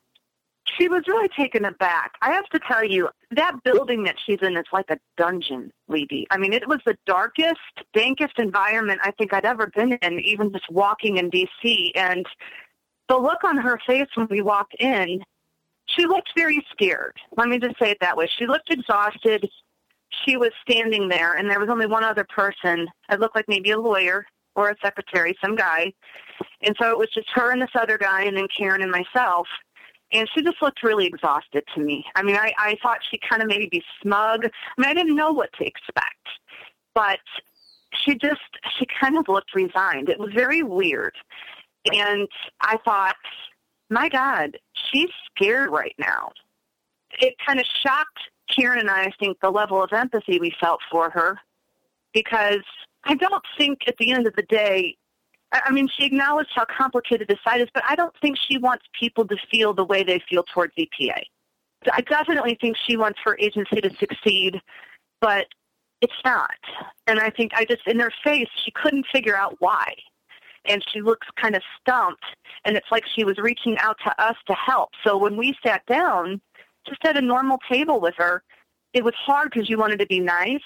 She 0.78 0.88
was 0.88 1.02
really 1.06 1.28
taken 1.38 1.66
aback. 1.66 2.12
I 2.22 2.32
have 2.32 2.46
to 2.46 2.60
tell 2.66 2.82
you, 2.82 3.10
that 3.32 3.62
building 3.62 4.04
that 4.04 4.16
she's 4.24 4.38
in 4.40 4.56
is 4.56 4.64
like 4.72 4.88
a 4.88 4.96
dungeon, 5.18 5.70
Libbe. 5.90 6.24
I 6.30 6.38
mean, 6.38 6.54
it 6.54 6.66
was 6.66 6.78
the 6.86 6.96
darkest, 7.04 7.58
dankest 7.94 8.38
environment 8.38 9.00
I 9.04 9.10
think 9.10 9.34
I'd 9.34 9.44
ever 9.44 9.66
been 9.66 9.92
in, 10.00 10.18
even 10.20 10.50
just 10.50 10.70
walking 10.70 11.18
in 11.18 11.28
D.C. 11.28 11.92
And 11.94 12.24
the 13.10 13.18
look 13.18 13.44
on 13.44 13.58
her 13.58 13.78
face 13.86 14.08
when 14.14 14.28
we 14.30 14.40
walked 14.40 14.74
in, 14.80 15.22
she 15.96 16.06
looked 16.06 16.30
very 16.36 16.64
scared. 16.70 17.16
Let 17.36 17.48
me 17.48 17.58
just 17.58 17.78
say 17.78 17.90
it 17.90 17.98
that 18.00 18.16
way. 18.16 18.28
She 18.38 18.46
looked 18.46 18.72
exhausted. 18.72 19.48
She 20.24 20.36
was 20.36 20.50
standing 20.62 21.08
there, 21.08 21.34
and 21.34 21.50
there 21.50 21.60
was 21.60 21.68
only 21.68 21.86
one 21.86 22.04
other 22.04 22.24
person. 22.24 22.88
It 23.10 23.20
looked 23.20 23.36
like 23.36 23.48
maybe 23.48 23.70
a 23.70 23.78
lawyer 23.78 24.26
or 24.54 24.70
a 24.70 24.76
secretary, 24.82 25.36
some 25.42 25.54
guy. 25.54 25.92
And 26.62 26.74
so 26.80 26.90
it 26.90 26.98
was 26.98 27.08
just 27.14 27.28
her 27.34 27.52
and 27.52 27.62
this 27.62 27.70
other 27.74 27.98
guy, 27.98 28.22
and 28.22 28.36
then 28.36 28.48
Karen 28.56 28.82
and 28.82 28.90
myself. 28.90 29.46
And 30.12 30.28
she 30.34 30.42
just 30.42 30.60
looked 30.62 30.82
really 30.82 31.06
exhausted 31.06 31.64
to 31.74 31.80
me. 31.80 32.04
I 32.14 32.22
mean, 32.22 32.36
I, 32.36 32.52
I 32.58 32.76
thought 32.82 32.98
she'd 33.10 33.20
kind 33.28 33.42
of 33.42 33.48
maybe 33.48 33.68
be 33.70 33.82
smug. 34.02 34.46
I 34.46 34.80
mean, 34.80 34.90
I 34.90 34.94
didn't 34.94 35.16
know 35.16 35.32
what 35.32 35.52
to 35.58 35.66
expect. 35.66 36.26
But 36.94 37.20
she 37.92 38.14
just, 38.14 38.40
she 38.78 38.86
kind 39.00 39.18
of 39.18 39.28
looked 39.28 39.54
resigned. 39.54 40.08
It 40.08 40.18
was 40.18 40.32
very 40.34 40.62
weird. 40.62 41.14
And 41.92 42.26
I 42.60 42.78
thought, 42.84 43.16
my 43.90 44.08
God, 44.08 44.58
she's 44.90 45.10
scared 45.34 45.70
right 45.70 45.94
now. 45.98 46.32
It 47.20 47.34
kind 47.44 47.58
of 47.58 47.66
shocked 47.82 48.18
Karen 48.54 48.78
and 48.78 48.90
I, 48.90 49.04
I 49.04 49.12
think, 49.18 49.38
the 49.40 49.50
level 49.50 49.82
of 49.82 49.92
empathy 49.92 50.38
we 50.38 50.54
felt 50.60 50.80
for 50.90 51.10
her 51.10 51.38
because 52.12 52.62
I 53.04 53.14
don't 53.14 53.44
think 53.56 53.80
at 53.86 53.96
the 53.98 54.12
end 54.12 54.26
of 54.26 54.34
the 54.36 54.42
day, 54.42 54.96
I 55.52 55.70
mean, 55.70 55.88
she 55.88 56.04
acknowledged 56.04 56.50
how 56.54 56.66
complicated 56.66 57.28
the 57.28 57.38
site 57.42 57.60
is, 57.60 57.68
but 57.72 57.82
I 57.88 57.94
don't 57.94 58.14
think 58.20 58.36
she 58.36 58.58
wants 58.58 58.84
people 58.98 59.26
to 59.28 59.36
feel 59.50 59.72
the 59.72 59.84
way 59.84 60.02
they 60.02 60.20
feel 60.28 60.44
towards 60.52 60.74
EPA. 60.76 61.22
I 61.90 62.00
definitely 62.02 62.58
think 62.60 62.76
she 62.86 62.96
wants 62.96 63.18
her 63.24 63.36
agency 63.38 63.80
to 63.80 63.90
succeed, 63.96 64.60
but 65.20 65.46
it's 66.02 66.12
not. 66.24 66.50
And 67.06 67.18
I 67.18 67.30
think 67.30 67.52
I 67.54 67.64
just, 67.64 67.86
in 67.86 67.96
their 67.96 68.12
face, 68.22 68.48
she 68.64 68.70
couldn't 68.72 69.06
figure 69.10 69.36
out 69.36 69.56
why 69.58 69.94
and 70.64 70.82
she 70.92 71.00
looks 71.00 71.26
kind 71.40 71.56
of 71.56 71.62
stumped 71.80 72.24
and 72.64 72.76
it's 72.76 72.90
like 72.90 73.04
she 73.14 73.24
was 73.24 73.38
reaching 73.38 73.76
out 73.78 73.96
to 74.04 74.22
us 74.22 74.36
to 74.46 74.54
help. 74.54 74.90
So 75.04 75.16
when 75.16 75.36
we 75.36 75.56
sat 75.64 75.84
down 75.86 76.40
just 76.86 77.04
at 77.04 77.16
a 77.16 77.20
normal 77.20 77.58
table 77.70 78.00
with 78.00 78.14
her 78.16 78.42
it 78.92 79.04
was 79.04 79.14
hard 79.14 79.50
because 79.52 79.68
you 79.68 79.78
wanted 79.78 79.98
to 79.98 80.06
be 80.06 80.20
nice 80.20 80.60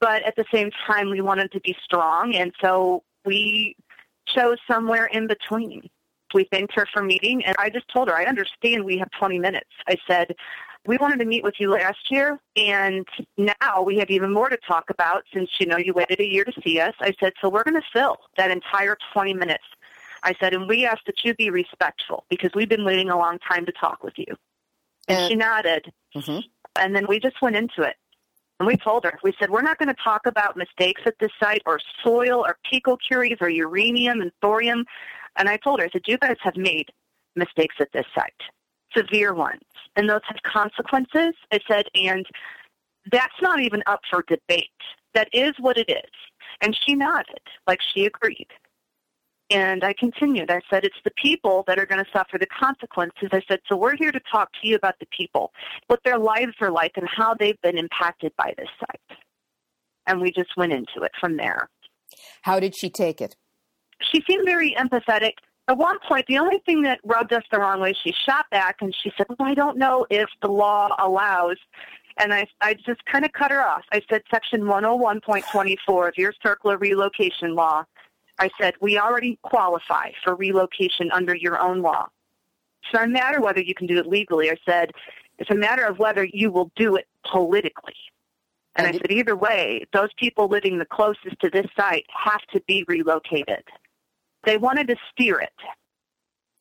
but 0.00 0.22
at 0.22 0.36
the 0.36 0.44
same 0.52 0.70
time 0.86 1.10
we 1.10 1.20
wanted 1.20 1.50
to 1.52 1.60
be 1.60 1.74
strong 1.82 2.34
and 2.34 2.52
so 2.60 3.02
we 3.24 3.74
chose 4.26 4.58
somewhere 4.70 5.06
in 5.06 5.26
between. 5.26 5.88
We 6.34 6.44
thanked 6.44 6.74
her 6.74 6.86
for 6.92 7.02
meeting 7.02 7.44
and 7.44 7.54
i 7.58 7.70
just 7.70 7.88
told 7.88 8.08
her 8.08 8.14
i 8.14 8.24
understand 8.24 8.84
we 8.84 8.98
have 8.98 9.10
20 9.18 9.38
minutes. 9.38 9.70
I 9.86 9.96
said 10.08 10.34
we 10.86 10.98
wanted 10.98 11.18
to 11.20 11.24
meet 11.24 11.42
with 11.42 11.54
you 11.58 11.70
last 11.70 12.10
year, 12.10 12.38
and 12.56 13.06
now 13.38 13.82
we 13.82 13.98
have 13.98 14.10
even 14.10 14.32
more 14.32 14.48
to 14.48 14.58
talk 14.58 14.90
about 14.90 15.24
since 15.32 15.48
you 15.58 15.66
know 15.66 15.78
you 15.78 15.94
waited 15.94 16.20
a 16.20 16.26
year 16.26 16.44
to 16.44 16.52
see 16.62 16.78
us. 16.78 16.94
I 17.00 17.14
said, 17.18 17.32
so 17.40 17.48
we're 17.48 17.64
going 17.64 17.80
to 17.80 17.86
fill 17.92 18.18
that 18.36 18.50
entire 18.50 18.96
20 19.12 19.34
minutes. 19.34 19.64
I 20.22 20.34
said, 20.40 20.54
and 20.54 20.68
we 20.68 20.84
asked 20.84 21.06
that 21.06 21.24
you 21.24 21.34
be 21.34 21.50
respectful 21.50 22.24
because 22.28 22.50
we've 22.54 22.68
been 22.68 22.84
waiting 22.84 23.10
a 23.10 23.16
long 23.16 23.38
time 23.38 23.66
to 23.66 23.72
talk 23.72 24.02
with 24.02 24.14
you. 24.16 24.26
And, 25.08 25.18
and 25.18 25.28
she 25.28 25.36
nodded. 25.36 25.92
Mm-hmm. 26.14 26.40
And 26.76 26.96
then 26.96 27.06
we 27.08 27.20
just 27.20 27.40
went 27.40 27.56
into 27.56 27.82
it. 27.82 27.96
And 28.58 28.66
we 28.66 28.76
told 28.76 29.04
her, 29.04 29.18
we 29.22 29.34
said, 29.38 29.50
we're 29.50 29.62
not 29.62 29.78
going 29.78 29.88
to 29.88 30.02
talk 30.02 30.26
about 30.26 30.56
mistakes 30.56 31.02
at 31.06 31.18
this 31.18 31.30
site 31.40 31.62
or 31.66 31.80
soil 32.02 32.44
or 32.46 32.56
picocuries 32.72 33.40
or 33.40 33.48
uranium 33.48 34.20
and 34.20 34.32
thorium. 34.40 34.84
And 35.36 35.48
I 35.48 35.56
told 35.56 35.80
her, 35.80 35.86
I 35.86 35.90
said, 35.90 36.02
you 36.06 36.18
guys 36.18 36.36
have 36.40 36.56
made 36.56 36.90
mistakes 37.36 37.74
at 37.80 37.88
this 37.92 38.06
site 38.14 38.32
severe 38.96 39.34
ones, 39.34 39.62
and 39.96 40.08
those 40.08 40.20
have 40.24 40.38
consequences. 40.42 41.34
I 41.52 41.60
said, 41.68 41.86
and 41.94 42.26
that's 43.10 43.34
not 43.42 43.60
even 43.60 43.82
up 43.86 44.00
for 44.10 44.24
debate. 44.26 44.70
That 45.14 45.28
is 45.32 45.52
what 45.58 45.76
it 45.76 45.88
is. 45.88 46.10
And 46.60 46.76
she 46.86 46.94
nodded, 46.94 47.40
like 47.66 47.80
she 47.94 48.06
agreed. 48.06 48.48
And 49.50 49.84
I 49.84 49.92
continued. 49.92 50.50
I 50.50 50.60
said, 50.70 50.84
it's 50.84 50.96
the 51.04 51.12
people 51.22 51.64
that 51.66 51.78
are 51.78 51.86
going 51.86 52.02
to 52.02 52.10
suffer 52.12 52.38
the 52.38 52.46
consequences. 52.46 53.28
I 53.32 53.42
said, 53.46 53.60
so 53.68 53.76
we're 53.76 53.96
here 53.96 54.10
to 54.10 54.20
talk 54.32 54.50
to 54.52 54.68
you 54.68 54.74
about 54.74 54.94
the 55.00 55.06
people, 55.16 55.52
what 55.88 56.00
their 56.04 56.18
lives 56.18 56.54
are 56.60 56.70
like, 56.70 56.92
and 56.96 57.06
how 57.08 57.34
they've 57.34 57.60
been 57.60 57.76
impacted 57.76 58.32
by 58.38 58.54
this 58.56 58.68
site. 58.80 59.18
And 60.06 60.20
we 60.20 60.32
just 60.32 60.56
went 60.56 60.72
into 60.72 61.02
it 61.02 61.12
from 61.20 61.36
there. 61.36 61.68
How 62.42 62.58
did 62.58 62.74
she 62.74 62.88
take 62.88 63.20
it? 63.20 63.36
She 64.00 64.22
seemed 64.28 64.46
very 64.46 64.74
empathetic 64.78 65.34
at 65.66 65.78
one 65.78 65.98
point, 66.06 66.26
the 66.26 66.38
only 66.38 66.58
thing 66.66 66.82
that 66.82 67.00
rubbed 67.04 67.32
us 67.32 67.42
the 67.50 67.58
wrong 67.58 67.80
way, 67.80 67.94
she 67.94 68.12
shot 68.12 68.48
back 68.50 68.76
and 68.80 68.94
she 69.02 69.10
said, 69.16 69.26
well, 69.28 69.48
I 69.48 69.54
don't 69.54 69.78
know 69.78 70.06
if 70.10 70.28
the 70.42 70.48
law 70.48 70.94
allows. 70.98 71.56
And 72.18 72.32
I, 72.32 72.46
I 72.60 72.74
just 72.74 73.04
kind 73.06 73.24
of 73.24 73.32
cut 73.32 73.50
her 73.50 73.66
off. 73.66 73.82
I 73.90 74.02
said, 74.08 74.22
Section 74.30 74.62
101.24 74.62 76.08
of 76.08 76.18
your 76.18 76.32
circular 76.42 76.76
relocation 76.76 77.54
law. 77.54 77.84
I 78.38 78.50
said, 78.60 78.74
we 78.80 78.98
already 78.98 79.38
qualify 79.42 80.10
for 80.22 80.34
relocation 80.34 81.10
under 81.12 81.34
your 81.34 81.58
own 81.58 81.82
law. 81.82 82.08
It's 82.82 82.92
not 82.92 83.04
a 83.04 83.08
matter 83.08 83.40
whether 83.40 83.60
you 83.60 83.74
can 83.74 83.86
do 83.86 83.98
it 83.98 84.06
legally. 84.06 84.50
I 84.50 84.56
said, 84.66 84.92
it's 85.38 85.50
a 85.50 85.54
matter 85.54 85.84
of 85.84 85.98
whether 85.98 86.24
you 86.24 86.50
will 86.50 86.70
do 86.76 86.96
it 86.96 87.06
politically. 87.30 87.94
And 88.76 88.86
I 88.86 88.92
said, 88.92 89.10
either 89.10 89.36
way, 89.36 89.86
those 89.92 90.10
people 90.18 90.48
living 90.48 90.78
the 90.78 90.84
closest 90.84 91.40
to 91.40 91.50
this 91.50 91.66
site 91.76 92.06
have 92.12 92.42
to 92.52 92.60
be 92.66 92.84
relocated. 92.86 93.64
They 94.44 94.56
wanted 94.56 94.88
to 94.88 94.96
steer 95.10 95.40
it. 95.40 95.52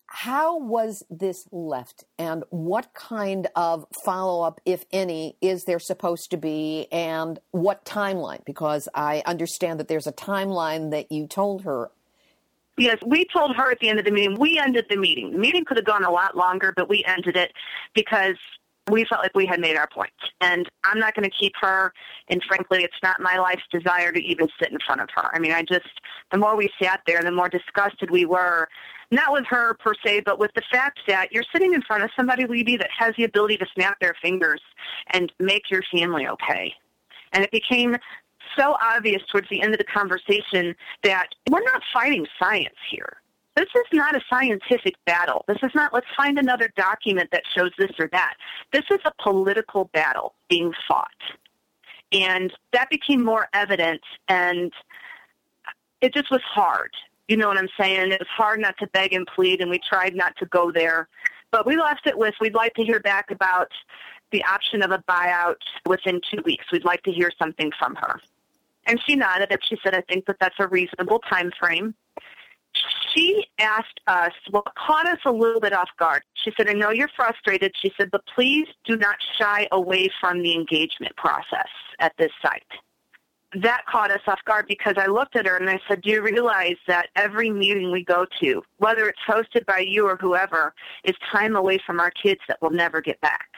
How 0.08 0.60
was 0.60 1.04
this 1.10 1.48
left, 1.52 2.04
and 2.20 2.44
what 2.52 2.94
kind 2.94 3.48
of 3.56 3.88
follow 4.06 4.44
up, 4.44 4.62
if 4.64 4.86
any, 4.92 5.38
is 5.42 5.64
there 5.64 5.80
supposed 5.80 6.30
to 6.32 6.38
be, 6.38 6.88
and 6.92 7.40
what 7.50 7.84
timeline? 7.84 8.46
Because 8.46 8.88
I 8.94 9.24
understand 9.26 9.80
that 9.80 9.88
there's 9.88 10.06
a 10.06 10.14
timeline 10.14 10.92
that 10.92 11.12
you 11.12 11.26
told 11.26 11.64
her. 11.64 11.90
Yes, 12.78 13.00
we 13.04 13.26
told 13.26 13.56
her 13.56 13.72
at 13.72 13.80
the 13.80 13.90
end 13.90 13.98
of 13.98 14.06
the 14.06 14.12
meeting. 14.12 14.38
We 14.40 14.60
ended 14.60 14.86
the 14.88 14.98
meeting. 14.98 15.32
The 15.32 15.40
meeting 15.40 15.66
could 15.66 15.78
have 15.78 15.86
gone 15.86 16.04
a 16.04 16.12
lot 16.12 16.38
longer, 16.38 16.74
but 16.76 16.88
we 16.88 17.04
ended 17.06 17.36
it 17.36 17.52
because 17.96 18.38
we 18.92 19.06
felt 19.06 19.22
like 19.22 19.36
we 19.36 19.46
had 19.46 19.60
made 19.60 19.78
our 19.78 19.88
point. 19.88 20.12
And 20.42 20.70
I'm 20.84 21.00
not 21.00 21.16
going 21.16 21.30
to 21.30 21.36
keep 21.38 21.54
her, 21.62 21.94
and 22.30 22.44
frankly, 22.48 22.84
it's 22.84 22.94
not 23.02 23.22
my 23.22 23.38
life's 23.38 23.64
desire 23.72 24.12
to 24.12 24.20
even 24.20 24.48
sit 24.60 24.72
in 24.72 24.78
front 24.86 25.02
of 25.02 25.10
her. 25.16 25.30
I 25.34 25.40
mean, 25.40 25.52
I 25.52 25.64
just, 25.64 25.88
the 26.32 26.38
more 26.38 26.56
we 26.56 26.70
sat 26.82 27.02
there, 27.08 27.22
the 27.22 27.32
more 27.32 27.50
disgusted 27.50 28.12
we 28.12 28.26
were, 28.26 28.68
not 29.12 29.32
with 29.32 29.46
her 29.48 29.76
per 29.76 29.94
se, 30.06 30.22
but 30.22 30.40
with 30.40 30.52
the 30.56 30.64
fact 30.72 31.00
that 31.08 31.32
you're 31.32 31.46
sitting 31.54 31.74
in 31.74 31.82
front 31.84 32.04
of 32.04 32.10
somebody, 32.16 32.46
Libbe, 32.46 32.78
that 32.80 32.90
has 32.98 33.14
the 33.16 33.24
ability 33.24 33.58
to 33.58 33.66
snap 33.74 34.00
their 34.00 34.16
fingers 34.22 34.62
and 35.12 35.32
make 35.40 35.70
your 35.70 35.84
family 35.92 36.28
okay. 36.28 36.74
And 37.32 37.44
it 37.44 37.52
became 37.52 37.96
so 38.58 38.76
obvious 38.82 39.22
towards 39.32 39.48
the 39.50 39.62
end 39.62 39.74
of 39.74 39.78
the 39.78 39.86
conversation 39.86 40.76
that 41.04 41.28
we're 41.50 41.64
not 41.64 41.82
fighting 41.94 42.28
science 42.40 42.76
here. 42.92 43.18
This 43.56 43.68
is 43.76 43.86
not 43.94 44.16
a 44.16 44.22
scientific 44.30 44.96
battle. 45.06 45.46
This 45.48 45.60
is 45.62 45.72
not, 45.76 45.94
let's 45.94 46.08
find 46.18 46.40
another 46.40 46.70
document 46.76 47.30
that 47.32 47.44
shows 47.56 47.72
this 47.78 47.92
or 48.00 48.10
that. 48.12 48.34
This 48.72 48.84
is 48.90 49.00
a 49.06 49.12
political 49.22 49.86
battle 49.94 50.34
being 50.50 50.74
fought. 50.88 51.08
And 52.12 52.52
that 52.74 52.90
became 52.90 53.24
more 53.24 53.48
evident, 53.54 54.02
and 54.28 54.72
it 56.02 56.14
just 56.14 56.30
was 56.30 56.42
hard. 56.44 56.92
You 57.28 57.38
know 57.38 57.48
what 57.48 57.58
I'm 57.58 57.70
saying? 57.80 58.12
It 58.12 58.20
was 58.20 58.28
hard 58.30 58.60
not 58.60 58.78
to 58.80 58.88
beg 58.88 59.14
and 59.14 59.26
plead, 59.26 59.62
and 59.62 59.70
we 59.70 59.80
tried 59.80 60.16
not 60.16 60.36
to 60.38 60.46
go 60.46 60.72
there. 60.72 61.08
But 61.52 61.66
we 61.66 61.78
left 61.78 62.06
it 62.06 62.18
with 62.18 62.34
we'd 62.42 62.56
like 62.56 62.74
to 62.76 62.84
hear 62.84 63.00
back 63.00 63.32
about 63.32 63.72
the 64.32 64.44
option 64.44 64.82
of 64.82 64.92
a 64.92 65.04
buyout 65.08 65.58
within 65.86 66.20
two 66.32 66.42
weeks. 66.44 66.66
We'd 66.72 66.86
like 66.86 67.04
to 67.04 67.12
hear 67.12 67.32
something 67.40 67.72
from 67.78 67.96
her. 67.96 68.20
And 68.86 69.00
she 69.06 69.16
nodded 69.16 69.52
and 69.52 69.60
She 69.64 69.78
said, 69.84 69.96
I 69.96 70.02
think 70.02 70.26
that 70.26 70.38
that's 70.40 70.56
a 70.60 70.68
reasonable 70.68 71.20
time 71.20 71.52
frame 71.60 71.96
she 73.14 73.46
asked 73.60 74.00
us 74.08 74.32
what 74.52 74.66
caught 74.76 75.08
us 75.08 75.20
a 75.26 75.32
little 75.32 75.60
bit 75.60 75.74
off 75.74 75.90
guard. 75.98 76.24
She 76.34 76.52
said, 76.58 76.70
I 76.70 76.74
know 76.74 76.90
you're 76.90 77.10
frustrated. 77.16 77.74
She 77.80 77.92
said, 77.98 78.12
but 78.12 78.26
please 78.34 78.68
do 78.86 78.98
not 78.98 79.16
shy 79.38 79.68
away 79.72 80.10
from 80.20 80.42
the 80.42 80.54
engagement 80.54 81.16
process 81.16 81.70
at 82.00 82.14
this 82.18 82.32
site. 82.42 82.64
That 83.56 83.86
caught 83.86 84.10
us 84.10 84.22
off 84.26 84.40
guard 84.46 84.66
because 84.68 84.96
I 84.98 85.06
looked 85.06 85.36
at 85.36 85.46
her 85.46 85.58
and 85.58 85.70
I 85.70 85.80
said, 85.88 86.02
Do 86.02 86.10
you 86.10 86.24
realize 86.24 86.78
that 86.88 87.10
every 87.16 87.52
meeting 87.52 87.92
we 87.92 88.04
go 88.04 88.26
to, 88.42 88.64
whether 88.78 89.08
it's 89.08 89.20
hosted 89.28 89.66
by 89.68 89.86
you 89.88 90.08
or 90.08 90.18
whoever, 90.18 90.74
is 91.04 91.16
time 91.32 91.56
away 91.56 91.80
from 91.86 92.00
our 92.00 92.10
kids 92.10 92.42
that 92.48 92.58
we'll 92.62 92.72
never 92.72 93.00
get 93.00 93.22
back? 93.22 93.50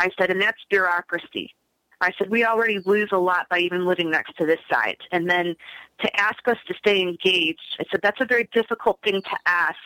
I 0.00 0.10
said, 0.18 0.30
and 0.30 0.42
that's 0.42 0.58
bureaucracy. 0.68 1.54
I 2.02 2.12
said, 2.18 2.30
we 2.30 2.44
already 2.44 2.80
lose 2.80 3.10
a 3.12 3.18
lot 3.18 3.48
by 3.48 3.60
even 3.60 3.86
living 3.86 4.10
next 4.10 4.36
to 4.38 4.44
this 4.44 4.58
site. 4.68 5.00
And 5.12 5.30
then 5.30 5.54
to 6.00 6.20
ask 6.20 6.46
us 6.48 6.58
to 6.66 6.74
stay 6.74 7.00
engaged, 7.00 7.60
I 7.78 7.84
said, 7.90 8.00
that's 8.02 8.20
a 8.20 8.26
very 8.26 8.48
difficult 8.52 8.98
thing 9.04 9.22
to 9.22 9.38
ask 9.46 9.78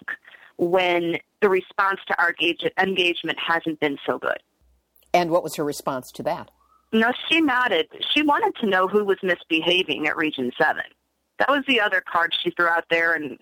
when 0.57 1.19
the 1.43 1.51
response 1.51 2.01
to 2.09 2.19
our 2.19 2.35
engagement 2.79 3.39
hasn't 3.39 3.81
been 3.81 3.99
so 4.07 4.19
good. 4.19 4.39
And 5.13 5.31
what 5.31 5.43
was 5.43 5.57
her 5.57 5.65
response 5.65 6.11
to 6.13 6.23
that? 6.23 6.51
No, 6.93 7.13
she 7.29 7.43
nodded. 7.43 7.89
She 8.15 8.23
wanted 8.23 8.55
to 8.61 8.67
know 8.67 8.89
who 8.89 9.05
was 9.05 9.19
misbehaving 9.23 10.07
at 10.07 10.17
Region 10.17 10.51
7. 10.59 10.83
That 11.39 11.51
was 11.51 11.65
the 11.69 11.83
other 11.83 12.03
card 12.11 12.33
she 12.43 12.51
threw 12.51 12.69
out 12.69 12.85
there, 12.89 13.13
and 13.13 13.39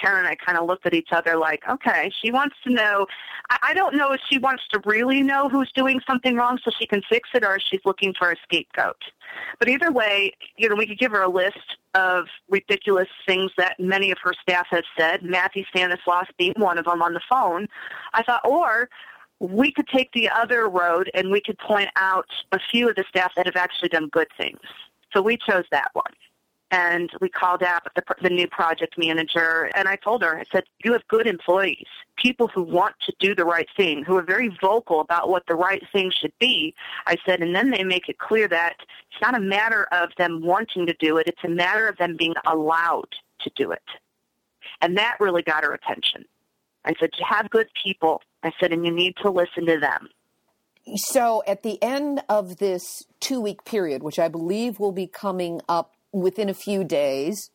Karen 0.00 0.20
and 0.20 0.28
I 0.28 0.34
kind 0.34 0.58
of 0.58 0.66
looked 0.66 0.86
at 0.86 0.94
each 0.94 1.12
other 1.12 1.36
like, 1.36 1.62
okay, 1.68 2.10
she 2.22 2.30
wants 2.30 2.56
to 2.64 2.72
know. 2.72 3.06
I, 3.50 3.58
I 3.62 3.74
don't 3.74 3.94
know 3.94 4.12
if 4.12 4.20
she 4.28 4.38
wants 4.38 4.62
to 4.72 4.80
really 4.84 5.22
know 5.22 5.48
who's 5.48 5.70
doing 5.72 6.00
something 6.06 6.36
wrong 6.36 6.58
so 6.64 6.70
she 6.78 6.86
can 6.86 7.02
fix 7.08 7.28
it 7.34 7.44
or 7.44 7.56
if 7.56 7.62
she's 7.68 7.80
looking 7.84 8.14
for 8.18 8.30
a 8.30 8.36
scapegoat. 8.42 9.02
But 9.58 9.68
either 9.68 9.90
way, 9.90 10.32
you 10.56 10.68
know, 10.68 10.74
we 10.74 10.86
could 10.86 10.98
give 10.98 11.12
her 11.12 11.22
a 11.22 11.28
list 11.28 11.76
of 11.94 12.26
ridiculous 12.48 13.08
things 13.26 13.50
that 13.56 13.78
many 13.80 14.10
of 14.10 14.18
her 14.22 14.34
staff 14.40 14.66
have 14.70 14.84
said, 14.98 15.22
Matthew 15.22 15.64
Stanislaus 15.70 16.26
being 16.38 16.54
one 16.56 16.78
of 16.78 16.84
them 16.84 17.02
on 17.02 17.14
the 17.14 17.20
phone. 17.28 17.68
I 18.14 18.22
thought, 18.22 18.42
or 18.44 18.88
we 19.38 19.70
could 19.72 19.88
take 19.88 20.12
the 20.12 20.28
other 20.28 20.68
road 20.68 21.10
and 21.14 21.30
we 21.30 21.40
could 21.40 21.58
point 21.58 21.90
out 21.96 22.28
a 22.52 22.58
few 22.70 22.88
of 22.88 22.96
the 22.96 23.04
staff 23.08 23.32
that 23.36 23.46
have 23.46 23.56
actually 23.56 23.88
done 23.88 24.08
good 24.08 24.28
things. 24.36 24.60
So 25.12 25.22
we 25.22 25.36
chose 25.36 25.64
that 25.70 25.90
one 25.92 26.12
and 26.70 27.10
we 27.20 27.28
called 27.28 27.62
out 27.62 27.82
the, 27.94 28.02
the 28.22 28.30
new 28.30 28.48
project 28.48 28.96
manager 28.98 29.70
and 29.74 29.86
I 29.88 29.96
told 29.96 30.22
her, 30.22 30.38
I 30.38 30.44
said, 30.50 30.64
you 30.84 30.92
have 30.92 31.06
good 31.08 31.26
employees, 31.26 31.86
people 32.16 32.48
who 32.48 32.62
want 32.62 32.94
to 33.06 33.12
do 33.20 33.34
the 33.34 33.44
right 33.44 33.68
thing, 33.76 34.02
who 34.04 34.16
are 34.16 34.22
very 34.22 34.56
vocal 34.60 35.00
about 35.00 35.28
what 35.28 35.44
the 35.46 35.54
right 35.54 35.82
thing 35.92 36.10
should 36.10 36.32
be. 36.40 36.74
I 37.06 37.16
said, 37.24 37.40
and 37.40 37.54
then 37.54 37.70
they 37.70 37.84
make 37.84 38.08
it 38.08 38.18
clear 38.18 38.48
that 38.48 38.76
it's 38.80 39.22
not 39.22 39.36
a 39.36 39.40
matter 39.40 39.86
of 39.92 40.10
them 40.18 40.42
wanting 40.42 40.86
to 40.86 40.94
do 40.98 41.18
it, 41.18 41.28
it's 41.28 41.44
a 41.44 41.48
matter 41.48 41.86
of 41.86 41.96
them 41.98 42.16
being 42.16 42.34
allowed 42.46 43.08
to 43.42 43.50
do 43.54 43.70
it. 43.70 43.82
And 44.80 44.96
that 44.98 45.16
really 45.20 45.42
got 45.42 45.64
her 45.64 45.72
attention. 45.72 46.24
I 46.84 46.94
said, 47.00 47.10
you 47.18 47.24
have 47.28 47.50
good 47.50 47.68
people. 47.82 48.22
I 48.42 48.52
said, 48.60 48.72
and 48.72 48.84
you 48.84 48.92
need 48.92 49.16
to 49.22 49.30
listen 49.30 49.66
to 49.66 49.78
them. 49.78 50.08
So 50.96 51.42
at 51.48 51.64
the 51.64 51.82
end 51.82 52.22
of 52.28 52.58
this 52.58 53.02
two 53.18 53.40
week 53.40 53.64
period, 53.64 54.04
which 54.04 54.20
I 54.20 54.28
believe 54.28 54.78
will 54.78 54.92
be 54.92 55.08
coming 55.08 55.60
up 55.68 55.95
within 56.12 56.48
a 56.48 56.54
few 56.54 56.84
days. 56.84 57.50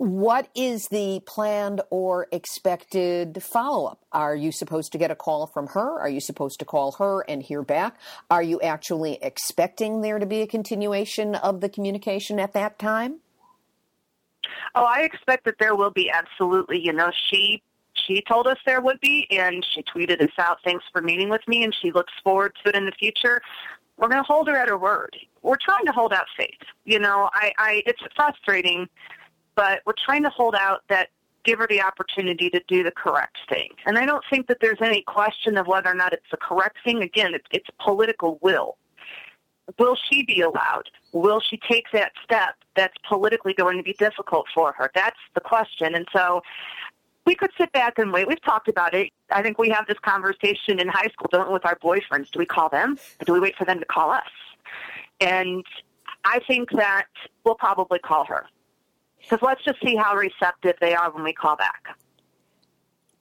What 0.00 0.48
is 0.54 0.88
the 0.88 1.20
planned 1.26 1.82
or 1.90 2.26
expected 2.32 3.42
follow 3.42 3.86
up? 3.86 4.00
Are 4.12 4.34
you 4.34 4.50
supposed 4.50 4.92
to 4.92 4.98
get 4.98 5.10
a 5.10 5.14
call 5.14 5.46
from 5.46 5.66
her? 5.68 6.00
Are 6.00 6.08
you 6.08 6.22
supposed 6.22 6.58
to 6.60 6.64
call 6.64 6.92
her 6.92 7.20
and 7.28 7.42
hear 7.42 7.62
back? 7.62 7.98
Are 8.30 8.42
you 8.42 8.62
actually 8.62 9.18
expecting 9.20 10.00
there 10.00 10.18
to 10.18 10.24
be 10.24 10.40
a 10.40 10.46
continuation 10.46 11.34
of 11.34 11.60
the 11.60 11.68
communication 11.68 12.40
at 12.40 12.54
that 12.54 12.78
time? 12.78 13.20
Oh, 14.74 14.84
I 14.84 15.02
expect 15.02 15.44
that 15.44 15.56
there 15.58 15.74
will 15.74 15.90
be 15.90 16.10
absolutely. 16.10 16.80
You 16.80 16.94
know, 16.94 17.10
she 17.28 17.62
she 17.92 18.22
told 18.22 18.46
us 18.46 18.56
there 18.64 18.80
would 18.80 19.00
be, 19.00 19.26
and 19.30 19.62
she 19.74 19.82
tweeted 19.82 20.22
us 20.22 20.32
out, 20.38 20.62
"Thanks 20.64 20.84
for 20.92 21.02
meeting 21.02 21.28
with 21.28 21.46
me," 21.46 21.62
and 21.62 21.74
she 21.74 21.92
looks 21.92 22.14
forward 22.24 22.56
to 22.62 22.70
it 22.70 22.74
in 22.74 22.86
the 22.86 22.92
future. 22.92 23.42
We're 23.98 24.08
going 24.08 24.22
to 24.22 24.26
hold 24.26 24.48
her 24.48 24.56
at 24.56 24.68
her 24.68 24.78
word 24.78 25.14
we're 25.42 25.58
trying 25.62 25.86
to 25.86 25.92
hold 25.92 26.12
out 26.12 26.26
faith. 26.36 26.60
You 26.84 26.98
know, 26.98 27.30
I, 27.32 27.52
I 27.58 27.82
it's 27.86 28.00
frustrating, 28.14 28.88
but 29.54 29.80
we're 29.86 29.94
trying 30.04 30.22
to 30.24 30.30
hold 30.30 30.54
out 30.54 30.80
that 30.88 31.08
give 31.44 31.58
her 31.58 31.66
the 31.68 31.80
opportunity 31.80 32.50
to 32.50 32.60
do 32.68 32.82
the 32.82 32.90
correct 32.90 33.38
thing. 33.48 33.70
And 33.86 33.98
I 33.98 34.04
don't 34.04 34.24
think 34.28 34.46
that 34.48 34.58
there's 34.60 34.80
any 34.82 35.02
question 35.02 35.56
of 35.56 35.66
whether 35.66 35.90
or 35.90 35.94
not 35.94 36.12
it's 36.12 36.30
the 36.30 36.36
correct 36.36 36.78
thing. 36.84 37.02
Again, 37.02 37.34
it's, 37.34 37.46
it's 37.50 37.68
political 37.82 38.38
will. 38.42 38.76
Will 39.78 39.96
she 40.10 40.24
be 40.24 40.40
allowed? 40.40 40.90
Will 41.12 41.40
she 41.40 41.58
take 41.68 41.84
that 41.92 42.12
step 42.24 42.56
that's 42.76 42.94
politically 43.08 43.54
going 43.54 43.76
to 43.76 43.82
be 43.82 43.94
difficult 43.94 44.46
for 44.54 44.72
her? 44.72 44.90
That's 44.94 45.18
the 45.34 45.40
question. 45.40 45.94
And 45.94 46.06
so 46.12 46.42
we 47.24 47.34
could 47.34 47.50
sit 47.56 47.72
back 47.72 47.98
and 47.98 48.12
wait. 48.12 48.26
We've 48.26 48.42
talked 48.42 48.68
about 48.68 48.94
it. 48.94 49.10
I 49.30 49.42
think 49.42 49.58
we 49.58 49.70
have 49.70 49.86
this 49.86 49.98
conversation 50.00 50.80
in 50.80 50.88
high 50.88 51.08
school, 51.12 51.28
don't 51.30 51.48
we, 51.48 51.52
with 51.54 51.64
our 51.64 51.76
boyfriends. 51.76 52.30
Do 52.30 52.38
we 52.38 52.46
call 52.46 52.68
them? 52.68 52.98
Or 53.20 53.24
do 53.24 53.32
we 53.32 53.40
wait 53.40 53.56
for 53.56 53.64
them 53.64 53.78
to 53.78 53.86
call 53.86 54.10
us? 54.10 54.24
And 55.20 55.64
I 56.24 56.40
think 56.46 56.70
that 56.72 57.06
we'll 57.44 57.54
probably 57.54 57.98
call 57.98 58.24
her. 58.26 58.46
Because 59.20 59.40
let's 59.42 59.62
just 59.64 59.78
see 59.84 59.96
how 59.96 60.16
receptive 60.16 60.76
they 60.80 60.94
are 60.94 61.10
when 61.12 61.24
we 61.24 61.32
call 61.32 61.56
back. 61.56 61.96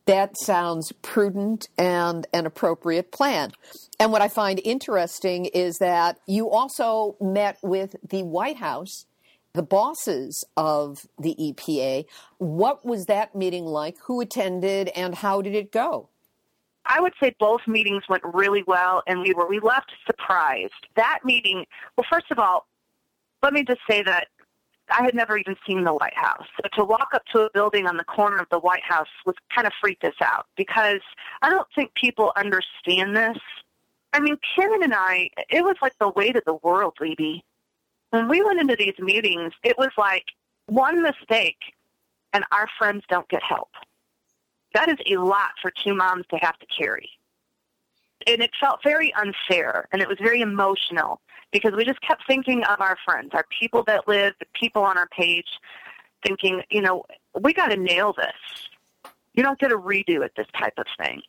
That 0.05 0.39
sounds 0.39 0.91
prudent 1.03 1.67
and 1.77 2.25
an 2.33 2.47
appropriate 2.47 3.11
plan. 3.11 3.51
And 3.99 4.11
what 4.11 4.23
I 4.23 4.27
find 4.27 4.59
interesting 4.63 5.45
is 5.45 5.77
that 5.77 6.19
you 6.25 6.49
also 6.49 7.15
met 7.21 7.59
with 7.61 7.95
the 8.07 8.23
White 8.23 8.57
House, 8.57 9.05
the 9.53 9.61
bosses 9.61 10.43
of 10.57 11.05
the 11.19 11.35
EPA. 11.39 12.05
What 12.39 12.83
was 12.83 13.05
that 13.05 13.35
meeting 13.35 13.65
like? 13.65 13.97
Who 14.05 14.19
attended 14.19 14.89
and 14.95 15.13
how 15.13 15.43
did 15.43 15.53
it 15.53 15.71
go? 15.71 16.09
I 16.89 16.99
would 16.99 17.13
say 17.21 17.35
both 17.39 17.61
meetings 17.67 18.03
went 18.09 18.23
really 18.25 18.63
well, 18.63 19.03
and 19.05 19.21
we 19.21 19.33
were 19.33 19.47
we 19.47 19.59
left 19.59 19.91
surprised. 20.07 20.73
That 20.95 21.19
meeting, 21.23 21.65
well, 21.95 22.05
first 22.09 22.31
of 22.31 22.39
all, 22.39 22.65
let 23.43 23.53
me 23.53 23.63
just 23.63 23.81
say 23.87 24.01
that 24.03 24.27
I 24.89 25.03
had 25.03 25.13
never 25.13 25.37
even 25.37 25.55
seen 25.67 25.83
the 25.83 25.93
White 25.93 26.17
House. 26.17 26.47
So 26.57 26.69
to 26.73 26.83
walk 26.83 27.09
up 27.13 27.23
to 27.33 27.41
a 27.41 27.49
building 27.51 27.85
on 27.85 27.97
the 27.97 28.03
corner 28.03 28.37
of 28.37 28.47
the 28.49 28.57
White 28.57 28.83
House 28.83 29.07
was 29.23 29.35
kind 29.53 29.67
of 29.67 29.73
freaked 29.79 30.03
us 30.03 30.15
out 30.19 30.47
because 30.57 31.01
I 31.43 31.51
don't 31.51 31.67
think 31.75 31.93
people 31.93 32.31
understand 32.35 33.15
this. 33.15 33.37
I 34.11 34.19
mean, 34.19 34.37
Karen 34.55 34.81
and 34.81 34.95
I, 34.95 35.29
it 35.49 35.63
was 35.63 35.75
like 35.83 35.93
the 35.99 36.09
weight 36.09 36.35
of 36.35 36.43
the 36.45 36.57
world, 36.63 36.95
Libbe. 36.99 37.43
When 38.09 38.27
we 38.27 38.41
went 38.43 38.59
into 38.59 38.75
these 38.75 38.97
meetings, 38.97 39.53
it 39.63 39.77
was 39.77 39.91
like 39.95 40.25
one 40.65 41.03
mistake 41.03 41.59
and 42.33 42.43
our 42.51 42.67
friends 42.79 43.03
don't 43.07 43.29
get 43.29 43.43
help 43.43 43.69
that 44.73 44.89
is 44.89 44.97
a 45.07 45.17
lot 45.17 45.51
for 45.61 45.71
two 45.71 45.95
moms 45.95 46.25
to 46.31 46.37
have 46.37 46.57
to 46.59 46.65
carry. 46.65 47.09
And 48.27 48.41
it 48.41 48.51
felt 48.59 48.81
very 48.83 49.13
unfair 49.13 49.87
and 49.91 50.01
it 50.01 50.07
was 50.07 50.17
very 50.21 50.41
emotional 50.41 51.21
because 51.51 51.73
we 51.73 51.85
just 51.85 52.01
kept 52.01 52.23
thinking 52.27 52.63
of 52.65 52.79
our 52.79 52.97
friends, 53.05 53.29
our 53.33 53.45
people 53.59 53.83
that 53.83 54.07
live, 54.07 54.33
the 54.39 54.45
people 54.53 54.83
on 54.83 54.97
our 54.97 55.07
page, 55.07 55.47
thinking, 56.25 56.61
you 56.69 56.81
know, 56.81 57.05
we 57.39 57.53
got 57.53 57.67
to 57.67 57.77
nail 57.77 58.13
this. 58.13 59.11
You 59.33 59.43
don't 59.43 59.59
get 59.59 59.71
a 59.71 59.77
redo 59.77 60.23
at 60.23 60.35
this 60.35 60.47
type 60.57 60.73
of 60.77 60.85
thing. 61.01 61.21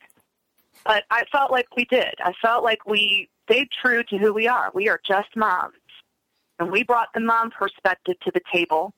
But 0.85 1.03
I 1.09 1.23
felt 1.31 1.51
like 1.51 1.67
we 1.75 1.85
did. 1.85 2.13
I 2.19 2.33
felt 2.41 2.63
like 2.63 2.85
we 2.85 3.29
stayed 3.45 3.69
true 3.81 4.03
to 4.03 4.17
who 4.17 4.33
we 4.33 4.47
are. 4.47 4.71
We 4.73 4.89
are 4.89 4.99
just 5.07 5.35
moms. 5.35 5.75
And 6.59 6.71
we 6.71 6.83
brought 6.83 7.09
the 7.13 7.19
mom 7.19 7.51
perspective 7.51 8.19
to 8.21 8.31
the 8.31 8.41
table. 8.53 8.93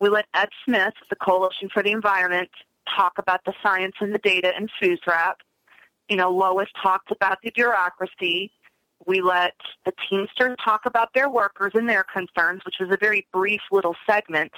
We 0.00 0.08
let 0.08 0.26
Ed 0.34 0.48
Smith, 0.64 0.94
the 1.10 1.16
Coalition 1.16 1.68
for 1.72 1.82
the 1.82 1.92
Environment, 1.92 2.50
talk 2.94 3.18
about 3.18 3.44
the 3.44 3.52
science 3.62 3.94
and 4.00 4.14
the 4.14 4.18
data 4.18 4.52
in 4.56 4.68
FUSRAP. 4.80 5.34
You 6.08 6.16
know, 6.16 6.30
Lois 6.30 6.68
talked 6.82 7.10
about 7.10 7.38
the 7.42 7.50
bureaucracy. 7.50 8.52
We 9.06 9.20
let 9.20 9.54
the 9.84 9.92
Teamsters 10.08 10.56
talk 10.62 10.86
about 10.86 11.12
their 11.14 11.28
workers 11.28 11.72
and 11.74 11.88
their 11.88 12.04
concerns, 12.04 12.64
which 12.64 12.76
was 12.80 12.90
a 12.90 12.96
very 12.96 13.26
brief 13.32 13.60
little 13.70 13.96
segment. 14.06 14.52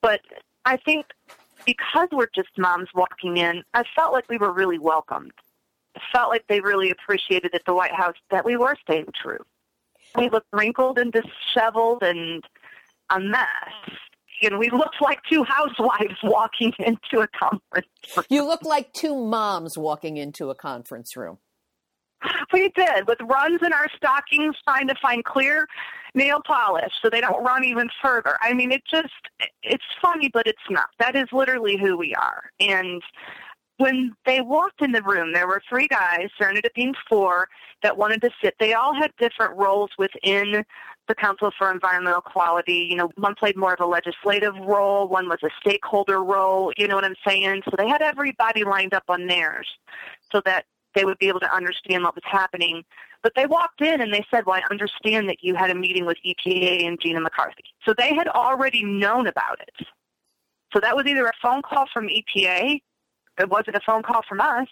But 0.00 0.20
I 0.64 0.76
think 0.76 1.06
because 1.64 2.08
we're 2.12 2.30
just 2.34 2.50
moms 2.56 2.88
walking 2.94 3.36
in, 3.36 3.62
I 3.74 3.84
felt 3.94 4.12
like 4.12 4.28
we 4.28 4.38
were 4.38 4.52
really 4.52 4.78
welcomed. 4.78 5.32
I 5.96 6.00
felt 6.12 6.30
like 6.30 6.46
they 6.48 6.60
really 6.60 6.90
appreciated 6.90 7.54
at 7.54 7.64
the 7.64 7.74
White 7.74 7.92
House 7.92 8.16
that 8.30 8.44
we 8.44 8.56
were 8.56 8.76
staying 8.82 9.12
true. 9.20 9.44
We 10.16 10.28
looked 10.28 10.48
wrinkled 10.52 10.98
and 10.98 11.12
disheveled 11.12 12.02
and 12.02 12.44
a 13.10 13.20
mess 13.20 13.48
and 14.44 14.58
we 14.58 14.70
looked 14.70 15.00
like 15.00 15.20
two 15.30 15.44
housewives 15.44 16.16
walking 16.22 16.72
into 16.78 17.20
a 17.20 17.28
conference 17.28 17.86
room. 18.16 18.26
You 18.28 18.46
look 18.46 18.64
like 18.64 18.92
two 18.92 19.16
moms 19.16 19.76
walking 19.76 20.16
into 20.16 20.50
a 20.50 20.54
conference 20.54 21.16
room. 21.16 21.38
We 22.52 22.68
did, 22.76 23.08
with 23.08 23.18
runs 23.22 23.60
in 23.64 23.72
our 23.72 23.88
stockings 23.96 24.54
trying 24.64 24.86
to 24.88 24.94
find 25.02 25.24
clear 25.24 25.66
nail 26.14 26.40
polish 26.46 26.92
so 27.02 27.10
they 27.10 27.20
don't 27.20 27.42
run 27.42 27.64
even 27.64 27.88
further. 28.02 28.36
I 28.40 28.52
mean, 28.52 28.70
it 28.70 28.82
just, 28.88 29.08
it's 29.62 29.84
funny, 30.00 30.30
but 30.32 30.46
it's 30.46 30.58
not. 30.70 30.88
That 30.98 31.16
is 31.16 31.26
literally 31.32 31.76
who 31.76 31.96
we 31.96 32.14
are. 32.14 32.44
And 32.60 33.02
when 33.78 34.14
they 34.26 34.40
walked 34.40 34.82
in 34.82 34.92
the 34.92 35.02
room, 35.02 35.32
there 35.32 35.48
were 35.48 35.62
three 35.68 35.88
guys, 35.88 36.28
there 36.38 36.48
ended 36.48 36.66
up 36.66 36.74
being 36.74 36.94
four, 37.08 37.48
that 37.82 37.96
wanted 37.96 38.20
to 38.22 38.30
sit. 38.42 38.54
They 38.60 38.74
all 38.74 38.94
had 38.94 39.10
different 39.18 39.56
roles 39.56 39.90
within 39.98 40.64
the 41.08 41.14
Council 41.14 41.50
for 41.56 41.70
Environmental 41.70 42.20
Quality. 42.20 42.86
You 42.90 42.96
know, 42.96 43.10
one 43.16 43.34
played 43.34 43.56
more 43.56 43.74
of 43.74 43.80
a 43.80 43.86
legislative 43.86 44.54
role, 44.56 45.08
one 45.08 45.28
was 45.28 45.38
a 45.42 45.50
stakeholder 45.60 46.22
role, 46.22 46.72
you 46.76 46.86
know 46.86 46.94
what 46.94 47.04
I'm 47.04 47.16
saying? 47.26 47.62
So 47.64 47.72
they 47.76 47.88
had 47.88 48.02
everybody 48.02 48.64
lined 48.64 48.94
up 48.94 49.04
on 49.08 49.26
theirs 49.26 49.66
so 50.30 50.40
that 50.44 50.64
they 50.94 51.04
would 51.04 51.18
be 51.18 51.28
able 51.28 51.40
to 51.40 51.54
understand 51.54 52.04
what 52.04 52.14
was 52.14 52.24
happening. 52.24 52.84
But 53.22 53.32
they 53.36 53.46
walked 53.46 53.80
in 53.80 54.00
and 54.00 54.12
they 54.12 54.24
said, 54.30 54.46
Well, 54.46 54.56
I 54.56 54.62
understand 54.70 55.28
that 55.28 55.38
you 55.40 55.54
had 55.54 55.70
a 55.70 55.74
meeting 55.74 56.06
with 56.06 56.18
EPA 56.26 56.86
and 56.86 57.00
Gina 57.00 57.20
McCarthy. 57.20 57.64
So 57.84 57.94
they 57.96 58.14
had 58.14 58.28
already 58.28 58.84
known 58.84 59.26
about 59.26 59.60
it. 59.60 59.86
So 60.72 60.80
that 60.80 60.96
was 60.96 61.06
either 61.06 61.26
a 61.26 61.32
phone 61.40 61.62
call 61.62 61.86
from 61.92 62.08
EPA, 62.08 62.80
it 63.38 63.48
wasn't 63.48 63.76
a 63.76 63.80
phone 63.86 64.02
call 64.02 64.22
from 64.28 64.40
us, 64.40 64.68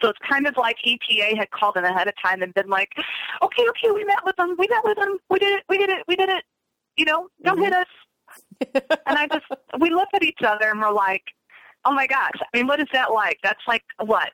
so 0.00 0.08
it's 0.08 0.18
kind 0.28 0.46
of 0.46 0.56
like 0.56 0.76
EPA 0.86 1.36
had 1.36 1.50
called 1.50 1.76
in 1.76 1.84
ahead 1.84 2.08
of 2.08 2.14
time 2.22 2.42
and 2.42 2.54
been 2.54 2.68
like, 2.68 2.90
okay, 3.42 3.64
okay, 3.70 3.90
we 3.90 4.04
met 4.04 4.24
with 4.24 4.36
them, 4.36 4.54
we 4.58 4.66
met 4.68 4.84
with 4.84 4.96
them, 4.96 5.18
we 5.28 5.38
did 5.38 5.58
it, 5.58 5.64
we 5.68 5.78
did 5.78 5.90
it, 5.90 6.04
we 6.06 6.16
did 6.16 6.28
it. 6.28 6.44
You 6.96 7.04
know, 7.04 7.28
don't 7.42 7.56
mm-hmm. 7.56 7.64
hit 7.64 7.72
us. 7.72 7.86
and 9.06 9.18
I 9.18 9.26
just, 9.26 9.46
we 9.80 9.90
look 9.90 10.08
at 10.14 10.22
each 10.22 10.40
other 10.44 10.70
and 10.70 10.80
we're 10.80 10.92
like, 10.92 11.22
oh 11.84 11.92
my 11.92 12.06
gosh, 12.06 12.32
I 12.40 12.56
mean, 12.56 12.66
what 12.66 12.80
is 12.80 12.88
that 12.92 13.12
like? 13.12 13.38
That's 13.42 13.62
like 13.66 13.82
what? 14.04 14.30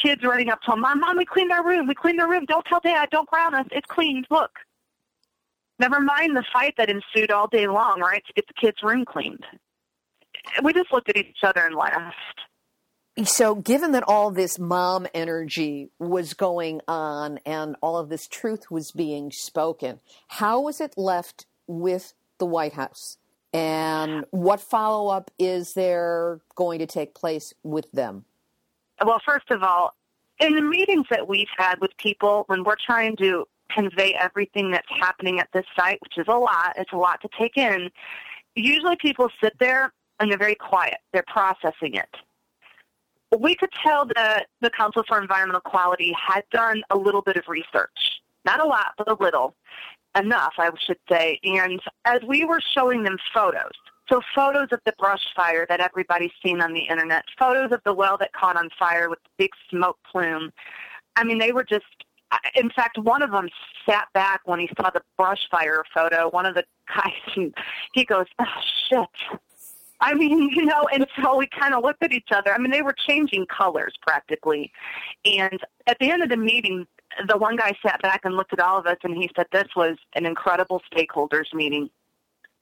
Kids 0.00 0.22
running 0.22 0.48
up 0.48 0.60
to 0.62 0.76
mom, 0.76 1.00
mom, 1.00 1.16
we 1.16 1.24
cleaned 1.24 1.52
our 1.52 1.66
room, 1.66 1.86
we 1.86 1.94
cleaned 1.94 2.20
our 2.20 2.28
room. 2.28 2.44
Don't 2.46 2.64
tell 2.66 2.80
dad, 2.80 3.08
don't 3.10 3.28
ground 3.28 3.54
us, 3.54 3.66
it's 3.70 3.86
cleaned, 3.86 4.26
look. 4.30 4.50
Never 5.78 6.00
mind 6.00 6.36
the 6.36 6.44
fight 6.52 6.74
that 6.78 6.90
ensued 6.90 7.30
all 7.30 7.48
day 7.48 7.66
long, 7.66 8.00
right, 8.00 8.22
to 8.26 8.32
get 8.34 8.46
the 8.46 8.54
kids' 8.54 8.82
room 8.82 9.04
cleaned. 9.04 9.44
we 10.62 10.72
just 10.72 10.92
looked 10.92 11.08
at 11.08 11.16
each 11.16 11.38
other 11.42 11.62
and 11.62 11.74
laughed. 11.74 12.40
So, 13.24 13.54
given 13.54 13.92
that 13.92 14.04
all 14.08 14.30
this 14.30 14.58
mom 14.58 15.06
energy 15.12 15.90
was 15.98 16.32
going 16.32 16.80
on 16.88 17.38
and 17.44 17.76
all 17.82 17.98
of 17.98 18.08
this 18.08 18.26
truth 18.26 18.70
was 18.70 18.90
being 18.90 19.30
spoken, 19.30 20.00
how 20.28 20.62
was 20.62 20.80
it 20.80 20.94
left 20.96 21.44
with 21.66 22.14
the 22.38 22.46
White 22.46 22.72
House? 22.72 23.18
And 23.52 24.24
what 24.30 24.60
follow 24.60 25.08
up 25.08 25.30
is 25.38 25.74
there 25.74 26.40
going 26.54 26.78
to 26.78 26.86
take 26.86 27.14
place 27.14 27.52
with 27.62 27.92
them? 27.92 28.24
Well, 29.04 29.20
first 29.26 29.50
of 29.50 29.62
all, 29.62 29.94
in 30.40 30.54
the 30.54 30.62
meetings 30.62 31.06
that 31.10 31.28
we've 31.28 31.52
had 31.58 31.80
with 31.82 31.94
people, 31.98 32.44
when 32.46 32.64
we're 32.64 32.76
trying 32.84 33.16
to 33.18 33.46
convey 33.70 34.14
everything 34.14 34.70
that's 34.70 34.88
happening 34.88 35.38
at 35.38 35.48
this 35.52 35.66
site, 35.76 36.00
which 36.00 36.16
is 36.16 36.26
a 36.28 36.36
lot, 36.36 36.72
it's 36.76 36.92
a 36.92 36.96
lot 36.96 37.20
to 37.20 37.28
take 37.38 37.58
in, 37.58 37.90
usually 38.54 38.96
people 38.96 39.28
sit 39.42 39.52
there 39.58 39.92
and 40.18 40.30
they're 40.30 40.38
very 40.38 40.54
quiet. 40.54 40.96
They're 41.12 41.24
processing 41.26 41.94
it. 41.94 42.08
We 43.38 43.54
could 43.54 43.70
tell 43.84 44.06
that 44.16 44.46
the 44.60 44.70
Council 44.70 45.02
for 45.08 45.20
Environmental 45.20 45.62
Quality 45.62 46.14
had 46.14 46.42
done 46.52 46.82
a 46.90 46.96
little 46.96 47.22
bit 47.22 47.36
of 47.36 47.44
research. 47.48 48.20
Not 48.44 48.60
a 48.60 48.66
lot, 48.66 48.92
but 48.98 49.10
a 49.10 49.14
little 49.14 49.54
enough, 50.16 50.54
I 50.58 50.70
should 50.86 50.98
say. 51.10 51.38
And 51.44 51.80
as 52.04 52.20
we 52.26 52.44
were 52.44 52.60
showing 52.74 53.04
them 53.04 53.16
photos, 53.32 53.72
so 54.10 54.20
photos 54.34 54.68
of 54.72 54.80
the 54.84 54.92
brush 54.98 55.22
fire 55.34 55.64
that 55.68 55.80
everybody's 55.80 56.32
seen 56.44 56.60
on 56.60 56.74
the 56.74 56.82
internet, 56.82 57.24
photos 57.38 57.72
of 57.72 57.80
the 57.84 57.94
well 57.94 58.18
that 58.18 58.32
caught 58.32 58.56
on 58.56 58.68
fire 58.78 59.08
with 59.08 59.20
the 59.22 59.30
big 59.38 59.50
smoke 59.70 59.96
plume. 60.10 60.52
I 61.16 61.24
mean, 61.24 61.38
they 61.38 61.52
were 61.52 61.64
just. 61.64 61.84
In 62.54 62.70
fact, 62.70 62.96
one 62.96 63.20
of 63.20 63.30
them 63.30 63.50
sat 63.86 64.08
back 64.14 64.40
when 64.46 64.58
he 64.58 64.68
saw 64.80 64.88
the 64.88 65.02
brush 65.18 65.40
fire 65.50 65.84
photo. 65.94 66.30
One 66.30 66.46
of 66.46 66.54
the 66.54 66.64
guys, 66.88 67.12
he, 67.92 68.04
goes, 68.04 68.24
"Oh 68.38 68.44
shit." 68.88 69.40
I 70.02 70.14
mean, 70.14 70.50
you 70.54 70.66
know, 70.66 70.88
and 70.92 71.06
so 71.22 71.38
we 71.38 71.46
kind 71.46 71.72
of 71.72 71.82
looked 71.82 72.02
at 72.02 72.12
each 72.12 72.28
other. 72.32 72.52
I 72.52 72.58
mean, 72.58 72.70
they 72.70 72.82
were 72.82 72.94
changing 73.06 73.46
colors 73.46 73.94
practically. 74.02 74.70
And 75.24 75.58
at 75.86 75.96
the 76.00 76.10
end 76.10 76.22
of 76.22 76.28
the 76.28 76.36
meeting, 76.36 76.86
the 77.28 77.38
one 77.38 77.56
guy 77.56 77.72
sat 77.86 78.02
back 78.02 78.22
and 78.24 78.36
looked 78.36 78.52
at 78.52 78.60
all 78.60 78.78
of 78.78 78.86
us 78.86 78.98
and 79.02 79.16
he 79.16 79.30
said, 79.36 79.46
This 79.52 79.68
was 79.76 79.96
an 80.14 80.26
incredible 80.26 80.82
stakeholders 80.92 81.54
meeting. 81.54 81.88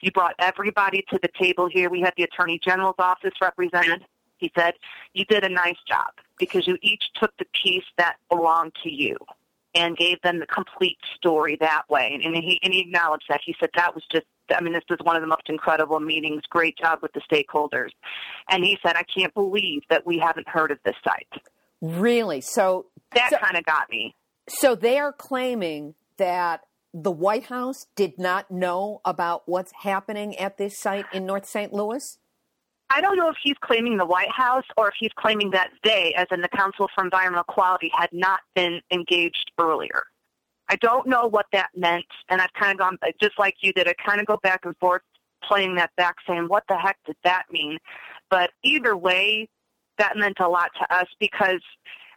You 0.00 0.10
brought 0.12 0.34
everybody 0.38 1.04
to 1.10 1.18
the 1.20 1.28
table 1.40 1.68
here. 1.68 1.90
We 1.90 2.00
had 2.00 2.14
the 2.16 2.22
Attorney 2.24 2.60
General's 2.62 2.96
office 2.98 3.34
represented. 3.40 4.04
He 4.38 4.50
said, 4.56 4.74
You 5.14 5.24
did 5.24 5.44
a 5.44 5.48
nice 5.48 5.76
job 5.86 6.12
because 6.38 6.66
you 6.66 6.78
each 6.82 7.04
took 7.20 7.36
the 7.38 7.46
piece 7.62 7.84
that 7.98 8.16
belonged 8.28 8.72
to 8.82 8.90
you 8.90 9.16
and 9.74 9.96
gave 9.96 10.20
them 10.22 10.40
the 10.40 10.46
complete 10.46 10.98
story 11.14 11.56
that 11.60 11.88
way. 11.88 12.20
And 12.24 12.34
he, 12.34 12.58
and 12.62 12.72
he 12.72 12.80
acknowledged 12.80 13.26
that. 13.28 13.40
He 13.44 13.54
said, 13.60 13.70
That 13.76 13.94
was 13.94 14.04
just 14.10 14.26
I 14.56 14.60
mean, 14.60 14.72
this 14.72 14.84
was 14.88 14.98
one 15.02 15.16
of 15.16 15.22
the 15.22 15.28
most 15.28 15.48
incredible 15.48 16.00
meetings. 16.00 16.42
Great 16.48 16.76
job 16.76 17.00
with 17.02 17.12
the 17.12 17.20
stakeholders. 17.30 17.90
And 18.48 18.64
he 18.64 18.78
said, 18.84 18.96
I 18.96 19.04
can't 19.04 19.32
believe 19.34 19.82
that 19.90 20.06
we 20.06 20.18
haven't 20.18 20.48
heard 20.48 20.70
of 20.70 20.78
this 20.84 20.96
site. 21.04 21.42
Really? 21.80 22.40
So 22.40 22.86
that 23.14 23.30
so, 23.30 23.38
kind 23.38 23.56
of 23.56 23.64
got 23.64 23.90
me. 23.90 24.14
So 24.48 24.74
they 24.74 24.98
are 24.98 25.12
claiming 25.12 25.94
that 26.18 26.62
the 26.92 27.10
White 27.10 27.44
House 27.44 27.86
did 27.94 28.18
not 28.18 28.50
know 28.50 29.00
about 29.04 29.42
what's 29.46 29.72
happening 29.82 30.36
at 30.36 30.58
this 30.58 30.78
site 30.78 31.06
in 31.12 31.24
North 31.24 31.46
St. 31.46 31.72
Louis? 31.72 32.18
I 32.92 33.00
don't 33.00 33.16
know 33.16 33.28
if 33.28 33.36
he's 33.40 33.56
claiming 33.60 33.96
the 33.96 34.06
White 34.06 34.30
House 34.30 34.64
or 34.76 34.88
if 34.88 34.94
he's 34.98 35.12
claiming 35.16 35.50
that 35.52 35.70
they, 35.84 36.12
as 36.16 36.26
in 36.32 36.40
the 36.40 36.48
Council 36.48 36.88
for 36.92 37.04
Environmental 37.04 37.44
Quality, 37.44 37.90
had 37.96 38.10
not 38.12 38.40
been 38.56 38.80
engaged 38.90 39.52
earlier. 39.58 40.04
I 40.70 40.76
don't 40.76 41.08
know 41.08 41.26
what 41.26 41.46
that 41.52 41.70
meant, 41.74 42.06
and 42.28 42.40
I've 42.40 42.52
kind 42.52 42.70
of 42.70 42.78
gone, 42.78 42.96
uh, 43.02 43.10
just 43.20 43.36
like 43.40 43.56
you 43.60 43.72
did, 43.72 43.88
I 43.88 43.94
kind 44.06 44.20
of 44.20 44.26
go 44.26 44.38
back 44.40 44.64
and 44.64 44.76
forth 44.76 45.02
playing 45.42 45.74
that 45.74 45.90
back 45.96 46.14
saying, 46.28 46.44
what 46.46 46.62
the 46.68 46.78
heck 46.78 46.96
did 47.04 47.16
that 47.24 47.44
mean? 47.50 47.78
But 48.30 48.50
either 48.62 48.96
way, 48.96 49.48
that 49.98 50.16
meant 50.16 50.38
a 50.38 50.48
lot 50.48 50.70
to 50.78 50.96
us 50.96 51.08
because, 51.18 51.60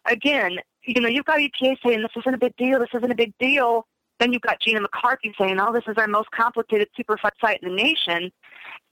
again, 0.06 0.58
you 0.86 1.02
know, 1.02 1.08
you've 1.08 1.26
got 1.26 1.40
EPA 1.40 1.78
saying 1.84 2.04
this 2.04 2.12
isn't 2.16 2.34
a 2.34 2.38
big 2.38 2.56
deal, 2.56 2.80
this 2.80 2.90
isn't 2.94 3.12
a 3.12 3.16
big 3.16 3.34
deal. 3.40 3.88
Then 4.24 4.32
you've 4.32 4.42
got 4.42 4.62
Gina 4.62 4.80
McCarthy 4.80 5.36
saying, 5.38 5.60
oh, 5.60 5.74
this 5.74 5.84
is 5.86 5.96
our 5.98 6.08
most 6.08 6.32
complicated 6.32 6.88
Superfund 6.98 7.32
site 7.42 7.62
in 7.62 7.68
the 7.68 7.76
nation. 7.76 8.32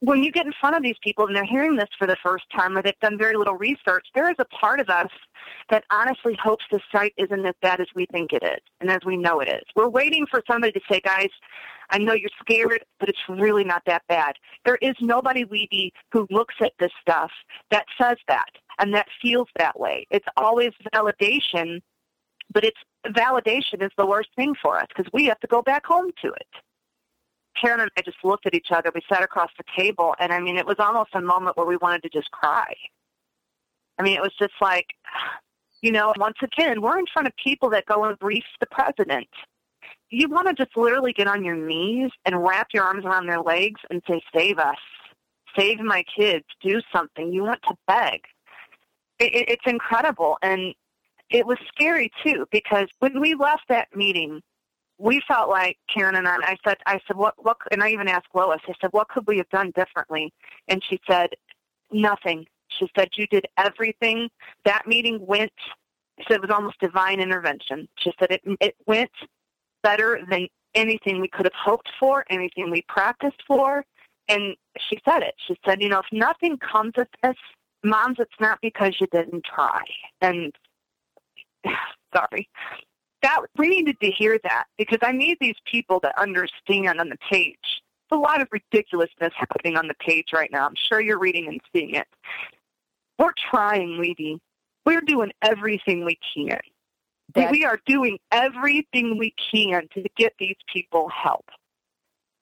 When 0.02 0.26
you 0.26 0.30
get 0.30 0.46
in 0.46 0.52
front 0.60 0.76
of 0.76 0.84
these 0.84 0.98
people 1.02 1.26
and 1.26 1.34
they're 1.34 1.46
hearing 1.46 1.78
this 1.78 1.88
for 1.98 2.06
the 2.06 2.18
first 2.22 2.44
time 2.54 2.78
or 2.78 2.82
they've 2.82 3.00
done 3.02 3.18
very 3.18 3.38
little 3.38 3.56
research, 3.56 4.06
there 4.14 4.30
is 4.30 4.36
a 4.40 4.46
part 4.46 4.82
of 4.82 4.90
us 4.90 5.08
that 5.70 5.86
honestly 5.90 6.38
hopes 6.44 6.66
the 6.70 6.82
site 6.92 7.14
isn't 7.16 7.46
as 7.46 7.54
bad 7.62 7.80
as 7.80 7.88
we 7.96 8.08
think 8.08 8.34
it 8.34 8.44
is 8.44 8.60
and 8.82 8.92
as 8.92 9.00
we 9.06 9.16
know 9.16 9.40
it 9.40 9.48
is. 9.48 9.64
We're 9.74 9.88
waiting 9.88 10.26
for 10.30 10.44
somebody 10.52 10.74
to 10.74 10.82
say, 10.92 11.00
guys, 11.00 11.30
I 11.92 12.00
know 12.00 12.12
you're 12.12 12.30
scared, 12.42 12.84
but 13.00 13.08
it's 13.08 13.30
really 13.30 13.64
not 13.64 13.84
that 13.86 14.02
bad. 14.10 14.36
There 14.66 14.80
is 14.82 14.96
nobody, 15.00 15.46
Libbe, 15.46 15.92
who 16.12 16.28
looks 16.30 16.56
at 16.60 16.74
this 16.78 16.92
stuff 17.00 17.32
that 17.70 17.86
says 17.98 18.18
that 18.28 18.50
and 18.80 18.94
that 18.94 19.08
feels 19.22 19.48
that 19.58 19.80
way. 19.80 20.08
It's 20.12 20.28
always 20.36 20.72
validation, 20.94 21.82
but 22.54 22.64
it's 22.64 22.80
validation 23.08 23.82
is 23.82 23.92
the 23.98 24.06
worst 24.06 24.30
thing 24.36 24.54
for 24.62 24.78
us 24.78 24.88
because 24.96 25.12
we 25.14 25.26
have 25.26 25.40
to 25.40 25.48
go 25.48 25.62
back 25.62 25.86
home 25.86 26.12
to 26.22 26.30
it. 26.30 26.48
Karen 27.60 27.82
and 27.82 27.92
I 27.98 28.02
just 28.02 28.18
looked 28.24 28.46
at 28.46 28.54
each 28.54 28.68
other. 28.72 28.92
We 28.94 29.02
sat 29.12 29.24
across 29.24 29.50
the 29.58 29.64
table, 29.78 30.16
and 30.20 30.32
I 30.32 30.40
mean, 30.40 30.58
it 30.58 30.66
was 30.66 30.78
almost 30.80 31.10
a 31.14 31.22
moment 31.22 31.58
where 31.58 31.66
we 31.66 31.78
wanted 31.78 32.04
to 32.04 32.10
just 32.10 32.32
cry. 32.32 32.74
I 34.00 34.04
mean, 34.04 34.16
it 34.16 34.22
was 34.22 34.34
just 34.40 34.54
like, 34.62 34.88
you 35.82 35.92
know, 35.92 36.14
once 36.18 36.38
again, 36.42 36.82
we're 36.82 36.98
in 36.98 37.06
front 37.12 37.28
of 37.28 37.34
people 37.44 37.70
that 37.72 37.86
go 37.86 38.04
and 38.06 38.18
brief 38.20 38.44
the 38.60 38.68
president. 38.68 39.28
You 40.10 40.28
want 40.28 40.48
to 40.48 40.54
just 40.54 40.76
literally 40.76 41.14
get 41.14 41.28
on 41.28 41.44
your 41.44 41.56
knees 41.56 42.12
and 42.26 42.44
wrap 42.44 42.70
your 42.74 42.84
arms 42.84 43.06
around 43.06 43.28
their 43.28 43.42
legs 43.42 43.80
and 43.90 44.02
say, 44.08 44.22
save 44.36 44.60
us, 44.60 44.78
save 45.58 45.80
my 45.80 46.04
kids, 46.16 46.46
do 46.62 46.82
something. 46.94 47.32
You 47.32 47.44
want 47.44 47.62
to 47.68 47.76
beg. 47.88 48.22
It, 49.20 49.50
it's 49.50 49.66
incredible. 49.66 50.38
And 50.42 50.74
it 51.32 51.46
was 51.46 51.58
scary 51.68 52.12
too, 52.24 52.46
because 52.52 52.88
when 53.00 53.20
we 53.20 53.34
left 53.34 53.64
that 53.70 53.88
meeting, 53.96 54.42
we 54.98 55.22
felt 55.28 55.50
like 55.50 55.78
Karen 55.92 56.16
and 56.16 56.28
I, 56.28 56.36
I 56.44 56.58
said, 56.64 56.78
I 56.86 57.00
said, 57.08 57.18
what, 57.18 57.34
what, 57.44 57.58
and 57.72 57.82
I 57.82 57.90
even 57.90 58.08
asked 58.08 58.28
Lois, 58.36 58.62
I 58.68 58.74
said, 58.80 58.92
what 58.94 59.10
could 59.10 59.26
we 59.26 59.38
have 59.38 59.50
done 59.50 59.72
differently? 59.72 60.32
And 60.68 60.84
she 60.84 61.00
said, 61.10 61.30
nothing. 61.92 62.46
She 62.78 62.90
said, 62.96 63.10
You 63.16 63.28
did 63.28 63.46
everything. 63.58 64.30
That 64.66 64.88
meeting 64.88 65.26
went, 65.26 65.52
she 66.20 66.26
said 66.28 66.36
it 66.36 66.42
was 66.42 66.52
almost 66.52 66.80
divine 66.80 67.20
intervention. 67.20 67.88
She 67.98 68.12
said 68.20 68.32
it, 68.32 68.42
it 68.60 68.76
went 68.88 69.12
better 69.84 70.20
than 70.30 70.48
anything 70.74 71.20
we 71.20 71.28
could 71.28 71.46
have 71.46 71.54
hoped 71.54 71.90
for, 72.00 72.26
anything 72.30 72.72
we 72.72 72.84
practiced 72.88 73.42
for. 73.48 73.86
And 74.28 74.56
she 74.90 75.00
said 75.04 75.24
it. 75.24 75.36
She 75.48 75.58
said, 75.66 75.82
You 75.82 75.90
know, 75.90 76.00
if 76.00 76.06
nothing 76.12 76.58
comes 76.58 76.94
of 76.98 77.08
this, 77.24 77.36
moms, 77.84 78.18
it's 78.20 78.32
not 78.40 78.60
because 78.62 78.96
you 79.00 79.08
didn't 79.08 79.44
try. 79.44 79.82
And 80.22 80.54
sorry. 82.16 82.50
That 83.22 83.42
we 83.58 83.70
needed 83.70 84.00
to 84.02 84.12
hear 84.12 84.40
that 84.44 84.66
because 84.78 85.00
I 85.04 85.12
need 85.12 85.38
these 85.40 85.56
people 85.72 86.00
to 86.00 86.20
understand 86.20 87.00
on 87.00 87.10
the 87.10 87.18
page 87.30 87.82
a 88.12 88.18
lot 88.18 88.42
of 88.42 88.48
ridiculousness 88.52 89.34
happening 89.36 89.78
on 89.78 89.88
the 89.88 89.94
page 90.06 90.28
right 90.34 90.50
now. 90.52 90.66
I'm 90.66 90.76
sure 90.90 91.02
you're 91.02 91.20
reading 91.20 91.48
and 91.48 91.62
seeing 91.74 91.96
it. 91.96 92.08
We're 93.18 93.34
trying, 93.50 94.02
Libbe. 94.02 94.40
We're 94.86 95.02
doing 95.02 95.32
everything 95.42 96.06
we 96.06 96.20
can. 96.36 96.60
That, 97.36 97.52
we 97.52 97.64
are 97.64 97.80
doing 97.86 98.18
everything 98.32 99.18
we 99.18 99.34
can 99.54 99.88
to 99.94 100.04
get 100.18 100.34
these 100.38 100.58
people 100.72 101.10
help. 101.10 101.46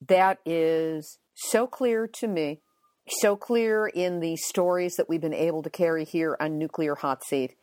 That 0.07 0.39
is 0.45 1.20
so 1.36 1.67
clear 1.67 2.07
to 2.07 2.28
me, 2.28 2.61
so 3.07 3.36
clear 3.36 3.88
in 3.88 4.20
the 4.20 4.36
stories 4.38 4.95
that 4.95 5.07
we've 5.07 5.22
been 5.22 5.34
able 5.34 5.61
to 5.63 5.70
carry 5.70 6.05
here 6.05 6.36
on 6.39 6.57
Nuclear 6.57 6.95
Hot 6.95 7.24
Seat. 7.24 7.55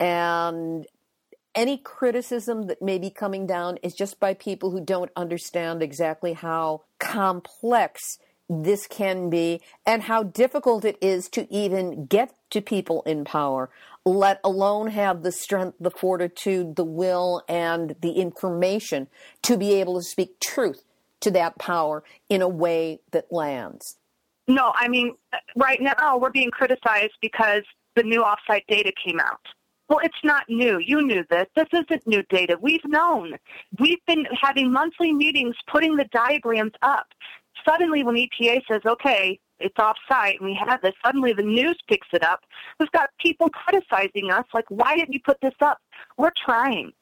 And 0.00 0.86
any 1.54 1.76
criticism 1.78 2.66
that 2.66 2.82
may 2.82 2.98
be 2.98 3.10
coming 3.10 3.46
down 3.46 3.76
is 3.82 3.94
just 3.94 4.18
by 4.18 4.34
people 4.34 4.70
who 4.70 4.80
don't 4.80 5.10
understand 5.16 5.82
exactly 5.82 6.32
how 6.32 6.82
complex 6.98 8.18
this 8.48 8.86
can 8.86 9.30
be 9.30 9.60
and 9.86 10.02
how 10.02 10.22
difficult 10.22 10.84
it 10.84 10.98
is 11.00 11.28
to 11.30 11.52
even 11.52 12.06
get 12.06 12.34
to 12.50 12.60
people 12.60 13.02
in 13.02 13.24
power, 13.24 13.70
let 14.04 14.40
alone 14.44 14.88
have 14.88 15.22
the 15.22 15.32
strength, 15.32 15.76
the 15.80 15.90
fortitude, 15.90 16.76
the 16.76 16.84
will, 16.84 17.42
and 17.48 17.96
the 18.00 18.12
information 18.12 19.08
to 19.42 19.56
be 19.56 19.74
able 19.74 19.98
to 19.98 20.02
speak 20.02 20.38
truth 20.40 20.84
to 21.20 21.30
that 21.30 21.58
power 21.58 22.02
in 22.28 22.42
a 22.42 22.48
way 22.48 23.00
that 23.12 23.32
lands. 23.32 23.96
No, 24.48 24.72
I 24.74 24.88
mean, 24.88 25.14
uh, 25.32 25.38
right 25.56 25.80
now 25.80 26.18
we're 26.18 26.30
being 26.30 26.50
criticized 26.50 27.12
because 27.20 27.62
the 27.94 28.02
new 28.02 28.22
offsite 28.22 28.66
data 28.68 28.92
came 29.04 29.20
out. 29.20 29.40
Well, 29.88 30.00
it's 30.02 30.14
not 30.24 30.44
new. 30.48 30.78
You 30.78 31.02
knew 31.02 31.24
this. 31.28 31.46
This 31.54 31.68
isn't 31.72 32.06
new 32.06 32.22
data. 32.30 32.56
We've 32.60 32.84
known. 32.84 33.34
We've 33.78 34.04
been 34.06 34.26
having 34.40 34.72
monthly 34.72 35.12
meetings 35.12 35.56
putting 35.70 35.96
the 35.96 36.06
diagrams 36.12 36.72
up 36.82 37.06
suddenly 37.66 38.02
when 38.02 38.16
EPA 38.16 38.62
says, 38.70 38.80
okay, 38.86 39.38
it's 39.60 39.78
off 39.78 39.96
site 40.08 40.40
and 40.40 40.48
we 40.48 40.54
have 40.54 40.80
this, 40.82 40.94
suddenly 41.04 41.32
the 41.32 41.42
news 41.42 41.78
picks 41.88 42.08
it 42.12 42.24
up. 42.24 42.40
We've 42.80 42.90
got 42.92 43.10
people 43.18 43.48
criticizing 43.50 44.30
us 44.30 44.44
like, 44.52 44.64
why 44.68 44.96
didn't 44.96 45.12
you 45.12 45.20
put 45.24 45.40
this 45.40 45.54
up? 45.60 45.78
We're 46.16 46.32
trying. 46.44 46.92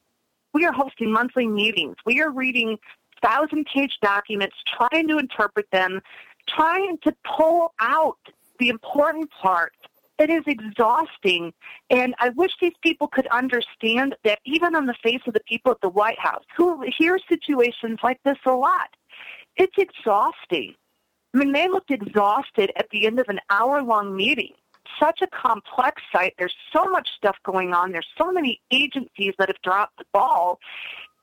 We 0.53 0.67
are 0.67 0.73
hosting 0.73 1.13
monthly 1.13 1.47
meetings. 1.47 1.97
We 2.05 2.21
are 2.21 2.31
reading 2.31 2.79
thousand 3.23 3.67
page 3.73 3.99
documents, 4.03 4.57
trying 4.67 5.09
to 5.09 5.19
interpret 5.19 5.67
them, 5.71 6.01
trying 6.49 6.99
to 7.05 7.15
pull 7.37 7.73
out 7.81 8.19
the 8.59 8.69
important 8.69 9.31
part. 9.31 9.73
It 10.21 10.29
is 10.29 10.43
exhausting. 10.47 11.55
And 11.89 12.15
I 12.19 12.29
wish 12.29 12.53
these 12.61 12.75
people 12.83 13.09
could 13.09 13.27
understand 13.29 14.15
that 14.23 14.39
even 14.45 14.77
on 14.77 14.85
the 14.85 14.95
face 15.03 15.23
of 15.27 15.33
the 15.33 15.41
people 15.49 15.73
at 15.73 15.81
the 15.81 15.89
White 15.89 16.19
House 16.19 16.45
who 16.55 16.85
hear 16.99 17.19
situations 17.27 17.99
like 18.03 18.21
this 18.23 18.37
a 18.45 18.53
lot, 18.53 18.91
it's 19.57 19.79
exhausting. 19.79 20.75
I 21.35 21.39
mean, 21.39 21.53
they 21.53 21.69
looked 21.69 21.91
exhausted 21.91 22.71
at 22.77 22.91
the 22.91 23.07
end 23.07 23.19
of 23.19 23.29
an 23.29 23.41
hour 23.49 23.83
long 23.83 24.15
meeting. 24.15 24.53
Such 24.99 25.23
a 25.23 25.27
complex 25.29 26.03
site. 26.13 26.35
There's 26.39 26.55
so 26.71 26.85
much 26.85 27.09
stuff 27.17 27.37
going 27.43 27.73
on. 27.73 27.93
There's 27.93 28.09
so 28.19 28.31
many 28.31 28.61
agencies 28.71 29.33
that 29.39 29.49
have 29.49 29.63
dropped 29.63 29.97
the 29.97 30.05
ball. 30.13 30.59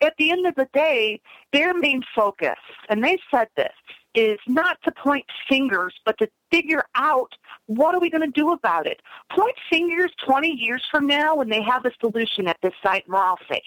At 0.01 0.13
the 0.17 0.31
end 0.31 0.47
of 0.47 0.55
the 0.55 0.67
day, 0.73 1.21
their 1.53 1.73
main 1.75 2.01
focus, 2.15 2.57
and 2.89 3.03
they 3.03 3.19
said 3.29 3.47
this, 3.55 3.73
is 4.17 4.39
not 4.47 4.77
to 4.83 4.91
point 4.91 5.25
fingers, 5.47 5.93
but 6.03 6.17
to 6.17 6.27
figure 6.49 6.83
out 6.95 7.31
what 7.67 7.93
are 7.93 8.01
we 8.01 8.09
going 8.09 8.25
to 8.25 8.41
do 8.41 8.51
about 8.51 8.87
it. 8.87 8.99
Point 9.29 9.55
fingers 9.69 10.11
20 10.25 10.49
years 10.49 10.83
from 10.89 11.05
now 11.05 11.35
when 11.35 11.49
they 11.49 11.61
have 11.61 11.85
a 11.85 11.91
solution 12.01 12.47
at 12.47 12.57
this 12.63 12.73
site 12.81 13.03
and 13.05 13.13
we're 13.13 13.23
all 13.23 13.37
safe. 13.47 13.61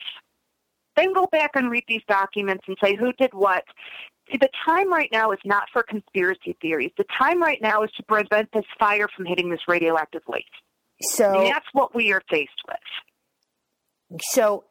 Then 0.97 1.13
go 1.13 1.29
back 1.31 1.53
and 1.55 1.71
read 1.71 1.85
these 1.87 2.03
documents 2.09 2.65
and 2.67 2.77
say 2.83 2.97
who 2.97 3.13
did 3.13 3.33
what. 3.33 3.63
The 4.33 4.49
time 4.67 4.93
right 4.93 5.09
now 5.13 5.31
is 5.31 5.39
not 5.45 5.69
for 5.73 5.85
conspiracy 5.85 6.57
theories. 6.61 6.91
The 6.99 7.07
time 7.17 7.41
right 7.41 7.63
now 7.63 7.85
is 7.85 7.91
to 7.93 8.03
prevent 8.03 8.51
this 8.53 8.65
fire 8.77 9.07
from 9.17 9.27
hitting 9.27 9.51
this 9.51 9.61
radioactive 9.69 10.23
waste. 10.27 10.47
So 11.01 11.43
and 11.43 11.47
that's 11.47 11.67
what 11.73 11.95
we 11.95 12.13
are 12.13 12.23
faced 12.29 12.51
with. 12.67 14.21
So 14.33 14.65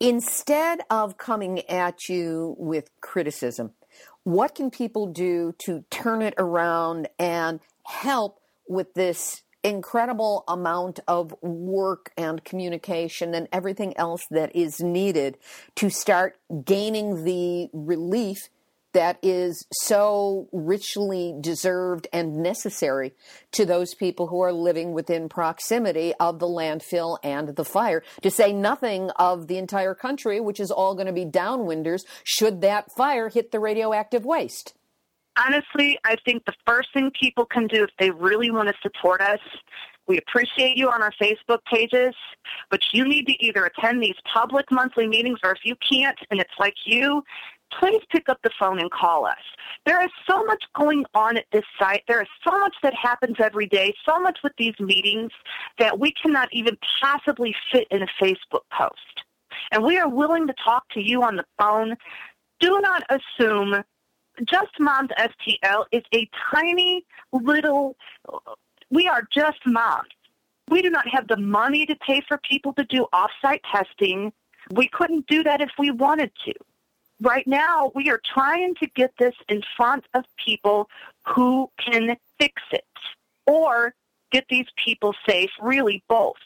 instead 0.00 0.80
of 0.88 1.18
coming 1.18 1.60
at 1.68 2.08
you 2.08 2.56
with 2.58 2.90
criticism, 3.02 3.72
what 4.26 4.56
can 4.56 4.72
people 4.72 5.06
do 5.06 5.54
to 5.56 5.84
turn 5.88 6.20
it 6.20 6.34
around 6.36 7.08
and 7.16 7.60
help 7.84 8.40
with 8.68 8.92
this 8.94 9.44
incredible 9.62 10.42
amount 10.48 10.98
of 11.06 11.32
work 11.42 12.10
and 12.18 12.42
communication 12.42 13.36
and 13.36 13.46
everything 13.52 13.96
else 13.96 14.26
that 14.32 14.54
is 14.56 14.80
needed 14.80 15.38
to 15.76 15.88
start 15.88 16.36
gaining 16.64 17.22
the 17.22 17.70
relief 17.72 18.48
that 18.96 19.18
is 19.22 19.66
so 19.74 20.48
richly 20.52 21.34
deserved 21.38 22.08
and 22.14 22.38
necessary 22.38 23.12
to 23.52 23.66
those 23.66 23.94
people 23.94 24.26
who 24.26 24.40
are 24.40 24.54
living 24.54 24.94
within 24.94 25.28
proximity 25.28 26.14
of 26.18 26.38
the 26.38 26.46
landfill 26.46 27.18
and 27.22 27.50
the 27.56 27.64
fire, 27.64 28.02
to 28.22 28.30
say 28.30 28.54
nothing 28.54 29.10
of 29.16 29.48
the 29.48 29.58
entire 29.58 29.94
country, 29.94 30.40
which 30.40 30.58
is 30.58 30.70
all 30.70 30.94
going 30.94 31.06
to 31.06 31.12
be 31.12 31.26
downwinders 31.26 32.04
should 32.24 32.62
that 32.62 32.86
fire 32.96 33.28
hit 33.28 33.52
the 33.52 33.60
radioactive 33.60 34.24
waste. 34.24 34.72
Honestly, 35.38 35.98
I 36.02 36.16
think 36.24 36.46
the 36.46 36.54
first 36.66 36.88
thing 36.94 37.10
people 37.20 37.44
can 37.44 37.66
do 37.66 37.84
if 37.84 37.90
they 37.98 38.10
really 38.10 38.50
want 38.50 38.68
to 38.68 38.74
support 38.82 39.20
us 39.20 39.40
we 40.06 40.18
appreciate 40.18 40.76
you 40.76 40.88
on 40.88 41.02
our 41.02 41.12
Facebook 41.20 41.64
pages, 41.64 42.14
but 42.70 42.80
you 42.92 43.04
need 43.06 43.26
to 43.26 43.44
either 43.44 43.64
attend 43.64 44.02
these 44.02 44.14
public 44.32 44.70
monthly 44.70 45.08
meetings 45.08 45.40
or 45.42 45.50
if 45.50 45.58
you 45.64 45.74
can't 45.76 46.18
and 46.30 46.40
it's 46.40 46.52
like 46.58 46.74
you, 46.84 47.24
please 47.72 48.02
pick 48.10 48.28
up 48.28 48.38
the 48.42 48.50
phone 48.58 48.78
and 48.78 48.90
call 48.90 49.26
us. 49.26 49.36
There 49.84 50.02
is 50.02 50.10
so 50.28 50.44
much 50.44 50.62
going 50.74 51.04
on 51.14 51.36
at 51.36 51.46
this 51.52 51.64
site. 51.78 52.02
There 52.08 52.22
is 52.22 52.28
so 52.46 52.58
much 52.58 52.74
that 52.82 52.94
happens 52.94 53.36
every 53.38 53.66
day, 53.66 53.94
so 54.08 54.20
much 54.20 54.38
with 54.42 54.52
these 54.58 54.78
meetings 54.80 55.30
that 55.78 55.98
we 55.98 56.12
cannot 56.12 56.48
even 56.52 56.76
possibly 57.00 57.54
fit 57.72 57.86
in 57.90 58.02
a 58.02 58.06
Facebook 58.20 58.62
post. 58.72 59.24
And 59.72 59.84
we 59.84 59.98
are 59.98 60.08
willing 60.08 60.46
to 60.46 60.54
talk 60.64 60.88
to 60.90 61.00
you 61.00 61.22
on 61.22 61.36
the 61.36 61.44
phone. 61.58 61.96
Do 62.60 62.80
not 62.80 63.02
assume 63.10 63.82
Just 64.44 64.78
Moms 64.78 65.10
STL 65.18 65.84
is 65.92 66.02
a 66.14 66.28
tiny 66.52 67.04
little, 67.32 67.96
we 68.90 69.08
are 69.08 69.22
just 69.32 69.58
moms. 69.66 70.08
We 70.68 70.82
do 70.82 70.90
not 70.90 71.08
have 71.08 71.28
the 71.28 71.36
money 71.36 71.86
to 71.86 71.94
pay 71.96 72.22
for 72.26 72.38
people 72.38 72.72
to 72.74 72.84
do 72.84 73.06
offsite 73.14 73.60
testing. 73.72 74.32
We 74.72 74.88
couldn't 74.88 75.26
do 75.28 75.44
that 75.44 75.60
if 75.60 75.70
we 75.78 75.90
wanted 75.92 76.32
to 76.44 76.54
right 77.20 77.46
now 77.46 77.92
we 77.94 78.10
are 78.10 78.20
trying 78.24 78.74
to 78.76 78.86
get 78.94 79.12
this 79.18 79.34
in 79.48 79.62
front 79.76 80.04
of 80.14 80.24
people 80.44 80.88
who 81.26 81.70
can 81.78 82.16
fix 82.38 82.62
it 82.72 82.84
or 83.46 83.94
get 84.30 84.44
these 84.50 84.66
people 84.82 85.14
safe, 85.28 85.50
really 85.60 86.02
both. 86.08 86.36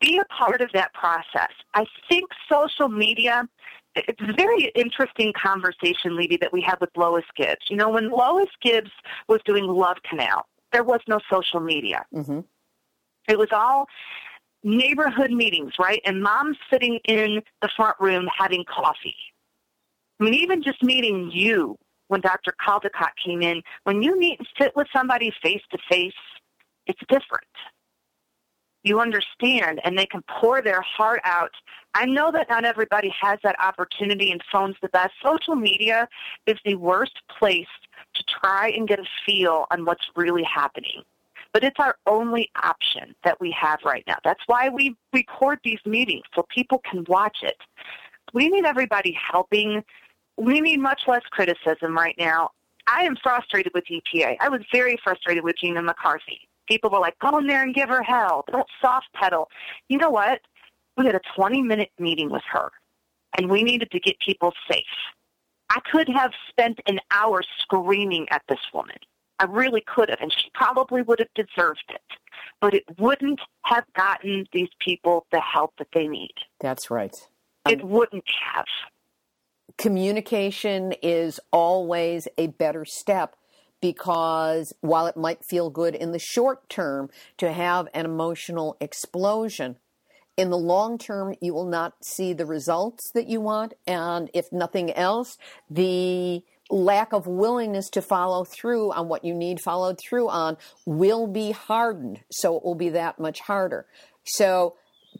Be 0.00 0.18
a 0.18 0.24
part 0.26 0.60
of 0.62 0.70
that 0.72 0.94
process. 0.94 1.50
I 1.74 1.84
think 2.08 2.30
social 2.50 2.88
media, 2.88 3.46
it's 3.94 4.22
a 4.22 4.32
very 4.32 4.72
interesting 4.74 5.32
conversation, 5.36 6.12
Libbe, 6.12 6.40
that 6.40 6.52
we 6.52 6.62
had 6.62 6.80
with 6.80 6.90
Lois 6.96 7.24
Gibbs. 7.36 7.66
You 7.68 7.76
know, 7.76 7.90
when 7.90 8.10
Lois 8.10 8.48
Gibbs 8.62 8.90
was 9.28 9.40
doing 9.44 9.66
Love 9.66 9.98
Canal, 10.08 10.46
there 10.72 10.84
was 10.84 11.00
no 11.06 11.18
social 11.30 11.60
media. 11.60 12.06
Mm-hmm. 12.14 12.40
It 13.28 13.38
was 13.38 13.48
all 13.52 13.86
neighborhood 14.62 15.32
meetings, 15.32 15.72
right? 15.78 16.00
And 16.04 16.22
moms 16.22 16.56
sitting 16.70 17.00
in 17.04 17.42
the 17.60 17.68
front 17.76 17.96
room 18.00 18.28
having 18.38 18.64
coffee 18.64 19.16
I 20.20 20.24
mean, 20.24 20.34
even 20.34 20.62
just 20.62 20.82
meeting 20.82 21.30
you 21.32 21.78
when 22.08 22.20
Dr. 22.20 22.52
Caldicott 22.60 23.12
came 23.24 23.40
in, 23.40 23.62
when 23.84 24.02
you 24.02 24.18
meet 24.18 24.38
and 24.38 24.48
sit 24.60 24.76
with 24.76 24.86
somebody 24.92 25.32
face 25.42 25.62
to 25.70 25.78
face, 25.88 26.12
it's 26.86 27.00
different. 27.08 27.46
You 28.82 29.00
understand, 29.00 29.80
and 29.84 29.98
they 29.98 30.06
can 30.06 30.22
pour 30.40 30.60
their 30.60 30.82
heart 30.82 31.20
out. 31.24 31.52
I 31.94 32.06
know 32.06 32.32
that 32.32 32.48
not 32.48 32.64
everybody 32.64 33.12
has 33.20 33.38
that 33.42 33.56
opportunity, 33.60 34.30
and 34.30 34.42
phone's 34.50 34.76
the 34.82 34.88
best. 34.88 35.12
Social 35.22 35.54
media 35.54 36.08
is 36.46 36.58
the 36.64 36.74
worst 36.76 37.20
place 37.38 37.66
to 38.14 38.24
try 38.24 38.70
and 38.70 38.88
get 38.88 38.98
a 38.98 39.04
feel 39.24 39.66
on 39.70 39.84
what's 39.84 40.04
really 40.16 40.44
happening. 40.44 41.02
But 41.52 41.64
it's 41.64 41.78
our 41.78 41.96
only 42.06 42.50
option 42.62 43.14
that 43.24 43.40
we 43.40 43.50
have 43.52 43.80
right 43.84 44.04
now. 44.06 44.16
That's 44.24 44.42
why 44.46 44.68
we 44.68 44.96
record 45.12 45.58
these 45.64 45.80
meetings 45.84 46.22
so 46.34 46.46
people 46.54 46.80
can 46.88 47.04
watch 47.08 47.38
it. 47.42 47.56
We 48.32 48.48
need 48.48 48.64
everybody 48.64 49.12
helping 49.12 49.84
we 50.40 50.60
need 50.60 50.78
much 50.80 51.02
less 51.06 51.22
criticism 51.30 51.96
right 51.96 52.16
now. 52.18 52.50
I 52.86 53.02
am 53.02 53.16
frustrated 53.22 53.72
with 53.74 53.84
EPA. 53.84 54.36
I 54.40 54.48
was 54.48 54.62
very 54.72 54.98
frustrated 55.04 55.44
with 55.44 55.56
Gina 55.56 55.82
McCarthy. 55.82 56.48
People 56.66 56.90
were 56.90 56.98
like, 56.98 57.18
go 57.18 57.36
in 57.38 57.46
there 57.46 57.62
and 57.62 57.74
give 57.74 57.88
her 57.88 58.02
hell. 58.02 58.44
Don't 58.50 58.66
soft 58.80 59.08
pedal. 59.14 59.48
You 59.88 59.98
know 59.98 60.10
what? 60.10 60.40
We 60.96 61.04
had 61.06 61.14
a 61.14 61.20
20 61.36 61.62
minute 61.62 61.90
meeting 61.98 62.30
with 62.30 62.42
her, 62.50 62.70
and 63.36 63.50
we 63.50 63.62
needed 63.62 63.90
to 63.90 64.00
get 64.00 64.18
people 64.18 64.52
safe. 64.70 64.84
I 65.68 65.80
could 65.92 66.08
have 66.08 66.32
spent 66.48 66.80
an 66.86 66.98
hour 67.10 67.42
screaming 67.60 68.26
at 68.30 68.42
this 68.48 68.58
woman. 68.74 68.96
I 69.38 69.44
really 69.44 69.82
could 69.86 70.10
have, 70.10 70.18
and 70.20 70.32
she 70.32 70.50
probably 70.52 71.02
would 71.02 71.20
have 71.20 71.32
deserved 71.34 71.84
it. 71.88 72.02
But 72.60 72.74
it 72.74 72.84
wouldn't 72.98 73.40
have 73.64 73.84
gotten 73.94 74.46
these 74.52 74.68
people 74.80 75.26
the 75.32 75.40
help 75.40 75.74
that 75.78 75.88
they 75.94 76.08
need. 76.08 76.34
That's 76.60 76.90
right. 76.90 77.14
It 77.68 77.84
wouldn't 77.84 78.24
have 78.54 78.66
communication 79.80 80.92
is 81.02 81.40
always 81.50 82.28
a 82.36 82.48
better 82.48 82.84
step 82.84 83.34
because 83.80 84.74
while 84.82 85.06
it 85.06 85.16
might 85.16 85.42
feel 85.42 85.70
good 85.70 85.94
in 85.94 86.12
the 86.12 86.18
short 86.18 86.68
term 86.68 87.08
to 87.38 87.50
have 87.50 87.88
an 87.94 88.04
emotional 88.04 88.76
explosion, 88.78 89.76
in 90.36 90.50
the 90.50 90.58
long 90.58 90.98
term, 90.98 91.34
you 91.40 91.54
will 91.54 91.64
not 91.64 91.94
see 92.04 92.34
the 92.34 92.44
results 92.44 93.10
that 93.14 93.26
you 93.26 93.40
want. 93.40 93.72
And 93.86 94.30
if 94.34 94.52
nothing 94.52 94.92
else, 94.92 95.38
the 95.70 96.42
lack 96.68 97.14
of 97.14 97.26
willingness 97.26 97.88
to 97.90 98.02
follow 98.02 98.44
through 98.44 98.92
on 98.92 99.08
what 99.08 99.24
you 99.24 99.34
need 99.34 99.60
followed 99.60 99.98
through 99.98 100.28
on 100.28 100.58
will 100.84 101.26
be 101.26 101.52
hardened. 101.52 102.20
So 102.30 102.56
it 102.58 102.64
will 102.64 102.74
be 102.74 102.90
that 102.90 103.18
much 103.18 103.40
harder. 103.40 103.86
So, 104.24 104.76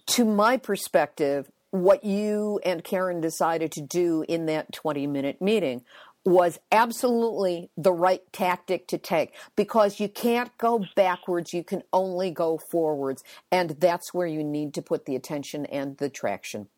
to 0.09 0.25
my 0.25 0.57
perspective, 0.57 1.51
what 1.71 2.05
you 2.05 2.61
and 2.65 2.83
Karen 2.83 3.21
decided 3.21 3.73
to 3.73 3.81
do 3.81 4.25
in 4.29 4.47
that 4.47 4.73
20 4.73 5.07
minute 5.07 5.41
meeting 5.41 5.85
was 6.25 6.59
absolutely 6.71 7.71
the 7.77 7.93
right 7.93 8.23
tactic 8.33 8.87
to 8.89 8.99
take 8.99 9.35
because 9.57 10.01
you 10.01 10.09
can't 10.09 10.57
go 10.59 10.85
backwards, 10.95 11.55
you 11.55 11.65
can 11.65 11.83
only 11.93 12.31
go 12.31 12.59
forwards. 12.59 13.25
And 13.51 13.71
that's 13.71 14.13
where 14.13 14.27
you 14.27 14.45
need 14.45 14.75
to 14.75 14.83
put 14.83 15.07
the 15.07 15.17
attention 15.17 15.65
and 15.67 15.97
the 15.97 16.11
traction. 16.11 16.69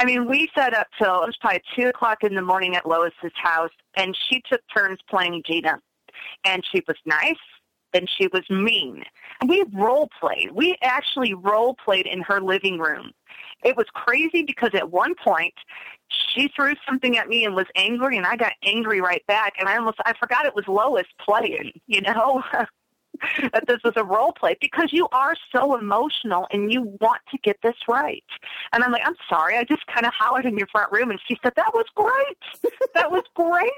I 0.00 0.04
mean, 0.04 0.28
we 0.28 0.48
sat 0.56 0.74
up 0.74 0.86
till 0.96 1.22
it 1.22 1.26
was 1.26 1.36
probably 1.40 1.62
two 1.76 1.88
o'clock 1.88 2.22
in 2.22 2.34
the 2.34 2.42
morning 2.42 2.76
at 2.76 2.86
Lois's 2.86 3.32
house, 3.34 3.72
and 3.96 4.16
she 4.28 4.40
took 4.48 4.60
turns 4.74 4.98
playing 5.10 5.42
Gina. 5.44 5.80
And 6.44 6.64
she 6.72 6.82
was 6.86 6.96
nice, 7.04 7.36
and 7.94 8.08
she 8.08 8.28
was 8.28 8.48
mean. 8.50 9.04
And 9.40 9.48
we 9.48 9.64
role 9.72 10.08
played. 10.20 10.50
We 10.52 10.76
actually 10.82 11.34
role 11.34 11.74
played 11.74 12.06
in 12.06 12.22
her 12.22 12.40
living 12.40 12.78
room. 12.78 13.12
It 13.64 13.76
was 13.76 13.86
crazy 13.92 14.42
because 14.42 14.70
at 14.74 14.90
one 14.90 15.14
point 15.14 15.54
she 16.08 16.48
threw 16.54 16.74
something 16.86 17.18
at 17.18 17.28
me 17.28 17.44
and 17.44 17.54
was 17.54 17.66
angry 17.76 18.16
and 18.16 18.26
I 18.26 18.36
got 18.36 18.52
angry 18.64 19.00
right 19.00 19.24
back 19.26 19.54
and 19.58 19.68
I 19.68 19.76
almost 19.76 19.98
I 20.04 20.14
forgot 20.18 20.46
it 20.46 20.54
was 20.54 20.66
Lois 20.68 21.06
playing, 21.20 21.72
you 21.86 22.00
know. 22.00 22.42
that 23.52 23.66
this 23.66 23.78
was 23.84 23.94
a 23.96 24.04
role 24.04 24.32
play 24.32 24.56
because 24.60 24.92
you 24.92 25.08
are 25.12 25.34
so 25.52 25.76
emotional 25.76 26.46
and 26.52 26.72
you 26.72 26.96
want 27.00 27.20
to 27.30 27.38
get 27.38 27.56
this 27.62 27.74
right. 27.88 28.24
And 28.72 28.82
I'm 28.82 28.92
like, 28.92 29.02
I'm 29.04 29.16
sorry, 29.28 29.56
I 29.56 29.64
just 29.64 29.86
kind 29.86 30.06
of 30.06 30.12
hollered 30.16 30.46
in 30.46 30.56
your 30.56 30.68
front 30.68 30.92
room, 30.92 31.10
and 31.10 31.18
she 31.26 31.36
said 31.42 31.52
that 31.56 31.72
was 31.74 31.86
great, 31.94 32.72
that 32.94 33.10
was 33.10 33.24
great. 33.34 33.72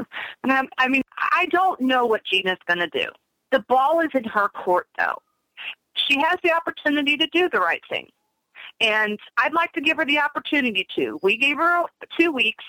And 0.42 0.52
I'm, 0.52 0.68
I 0.78 0.88
mean, 0.88 1.02
I 1.18 1.46
don't 1.46 1.80
know 1.82 2.06
what 2.06 2.24
Gina's 2.24 2.58
going 2.66 2.78
to 2.78 2.88
do. 2.88 3.06
The 3.52 3.64
ball 3.68 4.00
is 4.00 4.10
in 4.14 4.24
her 4.24 4.48
court, 4.48 4.88
though. 4.98 5.18
She 5.94 6.18
has 6.20 6.38
the 6.42 6.52
opportunity 6.52 7.16
to 7.16 7.26
do 7.32 7.48
the 7.48 7.60
right 7.60 7.82
thing. 7.88 8.08
And 8.80 9.18
I'd 9.36 9.52
like 9.52 9.72
to 9.72 9.80
give 9.80 9.96
her 9.98 10.06
the 10.06 10.18
opportunity 10.18 10.86
to. 10.96 11.18
We 11.22 11.36
gave 11.36 11.56
her 11.56 11.84
two 12.18 12.32
weeks. 12.32 12.64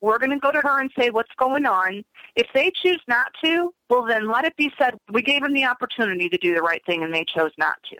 We're 0.00 0.18
going 0.18 0.30
to 0.30 0.38
go 0.38 0.52
to 0.52 0.60
her 0.60 0.80
and 0.80 0.90
say 0.98 1.10
what's 1.10 1.32
going 1.38 1.66
on. 1.66 2.04
If 2.36 2.46
they 2.54 2.70
choose 2.82 3.00
not 3.08 3.28
to, 3.44 3.72
well, 3.88 4.04
then 4.04 4.28
let 4.30 4.44
it 4.44 4.56
be 4.56 4.70
said 4.78 4.94
we 5.10 5.22
gave 5.22 5.42
them 5.42 5.54
the 5.54 5.64
opportunity 5.64 6.28
to 6.28 6.38
do 6.38 6.54
the 6.54 6.62
right 6.62 6.82
thing 6.86 7.02
and 7.02 7.12
they 7.12 7.24
chose 7.24 7.50
not 7.58 7.76
to. 7.90 7.96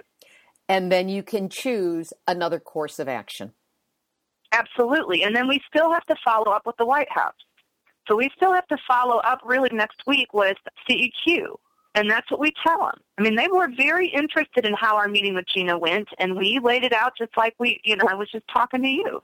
And 0.68 0.92
then 0.92 1.08
you 1.08 1.22
can 1.22 1.48
choose 1.48 2.12
another 2.26 2.60
course 2.60 2.98
of 2.98 3.08
action. 3.08 3.52
Absolutely. 4.52 5.22
And 5.22 5.34
then 5.34 5.48
we 5.48 5.60
still 5.68 5.92
have 5.92 6.04
to 6.06 6.16
follow 6.24 6.52
up 6.52 6.66
with 6.66 6.76
the 6.76 6.86
White 6.86 7.10
House. 7.10 7.34
So 8.06 8.16
we 8.16 8.30
still 8.36 8.52
have 8.52 8.66
to 8.68 8.78
follow 8.86 9.18
up 9.18 9.40
really 9.44 9.70
next 9.72 10.02
week 10.06 10.32
with 10.32 10.56
CEQ. 10.88 11.56
And 11.98 12.08
that's 12.08 12.30
what 12.30 12.38
we 12.38 12.52
tell 12.62 12.78
them. 12.78 13.00
I 13.18 13.22
mean, 13.22 13.34
they 13.34 13.48
were 13.48 13.68
very 13.76 14.06
interested 14.06 14.64
in 14.64 14.72
how 14.74 14.96
our 14.96 15.08
meeting 15.08 15.34
with 15.34 15.46
Gina 15.52 15.76
went, 15.76 16.06
and 16.20 16.36
we 16.36 16.60
laid 16.62 16.84
it 16.84 16.92
out 16.92 17.18
just 17.18 17.36
like 17.36 17.56
we, 17.58 17.80
you 17.82 17.96
know, 17.96 18.04
I 18.08 18.14
was 18.14 18.30
just 18.30 18.46
talking 18.46 18.82
to 18.82 18.88
you. 18.88 19.20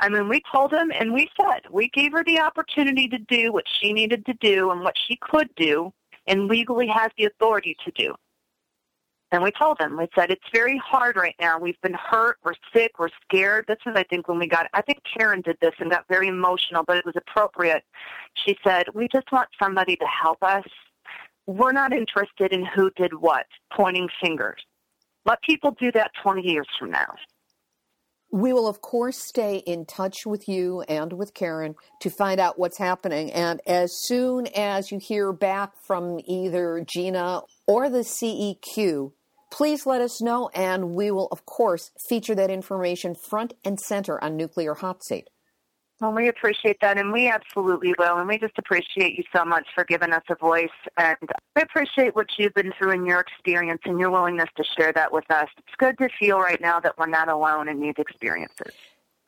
I 0.00 0.10
mean, 0.10 0.28
we 0.28 0.42
told 0.52 0.70
them 0.70 0.90
and 0.94 1.14
we 1.14 1.30
said 1.40 1.60
we 1.70 1.88
gave 1.88 2.12
her 2.12 2.22
the 2.22 2.38
opportunity 2.40 3.08
to 3.08 3.16
do 3.16 3.54
what 3.54 3.64
she 3.80 3.94
needed 3.94 4.26
to 4.26 4.34
do 4.34 4.70
and 4.70 4.82
what 4.82 4.96
she 5.08 5.16
could 5.22 5.48
do 5.56 5.94
and 6.26 6.46
legally 6.46 6.88
has 6.88 7.10
the 7.16 7.24
authority 7.24 7.74
to 7.86 7.90
do. 7.92 8.14
And 9.32 9.42
we 9.42 9.50
told 9.52 9.78
them, 9.78 9.96
we 9.96 10.06
said, 10.14 10.30
it's 10.30 10.44
very 10.52 10.76
hard 10.76 11.16
right 11.16 11.36
now. 11.40 11.58
We've 11.58 11.80
been 11.82 11.94
hurt, 11.94 12.36
we're 12.44 12.52
sick, 12.74 12.98
we're 12.98 13.08
scared. 13.24 13.64
This 13.66 13.78
is, 13.86 13.94
I 13.96 14.02
think, 14.02 14.28
when 14.28 14.38
we 14.38 14.46
got, 14.46 14.66
I 14.74 14.82
think 14.82 14.98
Karen 15.16 15.40
did 15.40 15.56
this 15.62 15.74
and 15.78 15.90
got 15.90 16.04
very 16.08 16.28
emotional, 16.28 16.84
but 16.86 16.98
it 16.98 17.06
was 17.06 17.14
appropriate. 17.16 17.82
She 18.44 18.58
said, 18.62 18.86
we 18.92 19.08
just 19.08 19.32
want 19.32 19.48
somebody 19.62 19.96
to 19.96 20.06
help 20.06 20.42
us. 20.42 20.64
We're 21.46 21.72
not 21.72 21.92
interested 21.92 22.52
in 22.52 22.64
who 22.64 22.90
did 22.96 23.12
what, 23.14 23.46
pointing 23.72 24.08
fingers. 24.22 24.60
Let 25.24 25.42
people 25.42 25.76
do 25.78 25.90
that 25.92 26.12
20 26.22 26.42
years 26.42 26.66
from 26.78 26.90
now. 26.90 27.14
We 28.32 28.52
will, 28.52 28.68
of 28.68 28.80
course, 28.80 29.18
stay 29.18 29.56
in 29.56 29.86
touch 29.86 30.24
with 30.24 30.48
you 30.48 30.82
and 30.82 31.12
with 31.12 31.34
Karen 31.34 31.74
to 32.00 32.10
find 32.10 32.38
out 32.38 32.58
what's 32.58 32.78
happening. 32.78 33.32
And 33.32 33.60
as 33.66 33.90
soon 34.04 34.46
as 34.54 34.92
you 34.92 34.98
hear 35.00 35.32
back 35.32 35.72
from 35.84 36.20
either 36.24 36.84
Gina 36.86 37.42
or 37.66 37.90
the 37.90 38.04
CEQ, 38.04 39.12
please 39.50 39.84
let 39.84 40.00
us 40.00 40.22
know, 40.22 40.48
and 40.54 40.94
we 40.94 41.10
will, 41.10 41.26
of 41.32 41.44
course, 41.44 41.90
feature 42.08 42.36
that 42.36 42.50
information 42.50 43.16
front 43.28 43.54
and 43.64 43.80
center 43.80 44.22
on 44.22 44.36
Nuclear 44.36 44.74
Hot 44.74 45.02
Seat. 45.02 45.28
Well, 46.00 46.12
we 46.12 46.28
appreciate 46.28 46.78
that, 46.80 46.96
and 46.96 47.12
we 47.12 47.28
absolutely 47.28 47.94
will. 47.98 48.16
And 48.16 48.26
we 48.26 48.38
just 48.38 48.56
appreciate 48.56 49.18
you 49.18 49.24
so 49.34 49.44
much 49.44 49.66
for 49.74 49.84
giving 49.84 50.12
us 50.12 50.22
a 50.30 50.34
voice. 50.34 50.68
And 50.96 51.18
we 51.54 51.62
appreciate 51.62 52.16
what 52.16 52.28
you've 52.38 52.54
been 52.54 52.72
through 52.78 52.92
in 52.92 53.04
your 53.04 53.20
experience 53.20 53.82
and 53.84 54.00
your 54.00 54.10
willingness 54.10 54.48
to 54.56 54.64
share 54.78 54.92
that 54.94 55.12
with 55.12 55.30
us. 55.30 55.48
It's 55.58 55.76
good 55.76 55.98
to 55.98 56.08
feel 56.18 56.38
right 56.38 56.60
now 56.60 56.80
that 56.80 56.96
we're 56.96 57.06
not 57.06 57.28
alone 57.28 57.68
in 57.68 57.80
these 57.80 57.96
experiences. 57.98 58.72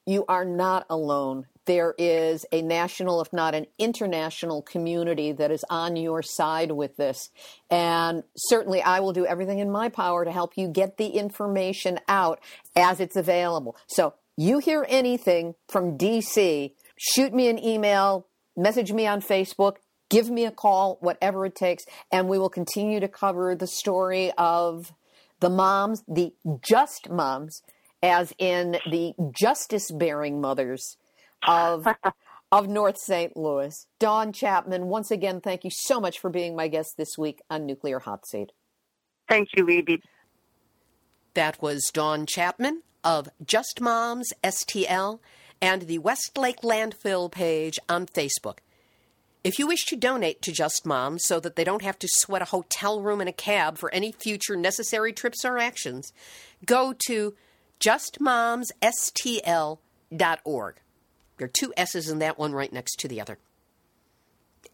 You 0.07 0.25
are 0.29 0.47
not 0.47 0.87
alone. 0.89 1.47
There 1.67 1.95
is 1.97 2.45
a 2.51 2.63
national, 2.63 3.21
if 3.21 3.33
not 3.33 3.55
an 3.55 3.67
international 3.79 4.63
community 4.63 5.31
that 5.33 5.53
is 5.53 5.65
on 5.71 5.95
your 5.95 6.23
side 6.23 6.73
with 6.73 6.97
this. 6.97 7.31
And 7.71 8.25
certainly 8.35 8.83
I 8.83 8.99
will 9.01 9.13
do 9.13 9.27
everything 9.27 9.61
in 9.61 9.71
my 9.71 9.91
power 9.91 10.25
to 10.25 10.33
help 10.33 10.57
you 10.57 10.69
get 10.69 10.97
the 10.97 11.09
information 11.09 12.01
out 12.09 12.41
as 12.75 12.99
it's 12.99 13.15
available. 13.15 13.77
So 13.87 14.15
you 14.37 14.59
hear 14.59 14.87
anything 14.89 15.55
from 15.69 15.99
DC, 15.99 16.73
shoot 16.97 17.35
me 17.35 17.49
an 17.49 17.63
email, 17.63 18.27
message 18.57 18.93
me 18.93 19.07
on 19.07 19.21
Facebook, 19.21 19.77
give 20.11 20.31
me 20.31 20.45
a 20.45 20.51
call, 20.51 20.99
whatever 21.01 21.47
it 21.47 21.55
takes, 21.55 21.85
and 22.11 22.29
we 22.29 22.39
will 22.39 22.49
continue 22.49 23.01
to 23.01 23.09
cover 23.09 23.55
the 23.55 23.67
story 23.67 24.33
of 24.39 24.93
the 25.41 25.51
moms, 25.51 26.05
the 26.09 26.33
just 26.63 27.11
moms, 27.11 27.63
as 28.03 28.33
in 28.39 28.79
the 28.91 29.15
justice 29.33 29.91
bearing 29.91 30.41
mothers 30.41 30.97
of 31.47 31.87
of 32.53 32.69
North 32.69 32.99
St. 32.99 33.35
Louis. 33.35 33.87
Dawn 33.99 34.33
Chapman, 34.33 34.87
once 34.87 35.11
again, 35.11 35.41
thank 35.41 35.65
you 35.65 35.71
so 35.73 35.99
much 35.99 36.19
for 36.19 36.29
being 36.29 36.55
my 36.55 36.69
guest 36.69 36.97
this 36.99 37.17
week 37.17 37.41
on 37.49 37.65
Nuclear 37.65 37.99
Hot 38.01 38.27
Seat. 38.27 38.53
Thank 39.27 39.49
you, 39.57 39.65
Libbe. 39.65 40.03
That 41.33 41.63
was 41.63 41.91
Dawn 41.93 42.27
Chapman 42.27 42.83
of 43.05 43.29
Just 43.45 43.81
Moms 43.81 44.33
STL 44.43 45.21
and 45.61 45.83
the 45.83 45.99
Westlake 45.99 46.63
Landfill 46.63 47.31
page 47.31 47.79
on 47.89 48.07
Facebook. 48.07 48.59
If 49.45 49.59
you 49.59 49.67
wish 49.67 49.85
to 49.87 49.97
donate 49.97 50.41
to 50.43 50.53
Just 50.53 50.87
Moms 50.87 51.25
so 51.25 51.41
that 51.41 51.57
they 51.57 51.65
don't 51.65 51.83
have 51.83 51.99
to 51.99 52.07
sweat 52.09 52.43
a 52.43 52.47
hotel 52.47 53.01
room 53.01 53.21
and 53.21 53.29
a 53.29 53.33
cab 53.33 53.77
for 53.77 53.93
any 53.93 54.13
future 54.13 54.55
necessary 54.57 55.13
trips 55.13 55.45
or 55.45 55.59
actions, 55.59 56.13
go 56.65 56.95
to 57.07 57.35
justmomsstl.org. 57.81 60.75
There 61.39 61.47
are 61.47 61.49
two 61.49 61.73
S's 61.77 62.09
in 62.09 62.21
that 62.21 62.39
one 62.39 62.53
right 62.53 62.73
next 62.73 63.01
to 63.01 63.09
the 63.09 63.21
other. 63.21 63.39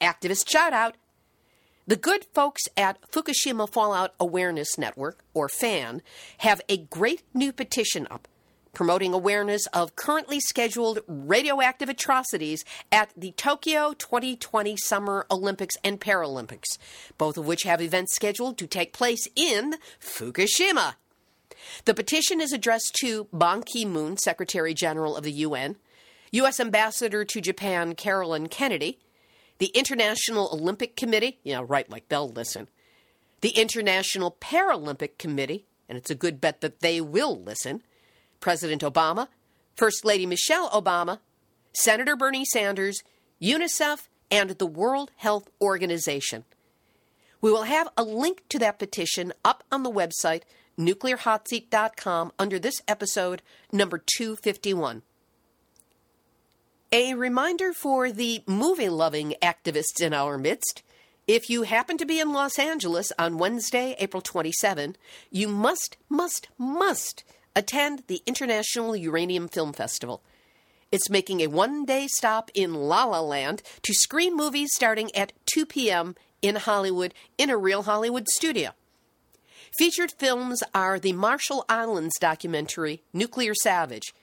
Activist 0.01 0.49
shout 0.49 0.75
out. 0.75 0.97
The 1.89 1.97
good 1.97 2.27
folks 2.35 2.61
at 2.77 3.01
Fukushima 3.11 3.67
Fallout 3.67 4.13
Awareness 4.21 4.77
Network, 4.77 5.25
or 5.33 5.49
FAN, 5.49 6.03
have 6.39 6.61
a 6.69 6.77
great 6.77 7.23
new 7.33 7.51
petition 7.51 8.07
up 8.11 8.29
promoting 8.75 9.15
awareness 9.15 9.67
of 9.69 9.97
currently 9.97 10.39
scheduled 10.39 11.01
radioactive 11.09 11.89
atrocities 11.89 12.63
at 12.93 13.11
the 13.17 13.33
Tokyo 13.33 13.95
2020 13.95 14.77
Summer 14.77 15.25
Olympics 15.31 15.77
and 15.83 15.99
Paralympics, 15.99 16.77
both 17.17 17.39
of 17.39 17.47
which 17.47 17.63
have 17.63 17.81
events 17.81 18.15
scheduled 18.15 18.59
to 18.59 18.67
take 18.67 18.93
place 18.93 19.27
in 19.35 19.77
Fukushima. 19.99 20.97
The 21.87 21.95
petition 21.95 22.43
is 22.43 22.53
addressed 22.53 22.97
to 23.01 23.29
Ban 23.33 23.63
Ki 23.63 23.87
moon, 23.87 24.19
Secretary 24.19 24.75
General 24.75 25.17
of 25.17 25.25
the 25.25 25.33
UN, 25.33 25.77
U.S. 26.33 26.61
Ambassador 26.61 27.25
to 27.25 27.41
Japan 27.41 27.95
Caroline 27.95 28.49
Kennedy, 28.49 28.99
the 29.59 29.67
International 29.67 30.51
Olympic 30.53 30.97
Committee, 30.97 31.39
yeah, 31.43 31.63
right, 31.67 31.89
like 31.91 32.09
they'll 32.09 32.29
listen, 32.29 32.69
the 33.41 33.51
International 33.51 34.37
Paralympic 34.41 35.19
Committee, 35.19 35.67
and 35.89 35.97
it's 35.97 36.11
a 36.11 36.15
good 36.15 36.41
bet 36.41 36.61
that 36.61 36.81
they 36.81 37.01
will 37.01 37.41
listen, 37.41 37.83
President 38.41 38.83
Obama, 38.83 39.29
First 39.77 40.05
Lady 40.05 40.27
Michelle 40.27 40.71
Obama, 40.71 41.21
Senator 41.73 42.17
Bernie 42.17 42.45
Sanders, 42.45 43.03
UNICEF, 43.41 44.09
and 44.31 44.51
the 44.51 44.67
World 44.67 45.11
Health 45.17 45.49
Organization. 45.61 46.45
We 47.41 47.53
will 47.53 47.63
have 47.65 47.89
a 47.97 48.03
link 48.03 48.43
to 48.49 48.59
that 48.59 48.79
petition 48.79 49.33
up 49.45 49.63
on 49.71 49.83
the 49.85 49.91
website 49.91 50.43
nuclearhotseat.com 50.79 52.33
under 52.39 52.59
this 52.59 52.81
episode, 52.87 53.43
number 53.73 53.99
251. 53.99 55.03
A 56.91 57.13
reminder 57.13 57.75
for 57.75 58.11
the 58.11 58.43
movie 58.47 58.89
loving 58.89 59.35
activists 59.43 60.01
in 60.01 60.15
our 60.15 60.39
midst 60.39 60.83
if 61.27 61.51
you 61.51 61.65
happen 61.65 61.99
to 61.99 62.07
be 62.07 62.19
in 62.19 62.33
Los 62.33 62.59
Angeles 62.59 63.13
on 63.19 63.37
Wednesday, 63.37 63.95
April 63.99 64.23
27, 64.23 64.97
you 65.31 65.49
must, 65.49 65.99
must, 66.09 66.49
must 66.57 67.25
attend 67.55 68.05
the 68.07 68.23
International 68.25 68.97
Uranium 68.97 69.49
Film 69.49 69.75
Festival. 69.75 70.23
It's 70.91 71.11
making 71.11 71.43
a 71.43 71.49
one 71.49 71.85
day 71.85 72.07
stop 72.07 72.51
in 72.55 72.73
La 72.73 73.05
La 73.05 73.21
Land 73.21 73.63
to 73.83 73.93
screen 73.93 74.35
movies 74.35 74.71
starting 74.75 75.15
at 75.15 75.35
2 75.53 75.67
p.m. 75.67 76.17
in 76.41 76.57
Hollywood 76.57 77.13
in 77.37 77.51
a 77.51 77.59
real 77.59 77.83
Hollywood 77.83 78.29
studio. 78.29 78.71
Featured 79.77 80.13
films 80.13 80.63
are 80.75 80.99
the 80.99 81.13
Marshall 81.13 81.67
Islands 81.69 82.15
documentary 82.19 83.03
Nuclear 83.13 83.55
Savage, 83.55 84.15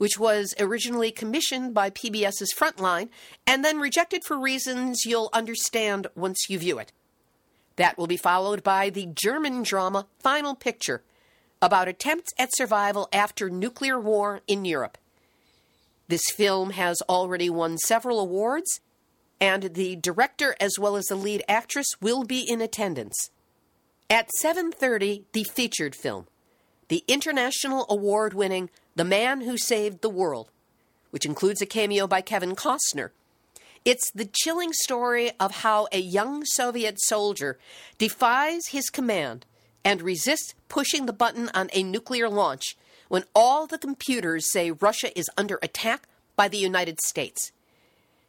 which 0.00 0.18
was 0.18 0.54
originally 0.58 1.10
commissioned 1.10 1.74
by 1.74 1.90
PBS's 1.90 2.54
Frontline 2.56 3.10
and 3.46 3.62
then 3.62 3.78
rejected 3.78 4.24
for 4.24 4.40
reasons 4.40 5.04
you'll 5.04 5.28
understand 5.34 6.06
once 6.14 6.48
you 6.48 6.58
view 6.58 6.78
it. 6.78 6.90
That 7.76 7.98
will 7.98 8.06
be 8.06 8.16
followed 8.16 8.62
by 8.62 8.88
the 8.88 9.10
German 9.12 9.62
drama 9.62 10.06
Final 10.18 10.54
Picture 10.54 11.02
about 11.60 11.86
attempts 11.86 12.32
at 12.38 12.48
survival 12.56 13.10
after 13.12 13.50
nuclear 13.50 14.00
war 14.00 14.40
in 14.46 14.64
Europe. 14.64 14.96
This 16.08 16.24
film 16.30 16.70
has 16.70 17.02
already 17.06 17.50
won 17.50 17.76
several 17.76 18.20
awards, 18.20 18.80
and 19.38 19.74
the 19.74 19.96
director 19.96 20.56
as 20.58 20.78
well 20.78 20.96
as 20.96 21.04
the 21.08 21.14
lead 21.14 21.44
actress 21.46 21.86
will 22.00 22.24
be 22.24 22.40
in 22.40 22.62
attendance. 22.62 23.28
At 24.08 24.30
7:30, 24.40 25.26
the 25.34 25.44
featured 25.44 25.94
film, 25.94 26.26
the 26.90 27.04
international 27.06 27.86
award-winning 27.88 28.68
the 28.96 29.04
Man 29.04 29.42
Who 29.42 29.56
Saved 29.56 30.02
the 30.02 30.10
World, 30.10 30.50
which 31.10 31.24
includes 31.24 31.62
a 31.62 31.66
cameo 31.66 32.08
by 32.08 32.20
Kevin 32.20 32.56
Costner. 32.56 33.10
It's 33.84 34.10
the 34.12 34.28
chilling 34.30 34.72
story 34.72 35.30
of 35.38 35.62
how 35.62 35.86
a 35.92 36.00
young 36.00 36.44
Soviet 36.44 37.00
soldier 37.02 37.58
defies 37.96 38.66
his 38.72 38.90
command 38.90 39.46
and 39.84 40.02
resists 40.02 40.52
pushing 40.68 41.06
the 41.06 41.12
button 41.12 41.48
on 41.54 41.70
a 41.72 41.84
nuclear 41.84 42.28
launch 42.28 42.76
when 43.06 43.22
all 43.36 43.68
the 43.68 43.78
computers 43.78 44.52
say 44.52 44.72
Russia 44.72 45.16
is 45.16 45.30
under 45.38 45.60
attack 45.62 46.08
by 46.34 46.48
the 46.48 46.58
United 46.58 47.00
States. 47.06 47.52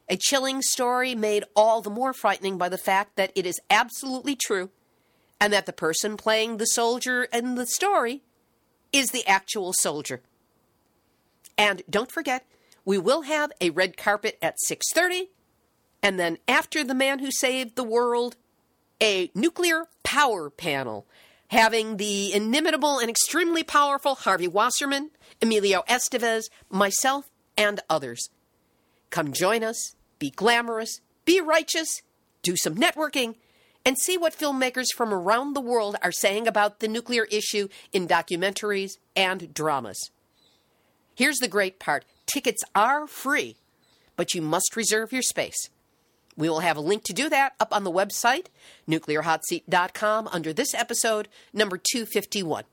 A 0.08 0.16
chilling 0.16 0.62
story 0.62 1.16
made 1.16 1.44
all 1.56 1.82
the 1.82 1.90
more 1.90 2.12
frightening 2.12 2.58
by 2.58 2.68
the 2.68 2.78
fact 2.78 3.16
that 3.16 3.32
it 3.34 3.44
is 3.44 3.60
absolutely 3.68 4.36
true 4.36 4.70
and 5.40 5.52
that 5.52 5.66
the 5.66 5.72
person 5.72 6.16
playing 6.16 6.58
the 6.58 6.66
soldier 6.66 7.24
in 7.24 7.56
the 7.56 7.66
story 7.66 8.22
is 8.92 9.10
the 9.10 9.26
actual 9.26 9.72
soldier. 9.72 10.20
And 11.58 11.82
don't 11.88 12.12
forget, 12.12 12.46
we 12.84 12.98
will 12.98 13.22
have 13.22 13.52
a 13.60 13.70
red 13.70 13.96
carpet 13.96 14.38
at 14.42 14.56
6:30 14.66 15.28
and 16.02 16.18
then 16.18 16.38
after 16.48 16.82
the 16.82 16.94
man 16.94 17.20
who 17.20 17.30
saved 17.30 17.76
the 17.76 17.84
world, 17.84 18.36
a 19.00 19.30
nuclear 19.34 19.86
power 20.02 20.50
panel 20.50 21.06
having 21.48 21.98
the 21.98 22.32
inimitable 22.32 22.98
and 22.98 23.10
extremely 23.10 23.62
powerful 23.62 24.14
Harvey 24.14 24.48
Wasserman, 24.48 25.10
Emilio 25.40 25.82
Estevez, 25.88 26.44
myself, 26.70 27.30
and 27.58 27.80
others. 27.90 28.30
Come 29.10 29.32
join 29.32 29.62
us, 29.62 29.94
be 30.18 30.30
glamorous, 30.30 31.00
be 31.26 31.40
righteous, 31.40 32.00
do 32.42 32.56
some 32.56 32.74
networking, 32.74 33.34
and 33.84 33.98
see 33.98 34.16
what 34.16 34.36
filmmakers 34.36 34.86
from 34.96 35.12
around 35.12 35.54
the 35.54 35.60
world 35.60 35.96
are 36.02 36.12
saying 36.12 36.46
about 36.46 36.80
the 36.80 36.88
nuclear 36.88 37.24
issue 37.24 37.68
in 37.92 38.06
documentaries 38.06 38.92
and 39.16 39.52
dramas. 39.52 40.10
Here's 41.14 41.38
the 41.38 41.48
great 41.48 41.78
part 41.78 42.04
tickets 42.26 42.62
are 42.74 43.06
free, 43.06 43.56
but 44.16 44.34
you 44.34 44.42
must 44.42 44.76
reserve 44.76 45.12
your 45.12 45.22
space. 45.22 45.68
We 46.36 46.48
will 46.48 46.60
have 46.60 46.76
a 46.76 46.80
link 46.80 47.04
to 47.04 47.12
do 47.12 47.28
that 47.28 47.52
up 47.60 47.74
on 47.74 47.84
the 47.84 47.92
website, 47.92 48.46
nuclearhotseat.com, 48.88 50.28
under 50.32 50.52
this 50.52 50.72
episode, 50.74 51.28
number 51.52 51.76
251. 51.76 52.64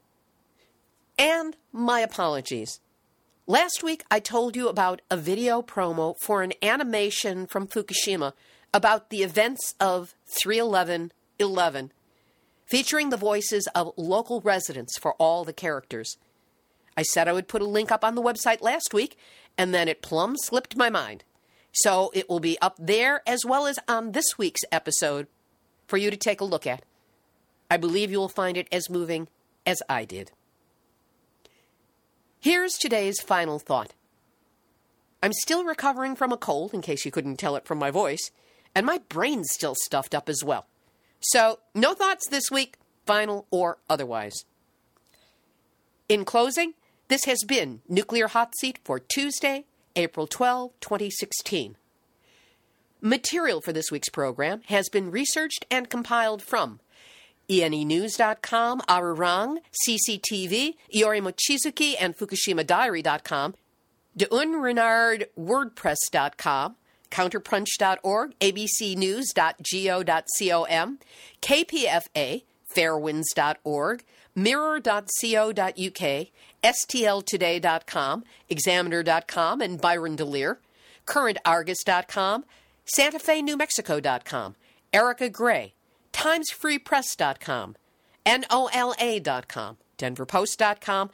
And 1.18 1.58
my 1.74 2.00
apologies. 2.00 2.80
Last 3.46 3.84
week, 3.84 4.04
I 4.10 4.20
told 4.20 4.56
you 4.56 4.70
about 4.70 5.02
a 5.10 5.18
video 5.18 5.62
promo 5.62 6.14
for 6.22 6.44
an 6.44 6.54
animation 6.62 7.48
from 7.48 7.68
Fukushima 7.68 8.34
about 8.74 9.10
the 9.10 9.24
events 9.24 9.76
of 9.80 10.14
311 10.42 11.12
11, 11.40 11.92
featuring 12.66 13.10
the 13.10 13.18
voices 13.18 13.68
of 13.74 13.94
local 13.96 14.42
residents 14.42 14.98
for 15.00 15.14
all 15.14 15.44
the 15.44 15.54
characters. 15.54 16.18
I 16.98 17.04
said 17.04 17.28
I 17.28 17.34
would 17.34 17.48
put 17.48 17.62
a 17.62 17.66
link 17.66 17.92
up 17.92 18.04
on 18.04 18.16
the 18.16 18.22
website 18.22 18.62
last 18.62 18.94
week, 18.94 19.18
and 19.58 19.74
then 19.74 19.88
it 19.88 20.02
plumb 20.02 20.36
slipped 20.38 20.76
my 20.76 20.90
mind. 20.90 21.24
So 21.72 22.12
it 22.14 22.30
will 22.30 22.40
be 22.40 22.60
up 22.62 22.76
there 22.78 23.22
as 23.26 23.46
well 23.46 23.68
as 23.68 23.80
on 23.88 24.12
this 24.12 24.38
week's 24.38 24.62
episode 24.72 25.28
for 25.88 25.98
you 25.98 26.12
to 26.12 26.18
take 26.18 26.42
a 26.42 26.46
look 26.46 26.68
at. 26.68 26.84
I 27.72 27.78
believe 27.78 28.12
you 28.12 28.18
will 28.18 28.30
find 28.30 28.58
it 28.58 28.68
as 28.72 28.90
moving 28.90 29.30
as 29.66 29.82
I 29.88 30.04
did. 30.04 30.32
Here's 32.40 32.74
today's 32.74 33.22
final 33.22 33.60
thought. 33.60 33.94
I'm 35.22 35.34
still 35.34 35.64
recovering 35.64 36.16
from 36.16 36.32
a 36.32 36.38
cold, 36.38 36.74
in 36.74 36.82
case 36.82 37.06
you 37.06 37.12
couldn't 37.12 37.38
tell 37.38 37.56
it 37.56 37.66
from 37.66 37.78
my 37.78 37.92
voice, 37.92 38.32
and 38.80 38.86
my 38.86 39.02
brain's 39.10 39.52
still 39.52 39.76
stuffed 39.76 40.16
up 40.16 40.30
as 40.30 40.42
well. 40.42 40.66
So, 41.20 41.60
no 41.76 41.94
thoughts 41.94 42.30
this 42.30 42.50
week, 42.50 42.78
final 43.06 43.46
or 43.52 43.78
otherwise. 43.90 44.46
In 46.08 46.24
closing, 46.24 46.76
this 47.10 47.26
has 47.26 47.44
been 47.46 47.82
Nuclear 47.90 48.30
Hot 48.30 48.54
Seat 48.58 48.80
for 48.86 48.98
Tuesday, 48.98 49.66
April 49.98 50.28
12, 50.28 50.72
2016. 50.80 51.76
Material 53.02 53.60
for 53.60 53.74
this 53.74 53.92
week's 53.92 54.08
program 54.08 54.62
has 54.68 54.88
been 54.88 55.12
researched 55.12 55.66
and 55.70 55.90
compiled 55.90 56.42
from 56.42 56.80
ENENews.com, 57.50 58.80
Arirang, 58.88 59.58
CCTV, 59.90 60.76
Iori 60.96 61.22
Mochizuki, 61.22 61.96
and 62.00 62.18
FukushimaDiary.com, 62.18 63.56
De 64.16 64.28
Renard, 64.32 65.28
WordPress.com, 65.38 66.76
Counterpunch.org, 67.12 68.40
ABCNews.go.com, 68.40 71.00
KPFA, 71.42 72.44
Fairewinds.org, 72.76 74.04
Mirror.co.uk, 74.36 76.28
STLtoday.com, 76.64 78.24
Examiner.com, 78.50 79.62
and 79.62 79.82
Byron 79.82 80.16
Delir, 80.16 80.58
CurrentArgus.com, 81.06 82.46
Santa 82.86 83.20
Fe, 83.20 83.42
New 83.42 83.58
Mexico.com, 83.58 84.56
Erica 84.94 85.30
Gray, 85.30 85.74
TimesFreePress.com, 86.14 87.76
NOLA.com, 88.26 89.78
DenverPost.com, 89.98 91.10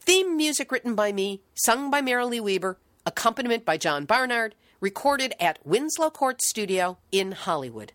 Theme 0.00 0.36
music 0.36 0.72
written 0.72 0.94
by 0.94 1.12
me, 1.12 1.42
sung 1.54 1.90
by 1.90 2.00
Marilee 2.00 2.40
Weber, 2.40 2.78
accompaniment 3.06 3.64
by 3.64 3.76
John 3.76 4.04
Barnard, 4.04 4.54
recorded 4.80 5.34
at 5.38 5.58
Winslow 5.64 6.10
Court 6.10 6.40
Studio 6.42 6.98
in 7.12 7.32
Hollywood. 7.32 7.92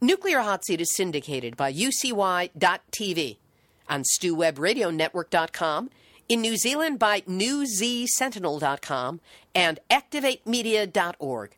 Nuclear 0.00 0.40
Hot 0.40 0.64
Seat 0.64 0.82
is 0.82 0.94
syndicated 0.94 1.56
by 1.56 1.72
UCY.tv 1.72 3.38
on 3.88 4.02
StewWebRadioNetwork.com 4.02 5.90
in 6.28 6.40
New 6.40 6.56
Zealand 6.56 6.98
by 6.98 7.20
newzsentinel.com 7.22 9.20
and 9.54 9.78
activatemedia.org. 9.90 11.56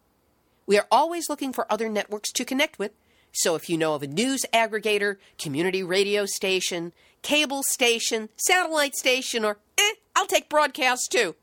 We 0.66 0.78
are 0.78 0.86
always 0.90 1.28
looking 1.28 1.52
for 1.52 1.70
other 1.72 1.88
networks 1.88 2.32
to 2.32 2.44
connect 2.44 2.78
with, 2.78 2.92
so 3.32 3.54
if 3.54 3.68
you 3.68 3.76
know 3.78 3.94
of 3.94 4.02
a 4.02 4.06
news 4.06 4.44
aggregator, 4.52 5.16
community 5.38 5.82
radio 5.82 6.26
station, 6.26 6.92
cable 7.22 7.62
station, 7.70 8.28
satellite 8.36 8.94
station, 8.94 9.44
or 9.44 9.58
eh, 9.78 9.92
I'll 10.14 10.26
take 10.26 10.48
broadcast 10.48 11.12
too. 11.12 11.34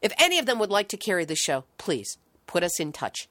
If 0.00 0.12
any 0.18 0.38
of 0.38 0.46
them 0.46 0.58
would 0.58 0.70
like 0.70 0.88
to 0.88 0.96
carry 0.96 1.24
the 1.24 1.36
show, 1.36 1.64
please 1.76 2.18
put 2.46 2.62
us 2.62 2.80
in 2.80 2.92
touch. 2.92 3.29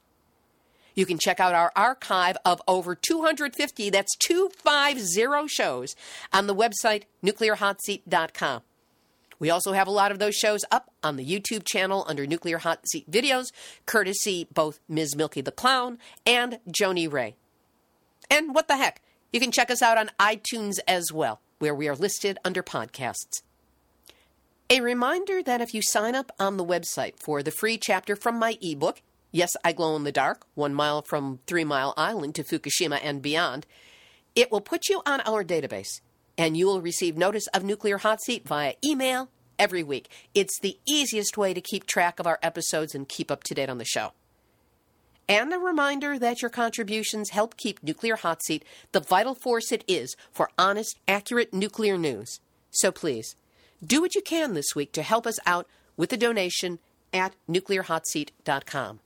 You 0.96 1.06
can 1.06 1.18
check 1.18 1.40
out 1.40 1.56
our 1.56 1.72
archive 1.76 2.38
of 2.46 2.62
over 2.68 2.96
250, 2.96 3.90
that's 3.90 4.16
250 4.18 5.48
shows, 5.48 5.96
on 6.34 6.48
the 6.48 6.56
website 6.56 7.04
nuclearhotseat.com. 7.24 8.62
We 9.40 9.50
also 9.50 9.72
have 9.72 9.88
a 9.88 9.92
lot 9.92 10.12
of 10.12 10.20
those 10.20 10.36
shows 10.36 10.66
up 10.70 10.92
on 11.02 11.16
the 11.16 11.26
YouTube 11.26 11.64
channel 11.64 12.06
under 12.08 12.28
Nuclear 12.28 12.58
Hot 12.58 12.86
Seat 12.90 13.10
Videos, 13.10 13.52
courtesy 13.86 14.48
both 14.54 14.80
Ms. 14.90 15.16
Milky 15.16 15.42
the 15.42 15.52
Clown 15.52 15.98
and 16.26 16.60
Joni 16.70 17.12
Ray. 17.12 17.36
And 18.30 18.54
what 18.54 18.68
the 18.68 18.76
heck, 18.76 19.02
you 19.32 19.40
can 19.40 19.52
check 19.52 19.72
us 19.72 19.82
out 19.82 19.98
on 19.98 20.12
iTunes 20.20 20.80
as 20.88 21.14
well, 21.14 21.40
where 21.60 21.74
we 21.74 21.88
are 21.88 21.96
listed 21.96 22.38
under 22.44 22.62
podcasts. 22.62 23.42
A 24.70 24.82
reminder 24.82 25.42
that 25.42 25.62
if 25.62 25.74
you 25.74 25.82
sign 25.82 26.14
up 26.14 26.32
on 26.38 26.58
the 26.58 26.66
website 26.66 27.18
for 27.18 27.42
the 27.42 27.50
free 27.50 27.78
chapter 27.78 28.16
from 28.16 28.38
my 28.38 28.58
ebook, 28.62 29.02
Yes, 29.32 29.52
I 29.64 29.74
Glow 29.74 29.96
in 29.96 30.04
the 30.04 30.12
Dark, 30.12 30.46
one 30.56 30.74
mile 30.74 31.04
from 31.04 31.40
Three 31.46 31.64
Mile 31.64 31.94
Island 31.96 32.34
to 32.36 32.44
Fukushima 32.44 33.00
and 33.04 33.22
beyond, 33.22 33.68
it 34.36 34.52
will 34.52 34.62
put 34.62 34.90
you 34.90 35.02
on 35.06 35.22
our 35.22 35.44
database 35.44 36.02
and 36.38 36.58
you 36.58 36.66
will 36.66 36.82
receive 36.82 37.18
notice 37.18 37.48
of 37.48 37.64
Nuclear 37.64 38.00
Hot 38.00 38.22
Seat 38.22 38.48
via 38.48 38.74
email 38.84 39.30
every 39.60 39.84
week. 39.84 40.10
It's 40.34 40.60
the 40.60 40.80
easiest 40.88 41.38
way 41.38 41.54
to 41.54 41.62
keep 41.62 41.86
track 41.86 42.20
of 42.20 42.26
our 42.26 42.40
episodes 42.42 42.96
and 42.96 43.08
keep 43.08 43.30
up 43.30 43.44
to 43.44 43.54
date 43.54 43.70
on 43.70 43.78
the 43.78 43.86
show. 43.86 44.14
And 45.28 45.54
a 45.54 45.60
reminder 45.60 46.18
that 46.18 46.42
your 46.42 46.50
contributions 46.50 47.30
help 47.30 47.56
keep 47.56 47.84
Nuclear 47.84 48.16
Hot 48.16 48.42
Seat 48.42 48.66
the 48.94 49.00
vital 49.00 49.36
force 49.36 49.72
it 49.72 49.84
is 49.88 50.16
for 50.32 50.50
honest, 50.58 50.98
accurate 51.08 51.54
nuclear 51.54 52.00
news. 52.00 52.40
So 52.72 52.92
please, 52.92 53.36
do 53.86 54.02
what 54.02 54.16
you 54.16 54.22
can 54.24 54.54
this 54.54 54.74
week 54.76 54.92
to 54.94 55.04
help 55.04 55.28
us 55.28 55.40
out 55.46 55.68
with 55.96 56.12
a 56.14 56.18
donation 56.18 56.80
at 57.14 57.36
nuclearhotseat.com. 57.48 59.02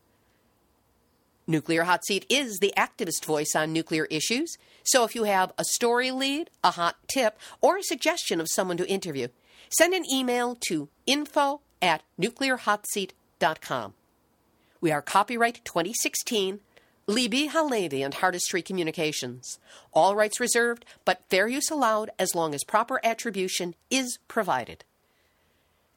Nuclear 1.45 1.83
Hot 1.83 2.05
Seat 2.05 2.25
is 2.29 2.59
the 2.59 2.73
activist 2.77 3.25
voice 3.25 3.53
on 3.55 3.73
nuclear 3.73 4.05
issues. 4.05 4.57
So 4.83 5.03
if 5.03 5.15
you 5.15 5.25
have 5.25 5.51
a 5.57 5.65
story 5.65 6.11
lead, 6.11 6.49
a 6.63 6.71
hot 6.71 6.95
tip, 7.07 7.37
or 7.61 7.77
a 7.77 7.83
suggestion 7.83 8.39
of 8.39 8.47
someone 8.49 8.77
to 8.77 8.89
interview, 8.89 9.27
send 9.69 9.93
an 9.93 10.05
email 10.11 10.57
to 10.67 10.89
info 11.05 11.61
at 11.81 12.03
nuclearhotseat.com. 12.19 13.93
We 14.79 14.91
are 14.91 15.01
copyright 15.01 15.63
2016, 15.65 16.59
Libbe 17.07 17.49
HaLevy 17.49 18.03
and 18.03 18.15
Heartistry 18.15 18.63
Communications. 18.63 19.59
All 19.93 20.15
rights 20.15 20.39
reserved, 20.39 20.85
but 21.03 21.23
fair 21.29 21.47
use 21.47 21.69
allowed 21.69 22.11
as 22.17 22.35
long 22.35 22.53
as 22.53 22.63
proper 22.63 23.01
attribution 23.03 23.75
is 23.89 24.17
provided. 24.27 24.85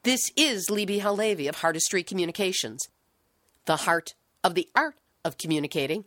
This 0.03 0.21
is 0.35 0.67
Libbe 0.69 1.01
HaLevy 1.01 1.47
of 1.47 1.57
Heartistry 1.57 2.05
Communications, 2.05 2.87
the 3.65 3.77
heart 3.77 4.13
of 4.43 4.55
the 4.55 4.69
art 4.75 4.95
of 5.27 5.37
communicating, 5.37 6.05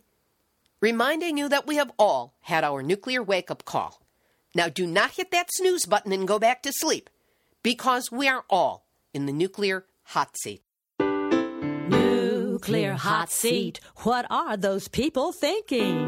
reminding 0.81 1.37
you 1.37 1.47
that 1.47 1.65
we 1.65 1.77
have 1.77 1.91
all 1.97 2.33
had 2.41 2.65
our 2.65 2.83
nuclear 2.83 3.23
wake 3.23 3.49
up 3.49 3.63
call. 3.63 4.01
Now, 4.53 4.67
do 4.67 4.85
not 4.85 5.11
hit 5.11 5.31
that 5.31 5.47
snooze 5.53 5.85
button 5.85 6.11
and 6.11 6.27
go 6.27 6.39
back 6.39 6.61
to 6.63 6.73
sleep, 6.73 7.09
because 7.63 8.11
we 8.11 8.27
are 8.27 8.43
all 8.49 8.85
in 9.13 9.27
the 9.27 9.31
nuclear 9.31 9.85
hot 10.03 10.35
seat. 10.37 10.61
Nuclear 10.99 12.93
hot 12.93 13.31
seat. 13.31 13.79
What 13.97 14.25
are 14.29 14.57
those 14.57 14.87
people 14.87 15.31
thinking? 15.31 16.07